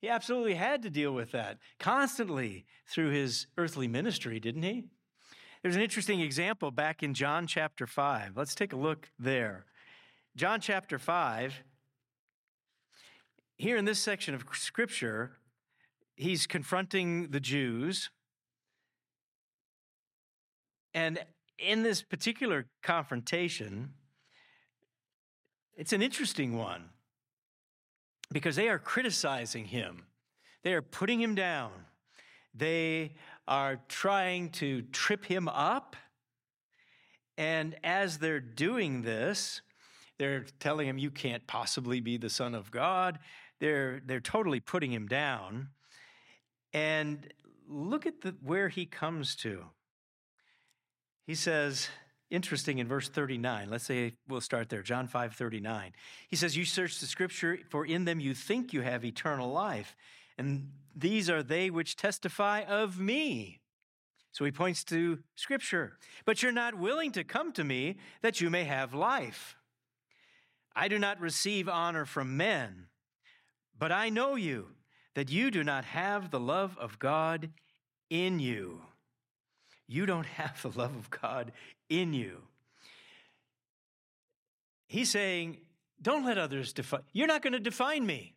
He 0.00 0.08
absolutely 0.08 0.54
had 0.54 0.82
to 0.82 0.90
deal 0.90 1.12
with 1.12 1.32
that 1.32 1.58
constantly 1.78 2.66
through 2.86 3.10
his 3.10 3.46
earthly 3.56 3.88
ministry, 3.88 4.38
didn't 4.38 4.62
he? 4.62 4.84
There's 5.62 5.76
an 5.76 5.82
interesting 5.82 6.20
example 6.20 6.70
back 6.70 7.02
in 7.02 7.14
John 7.14 7.46
chapter 7.46 7.86
5. 7.86 8.36
Let's 8.36 8.54
take 8.54 8.74
a 8.74 8.76
look 8.76 9.08
there. 9.18 9.64
John 10.36 10.60
chapter 10.60 10.98
5, 10.98 11.54
here 13.56 13.76
in 13.76 13.86
this 13.86 13.98
section 13.98 14.34
of 14.34 14.44
scripture, 14.52 15.38
he's 16.16 16.46
confronting 16.46 17.28
the 17.28 17.40
Jews. 17.40 18.10
And 20.92 21.18
in 21.58 21.82
this 21.82 22.02
particular 22.02 22.66
confrontation, 22.82 23.94
it's 25.76 25.92
an 25.92 26.02
interesting 26.02 26.56
one 26.56 26.90
because 28.32 28.56
they 28.56 28.68
are 28.68 28.78
criticizing 28.78 29.66
him. 29.66 30.04
They 30.62 30.74
are 30.74 30.82
putting 30.82 31.20
him 31.20 31.34
down. 31.34 31.72
They 32.54 33.14
are 33.46 33.80
trying 33.88 34.50
to 34.50 34.82
trip 34.82 35.24
him 35.24 35.48
up. 35.48 35.96
And 37.36 37.76
as 37.82 38.18
they're 38.18 38.40
doing 38.40 39.02
this, 39.02 39.60
they're 40.18 40.46
telling 40.60 40.88
him, 40.88 40.98
You 40.98 41.10
can't 41.10 41.46
possibly 41.46 42.00
be 42.00 42.16
the 42.16 42.30
Son 42.30 42.54
of 42.54 42.70
God. 42.70 43.18
They're, 43.60 44.00
they're 44.04 44.20
totally 44.20 44.60
putting 44.60 44.92
him 44.92 45.08
down. 45.08 45.68
And 46.72 47.32
look 47.68 48.06
at 48.06 48.20
the, 48.20 48.36
where 48.42 48.68
he 48.68 48.86
comes 48.86 49.34
to. 49.36 49.64
He 51.26 51.34
says, 51.34 51.88
interesting 52.30 52.78
in 52.78 52.88
verse 52.88 53.08
39. 53.08 53.70
Let's 53.70 53.84
say 53.84 54.14
we'll 54.28 54.40
start 54.40 54.68
there. 54.68 54.82
John 54.82 55.06
5 55.06 55.34
39. 55.34 55.92
He 56.28 56.36
says, 56.36 56.56
You 56.56 56.64
search 56.64 57.00
the 57.00 57.06
scripture, 57.06 57.58
for 57.70 57.86
in 57.86 58.04
them 58.04 58.20
you 58.20 58.34
think 58.34 58.72
you 58.72 58.82
have 58.82 59.04
eternal 59.04 59.50
life, 59.50 59.96
and 60.38 60.70
these 60.94 61.30
are 61.30 61.42
they 61.42 61.70
which 61.70 61.96
testify 61.96 62.62
of 62.62 62.98
me. 62.98 63.60
So 64.32 64.44
he 64.44 64.50
points 64.50 64.82
to 64.84 65.20
Scripture. 65.36 65.96
But 66.24 66.42
you're 66.42 66.50
not 66.50 66.74
willing 66.74 67.12
to 67.12 67.22
come 67.22 67.52
to 67.52 67.62
me 67.62 67.96
that 68.20 68.40
you 68.40 68.50
may 68.50 68.64
have 68.64 68.92
life. 68.92 69.56
I 70.74 70.88
do 70.88 70.98
not 70.98 71.20
receive 71.20 71.68
honor 71.68 72.04
from 72.04 72.36
men, 72.36 72.86
but 73.78 73.92
I 73.92 74.08
know 74.08 74.34
you, 74.34 74.70
that 75.14 75.30
you 75.30 75.52
do 75.52 75.62
not 75.62 75.84
have 75.84 76.32
the 76.32 76.40
love 76.40 76.76
of 76.80 76.98
God 76.98 77.50
in 78.10 78.40
you. 78.40 78.82
You 79.86 80.06
don't 80.06 80.26
have 80.26 80.60
the 80.62 80.70
love 80.70 80.96
of 80.96 81.10
God 81.10 81.52
in 81.88 82.12
you. 82.12 82.38
He's 84.86 85.10
saying, 85.10 85.58
don't 86.00 86.24
let 86.24 86.38
others 86.38 86.72
define. 86.72 87.02
You're 87.12 87.26
not 87.26 87.42
going 87.42 87.52
to 87.52 87.60
define 87.60 88.06
me. 88.06 88.34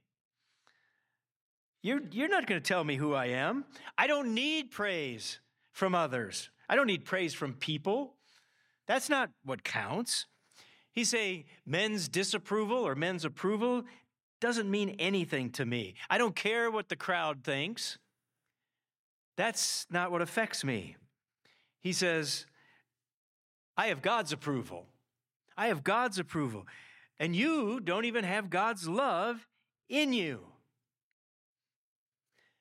You're, 1.83 2.01
you're 2.11 2.29
not 2.29 2.47
going 2.47 2.61
to 2.61 2.67
tell 2.67 2.83
me 2.83 2.95
who 2.95 3.13
I 3.13 3.27
am. 3.27 3.65
I 3.97 4.07
don't 4.07 4.33
need 4.33 4.71
praise 4.71 5.39
from 5.71 5.93
others. 5.95 6.49
I 6.67 6.75
don't 6.75 6.87
need 6.87 7.05
praise 7.05 7.33
from 7.33 7.53
people. 7.53 8.15
That's 8.87 9.09
not 9.09 9.29
what 9.43 9.63
counts. 9.63 10.25
He's 10.91 11.09
saying 11.09 11.45
men's 11.65 12.09
disapproval 12.09 12.77
or 12.77 12.95
men's 12.95 13.23
approval 13.23 13.83
doesn't 14.41 14.69
mean 14.69 14.95
anything 14.99 15.51
to 15.51 15.65
me. 15.65 15.95
I 16.09 16.17
don't 16.17 16.35
care 16.35 16.71
what 16.71 16.89
the 16.89 16.95
crowd 16.95 17.43
thinks. 17.43 17.97
That's 19.35 19.85
not 19.91 20.11
what 20.11 20.21
affects 20.21 20.63
me. 20.63 20.95
He 21.87 21.93
says, 21.93 22.45
I 23.77 23.87
have 23.87 24.01
God's 24.01 24.33
approval. 24.33 24.87
I 25.57 25.67
have 25.67 25.85
God's 25.85 26.19
approval. 26.19 26.67
And 27.17 27.33
you 27.33 27.79
don't 27.79 28.03
even 28.03 28.25
have 28.25 28.49
God's 28.49 28.89
love 28.89 29.47
in 29.87 30.11
you. 30.11 30.41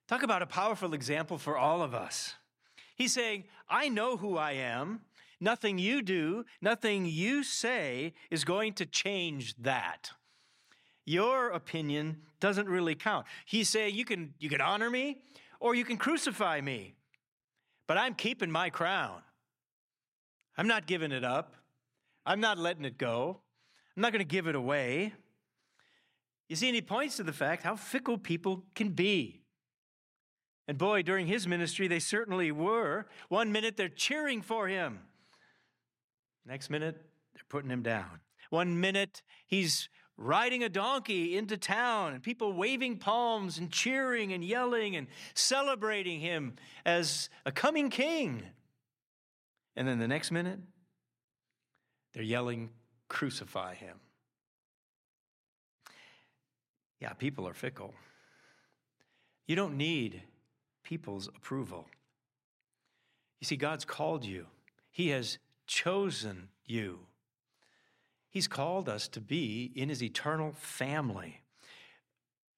Talk 0.07 0.22
about 0.22 0.43
a 0.43 0.47
powerful 0.47 0.95
example 0.95 1.39
for 1.39 1.59
all 1.59 1.83
of 1.83 1.93
us. 1.93 2.35
He's 2.95 3.12
saying, 3.12 3.47
I 3.68 3.89
know 3.89 4.16
who 4.16 4.37
I 4.37 4.53
am. 4.53 5.01
Nothing 5.41 5.77
you 5.77 6.03
do, 6.03 6.45
nothing 6.62 7.05
you 7.05 7.43
say 7.43 8.14
is 8.31 8.45
going 8.45 8.74
to 8.74 8.87
change 8.87 9.57
that. 9.57 10.12
Your 11.05 11.51
opinion 11.51 12.18
doesn't 12.39 12.68
really 12.68 12.95
count. 12.95 13.27
He's 13.45 13.68
saying 13.68 13.97
you 13.97 14.05
can, 14.05 14.35
you 14.39 14.49
can 14.49 14.61
honor 14.61 14.89
me 14.89 15.18
or 15.59 15.74
you 15.74 15.85
can 15.85 15.97
crucify 15.97 16.61
me, 16.61 16.95
but 17.87 17.99
I'm 17.99 18.14
keeping 18.14 18.51
my 18.51 18.70
crown. 18.70 19.22
I'm 20.57 20.66
not 20.66 20.87
giving 20.87 21.12
it 21.12 21.24
up. 21.24 21.55
I'm 22.24 22.41
not 22.41 22.59
letting 22.59 22.84
it 22.84 22.99
go. 22.99 23.41
I'm 23.97 24.01
not 24.01 24.12
going 24.12 24.24
to 24.24 24.28
give 24.28 24.47
it 24.47 24.55
away. 24.55 25.12
You 26.49 26.57
see, 26.57 26.68
and 26.68 26.74
he 26.74 26.82
points 26.82 27.16
to 27.16 27.22
the 27.22 27.32
fact 27.32 27.62
how 27.62 27.76
fickle 27.76 28.18
people 28.18 28.64
can 28.74 28.91
be. 28.91 29.43
And 30.68 30.78
boy, 30.78 31.03
during 31.03 31.26
his 31.26 31.47
ministry, 31.47 31.89
they 31.89 31.99
certainly 31.99 32.51
were. 32.51 33.07
One 33.28 33.53
minute 33.53 33.76
they're 33.76 33.89
cheering 33.89 34.43
for 34.43 34.66
him, 34.66 35.01
next 36.45 36.70
minute 36.70 36.97
they're 37.34 37.45
putting 37.49 37.70
him 37.70 37.82
down. 37.82 38.20
One 38.51 38.80
minute 38.80 39.22
he's 39.47 39.89
riding 40.17 40.62
a 40.62 40.69
donkey 40.69 41.37
into 41.37 41.57
town 41.57 42.14
and 42.14 42.23
people 42.23 42.53
waving 42.53 42.99
palms 42.99 43.59
and 43.59 43.71
cheering 43.71 44.33
and 44.33 44.43
yelling 44.45 44.97
and 44.97 45.07
celebrating 45.35 46.21
him 46.21 46.55
as 46.85 47.29
a 47.45 47.53
coming 47.53 47.91
king. 47.91 48.43
And 49.77 49.87
then 49.87 49.99
the 49.99 50.09
next 50.09 50.31
minute, 50.31 50.59
they're 52.14 52.23
yelling, 52.23 52.71
Crucify 53.09 53.75
him. 53.75 54.01
Yeah, 57.01 57.12
people 57.12 57.47
are 57.47 57.55
fickle. 57.55 57.95
You 59.47 59.55
don't 59.55 59.77
need 59.77 60.23
people's 60.83 61.29
approval. 61.29 61.87
You 63.41 63.47
see, 63.47 63.57
God's 63.57 63.85
called 63.85 64.25
you, 64.25 64.47
He 64.91 65.09
has 65.09 65.39
chosen 65.67 66.49
you. 66.64 67.01
He's 68.37 68.49
called 68.49 68.87
us 68.87 69.09
to 69.09 69.20
be 69.22 69.72
in 69.74 69.89
His 69.89 70.03
eternal 70.03 70.53
family. 70.53 71.41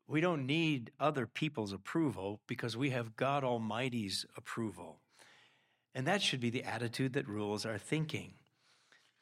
We 0.08 0.20
don't 0.20 0.44
need 0.44 0.90
other 0.98 1.24
people's 1.24 1.72
approval 1.72 2.40
because 2.48 2.76
we 2.76 2.90
have 2.90 3.14
God 3.14 3.44
Almighty's 3.44 4.26
approval. 4.36 4.98
And 5.94 6.04
that 6.04 6.20
should 6.20 6.40
be 6.40 6.50
the 6.50 6.64
attitude 6.64 7.12
that 7.12 7.28
rules 7.28 7.64
our 7.64 7.78
thinking. 7.78 8.32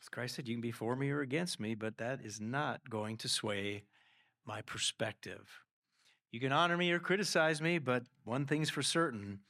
As 0.00 0.09
Christ 0.09 0.36
said, 0.36 0.48
You 0.48 0.54
can 0.54 0.62
be 0.62 0.70
for 0.70 0.96
me 0.96 1.11
or 1.11 1.20
against 1.20 1.61
me, 1.61 1.74
but 1.74 1.98
that 1.98 2.24
is 2.24 2.40
not 2.40 2.88
going 2.88 3.18
to 3.18 3.28
sway 3.28 3.82
my 4.46 4.62
perspective. 4.62 5.61
You 6.32 6.40
can 6.40 6.52
honor 6.52 6.78
me 6.78 6.90
or 6.90 6.98
criticize 6.98 7.61
me, 7.61 7.76
but 7.76 8.04
one 8.24 8.46
thing's 8.46 8.70
for 8.70 8.82
certain 8.82 9.40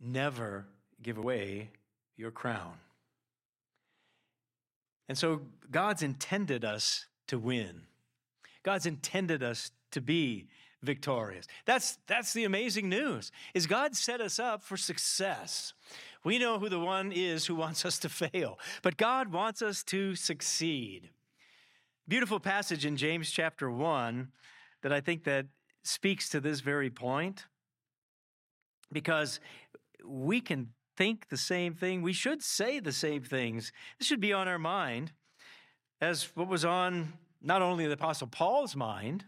never 0.00 0.68
give 1.02 1.18
away 1.18 1.72
your 2.16 2.30
crown. 2.30 2.78
And 5.08 5.16
so 5.16 5.42
God's 5.70 6.02
intended 6.02 6.64
us 6.64 7.06
to 7.28 7.38
win. 7.38 7.82
God's 8.62 8.86
intended 8.86 9.42
us 9.42 9.70
to 9.92 10.00
be 10.00 10.48
victorious. 10.82 11.46
That's 11.64 11.98
that's 12.06 12.32
the 12.32 12.44
amazing 12.44 12.88
news. 12.88 13.32
Is 13.54 13.66
God 13.66 13.96
set 13.96 14.20
us 14.20 14.38
up 14.38 14.62
for 14.62 14.76
success. 14.76 15.72
We 16.24 16.38
know 16.38 16.58
who 16.58 16.68
the 16.68 16.78
one 16.78 17.12
is 17.12 17.46
who 17.46 17.54
wants 17.56 17.84
us 17.84 17.98
to 18.00 18.08
fail, 18.08 18.58
but 18.82 18.96
God 18.96 19.32
wants 19.32 19.62
us 19.62 19.82
to 19.84 20.14
succeed. 20.14 21.10
Beautiful 22.06 22.40
passage 22.40 22.86
in 22.86 22.96
James 22.96 23.30
chapter 23.30 23.70
1 23.70 24.28
that 24.82 24.92
I 24.92 25.00
think 25.00 25.24
that 25.24 25.46
speaks 25.82 26.28
to 26.30 26.40
this 26.40 26.60
very 26.60 26.90
point 26.90 27.44
because 28.92 29.40
we 30.04 30.40
can 30.40 30.70
think 30.98 31.28
the 31.28 31.36
same 31.36 31.74
thing. 31.74 32.02
We 32.02 32.12
should 32.12 32.42
say 32.42 32.80
the 32.80 32.92
same 32.92 33.22
things. 33.22 33.72
This 33.98 34.08
should 34.08 34.20
be 34.20 34.32
on 34.32 34.48
our 34.48 34.58
mind 34.58 35.12
as 36.00 36.24
what 36.34 36.48
was 36.48 36.64
on 36.64 37.12
not 37.40 37.62
only 37.62 37.86
the 37.86 37.92
Apostle 37.92 38.26
Paul's 38.26 38.74
mind, 38.74 39.24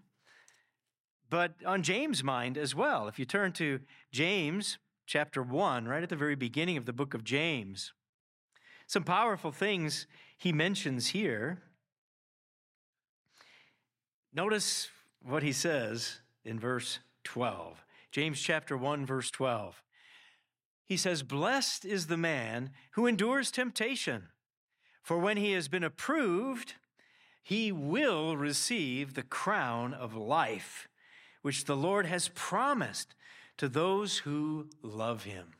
but 1.30 1.52
on 1.64 1.84
James' 1.84 2.24
mind 2.24 2.58
as 2.58 2.74
well. 2.74 3.06
If 3.06 3.20
you 3.20 3.24
turn 3.24 3.52
to 3.52 3.78
James 4.10 4.78
chapter 5.06 5.44
1, 5.44 5.86
right 5.86 6.02
at 6.02 6.08
the 6.08 6.16
very 6.16 6.34
beginning 6.34 6.76
of 6.76 6.86
the 6.86 6.92
book 6.92 7.14
of 7.14 7.22
James, 7.22 7.92
some 8.88 9.04
powerful 9.04 9.52
things 9.52 10.08
he 10.36 10.52
mentions 10.52 11.08
here. 11.08 11.58
Notice 14.34 14.88
what 15.22 15.44
he 15.44 15.52
says 15.52 16.18
in 16.44 16.58
verse 16.58 16.98
12. 17.22 17.84
James 18.10 18.40
chapter 18.40 18.76
1, 18.76 19.06
verse 19.06 19.30
12. 19.30 19.80
He 20.90 20.96
says, 20.96 21.22
Blessed 21.22 21.84
is 21.84 22.08
the 22.08 22.16
man 22.16 22.70
who 22.94 23.06
endures 23.06 23.52
temptation, 23.52 24.24
for 25.04 25.18
when 25.18 25.36
he 25.36 25.52
has 25.52 25.68
been 25.68 25.84
approved, 25.84 26.74
he 27.44 27.70
will 27.70 28.36
receive 28.36 29.14
the 29.14 29.22
crown 29.22 29.94
of 29.94 30.16
life, 30.16 30.88
which 31.42 31.66
the 31.66 31.76
Lord 31.76 32.06
has 32.06 32.32
promised 32.34 33.14
to 33.56 33.68
those 33.68 34.18
who 34.18 34.68
love 34.82 35.22
him. 35.22 35.52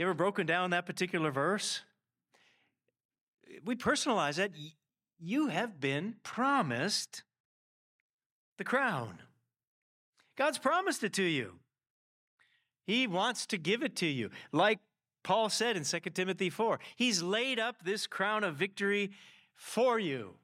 You 0.00 0.06
ever 0.06 0.12
broken 0.14 0.44
down 0.44 0.70
that 0.70 0.84
particular 0.84 1.30
verse? 1.30 1.82
We 3.64 3.76
personalize 3.76 4.40
it. 4.40 4.50
You 5.20 5.46
have 5.46 5.78
been 5.78 6.16
promised 6.24 7.22
the 8.58 8.64
crown. 8.64 9.20
God's 10.36 10.58
promised 10.58 11.04
it 11.04 11.12
to 11.12 11.22
you. 11.22 11.60
He 12.86 13.06
wants 13.06 13.46
to 13.46 13.58
give 13.58 13.82
it 13.82 13.96
to 13.96 14.06
you. 14.06 14.30
Like 14.52 14.78
Paul 15.22 15.48
said 15.48 15.76
in 15.76 15.84
2 15.84 15.98
Timothy 16.14 16.50
4, 16.50 16.78
He's 16.94 17.22
laid 17.22 17.58
up 17.58 17.82
this 17.82 18.06
crown 18.06 18.44
of 18.44 18.54
victory 18.54 19.10
for 19.56 19.98
you. 19.98 20.34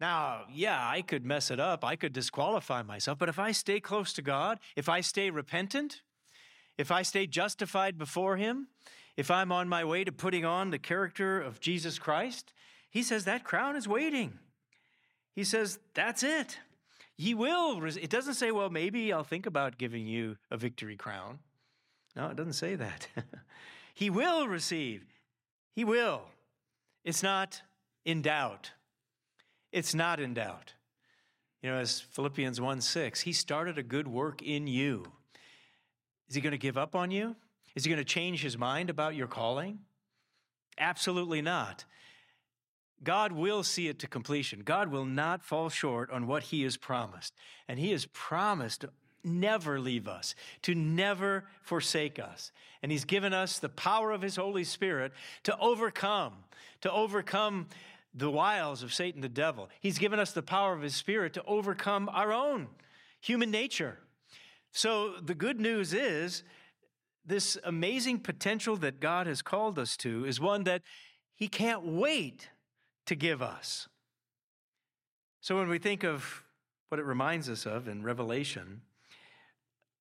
Now, 0.00 0.42
yeah, 0.52 0.88
I 0.88 1.02
could 1.02 1.24
mess 1.24 1.50
it 1.50 1.60
up. 1.60 1.84
I 1.84 1.96
could 1.96 2.12
disqualify 2.12 2.82
myself. 2.82 3.18
But 3.18 3.28
if 3.28 3.38
I 3.38 3.52
stay 3.52 3.80
close 3.80 4.12
to 4.14 4.22
God, 4.22 4.58
if 4.74 4.88
I 4.88 5.00
stay 5.00 5.30
repentant, 5.30 6.02
if 6.78 6.90
I 6.90 7.02
stay 7.02 7.26
justified 7.26 7.98
before 7.98 8.36
Him, 8.36 8.68
if 9.16 9.30
I'm 9.30 9.52
on 9.52 9.68
my 9.68 9.84
way 9.84 10.04
to 10.04 10.12
putting 10.12 10.44
on 10.44 10.70
the 10.70 10.78
character 10.78 11.40
of 11.40 11.60
Jesus 11.60 11.98
Christ, 11.98 12.52
He 12.90 13.02
says 13.02 13.24
that 13.24 13.44
crown 13.44 13.76
is 13.76 13.88
waiting. 13.88 14.38
He 15.34 15.44
says, 15.44 15.78
that's 15.92 16.22
it. 16.22 16.58
He 17.16 17.34
will. 17.34 17.82
It 17.84 18.10
doesn't 18.10 18.34
say, 18.34 18.50
well, 18.50 18.68
maybe 18.68 19.12
I'll 19.12 19.24
think 19.24 19.46
about 19.46 19.78
giving 19.78 20.06
you 20.06 20.36
a 20.50 20.56
victory 20.56 20.96
crown. 20.96 21.38
No, 22.14 22.28
it 22.28 22.36
doesn't 22.36 22.54
say 22.54 22.74
that. 22.76 23.08
he 23.94 24.10
will 24.10 24.48
receive. 24.48 25.04
He 25.74 25.84
will. 25.84 26.22
It's 27.04 27.22
not 27.22 27.62
in 28.04 28.22
doubt. 28.22 28.72
It's 29.72 29.94
not 29.94 30.20
in 30.20 30.34
doubt. 30.34 30.74
You 31.62 31.70
know, 31.70 31.78
as 31.78 32.00
Philippians 32.00 32.60
1 32.60 32.80
6, 32.80 33.20
he 33.22 33.32
started 33.32 33.78
a 33.78 33.82
good 33.82 34.08
work 34.08 34.42
in 34.42 34.66
you. 34.66 35.04
Is 36.28 36.34
he 36.34 36.40
going 36.40 36.52
to 36.52 36.58
give 36.58 36.76
up 36.76 36.94
on 36.94 37.10
you? 37.10 37.36
Is 37.74 37.84
he 37.84 37.90
going 37.90 37.98
to 37.98 38.04
change 38.04 38.42
his 38.42 38.56
mind 38.56 38.90
about 38.90 39.14
your 39.14 39.26
calling? 39.26 39.80
Absolutely 40.78 41.42
not. 41.42 41.84
God 43.02 43.32
will 43.32 43.62
see 43.62 43.88
it 43.88 43.98
to 44.00 44.06
completion. 44.06 44.62
God 44.64 44.90
will 44.90 45.04
not 45.04 45.42
fall 45.42 45.68
short 45.68 46.10
on 46.10 46.26
what 46.26 46.44
He 46.44 46.62
has 46.62 46.76
promised. 46.76 47.34
And 47.68 47.78
He 47.78 47.92
has 47.92 48.06
promised 48.06 48.82
to 48.82 48.90
never 49.22 49.78
leave 49.78 50.08
us, 50.08 50.34
to 50.62 50.74
never 50.74 51.44
forsake 51.62 52.18
us. 52.18 52.52
And 52.82 52.90
He's 52.90 53.04
given 53.04 53.32
us 53.32 53.58
the 53.58 53.68
power 53.68 54.12
of 54.12 54.22
His 54.22 54.36
Holy 54.36 54.64
Spirit 54.64 55.12
to 55.42 55.58
overcome, 55.58 56.34
to 56.80 56.92
overcome 56.92 57.66
the 58.14 58.30
wiles 58.30 58.82
of 58.82 58.94
Satan 58.94 59.20
the 59.20 59.28
devil. 59.28 59.68
He's 59.80 59.98
given 59.98 60.18
us 60.18 60.32
the 60.32 60.42
power 60.42 60.72
of 60.72 60.82
His 60.82 60.94
Spirit 60.94 61.34
to 61.34 61.44
overcome 61.44 62.08
our 62.10 62.32
own 62.32 62.68
human 63.20 63.50
nature. 63.50 63.98
So 64.72 65.14
the 65.20 65.34
good 65.34 65.60
news 65.60 65.92
is 65.92 66.42
this 67.24 67.58
amazing 67.64 68.20
potential 68.20 68.76
that 68.76 69.00
God 69.00 69.26
has 69.26 69.42
called 69.42 69.78
us 69.78 69.96
to 69.98 70.24
is 70.24 70.40
one 70.40 70.64
that 70.64 70.82
He 71.34 71.48
can't 71.48 71.84
wait 71.84 72.48
to 73.06 73.14
give 73.14 73.42
us. 73.42 73.88
So 75.40 75.56
when 75.56 75.68
we 75.68 75.78
think 75.78 76.04
of 76.04 76.44
what 76.88 76.98
it 76.98 77.04
reminds 77.04 77.48
us 77.48 77.66
of 77.66 77.88
in 77.88 78.02
Revelation, 78.02 78.82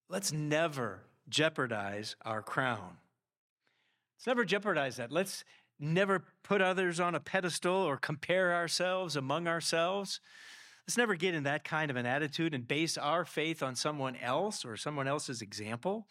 let's 0.09 0.31
never 0.31 1.03
jeopardize 1.29 2.15
our 2.23 2.41
crown. 2.41 2.97
Let's 4.17 4.27
never 4.27 4.45
jeopardize 4.45 4.97
that. 4.97 5.11
Let's 5.11 5.43
never 5.79 6.23
put 6.43 6.61
others 6.61 6.99
on 6.99 7.15
a 7.15 7.19
pedestal 7.19 7.75
or 7.75 7.97
compare 7.97 8.53
ourselves 8.53 9.15
among 9.15 9.47
ourselves. 9.47 10.19
Let's 10.87 10.97
never 10.97 11.15
get 11.15 11.33
in 11.33 11.43
that 11.43 11.63
kind 11.63 11.89
of 11.89 11.97
an 11.97 12.05
attitude 12.05 12.53
and 12.53 12.67
base 12.67 12.97
our 12.97 13.25
faith 13.25 13.63
on 13.63 13.75
someone 13.75 14.15
else 14.15 14.63
or 14.63 14.77
someone 14.77 15.07
else's 15.07 15.41
example. 15.41 16.07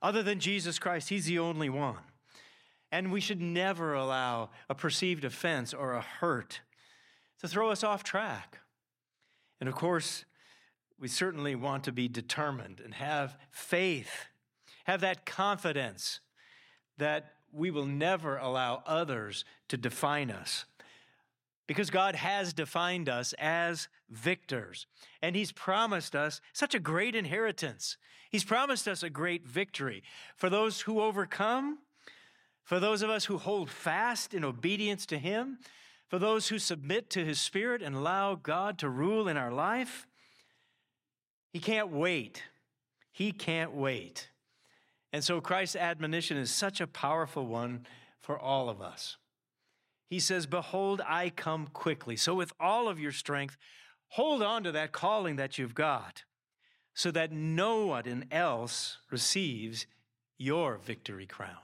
Other 0.00 0.22
than 0.22 0.40
Jesus 0.40 0.78
Christ, 0.78 1.10
He's 1.10 1.26
the 1.26 1.38
only 1.38 1.68
one. 1.68 1.98
And 2.90 3.12
we 3.12 3.20
should 3.20 3.40
never 3.40 3.94
allow 3.94 4.50
a 4.68 4.74
perceived 4.74 5.24
offense 5.24 5.74
or 5.74 5.92
a 5.92 6.00
hurt 6.00 6.60
to 7.40 7.48
throw 7.48 7.70
us 7.70 7.84
off 7.84 8.02
track. 8.02 8.58
And 9.60 9.68
of 9.68 9.74
course, 9.74 10.24
we 10.98 11.08
certainly 11.08 11.54
want 11.54 11.84
to 11.84 11.92
be 11.92 12.08
determined 12.08 12.80
and 12.80 12.94
have 12.94 13.36
faith, 13.50 14.26
have 14.84 15.00
that 15.02 15.26
confidence 15.26 16.20
that 16.96 17.34
we 17.52 17.70
will 17.70 17.86
never 17.86 18.36
allow 18.36 18.82
others 18.86 19.44
to 19.68 19.76
define 19.76 20.30
us. 20.30 20.64
Because 21.66 21.90
God 21.90 22.14
has 22.14 22.52
defined 22.52 23.08
us 23.08 23.34
as 23.38 23.88
victors, 24.08 24.86
and 25.22 25.36
He's 25.36 25.52
promised 25.52 26.16
us 26.16 26.40
such 26.52 26.74
a 26.74 26.80
great 26.80 27.14
inheritance. 27.14 27.98
He's 28.30 28.44
promised 28.44 28.88
us 28.88 29.02
a 29.02 29.10
great 29.10 29.46
victory. 29.46 30.02
For 30.34 30.50
those 30.50 30.82
who 30.82 31.00
overcome, 31.00 31.78
for 32.68 32.78
those 32.78 33.00
of 33.00 33.08
us 33.08 33.24
who 33.24 33.38
hold 33.38 33.70
fast 33.70 34.34
in 34.34 34.44
obedience 34.44 35.06
to 35.06 35.16
Him, 35.18 35.56
for 36.06 36.18
those 36.18 36.48
who 36.48 36.58
submit 36.58 37.08
to 37.08 37.24
His 37.24 37.40
Spirit 37.40 37.80
and 37.80 37.96
allow 37.96 38.34
God 38.34 38.76
to 38.80 38.90
rule 38.90 39.26
in 39.26 39.38
our 39.38 39.50
life, 39.50 40.06
He 41.50 41.60
can't 41.60 41.88
wait. 41.88 42.42
He 43.10 43.32
can't 43.32 43.72
wait. 43.72 44.28
And 45.14 45.24
so 45.24 45.40
Christ's 45.40 45.76
admonition 45.76 46.36
is 46.36 46.50
such 46.50 46.82
a 46.82 46.86
powerful 46.86 47.46
one 47.46 47.86
for 48.20 48.38
all 48.38 48.68
of 48.68 48.82
us. 48.82 49.16
He 50.10 50.20
says, 50.20 50.44
Behold, 50.44 51.00
I 51.08 51.30
come 51.30 51.68
quickly. 51.68 52.16
So, 52.16 52.34
with 52.34 52.52
all 52.60 52.86
of 52.86 53.00
your 53.00 53.12
strength, 53.12 53.56
hold 54.08 54.42
on 54.42 54.62
to 54.64 54.72
that 54.72 54.92
calling 54.92 55.36
that 55.36 55.56
you've 55.56 55.74
got 55.74 56.24
so 56.92 57.10
that 57.12 57.32
no 57.32 57.86
one 57.86 58.26
else 58.30 58.98
receives 59.10 59.86
your 60.36 60.76
victory 60.76 61.24
crown. 61.24 61.56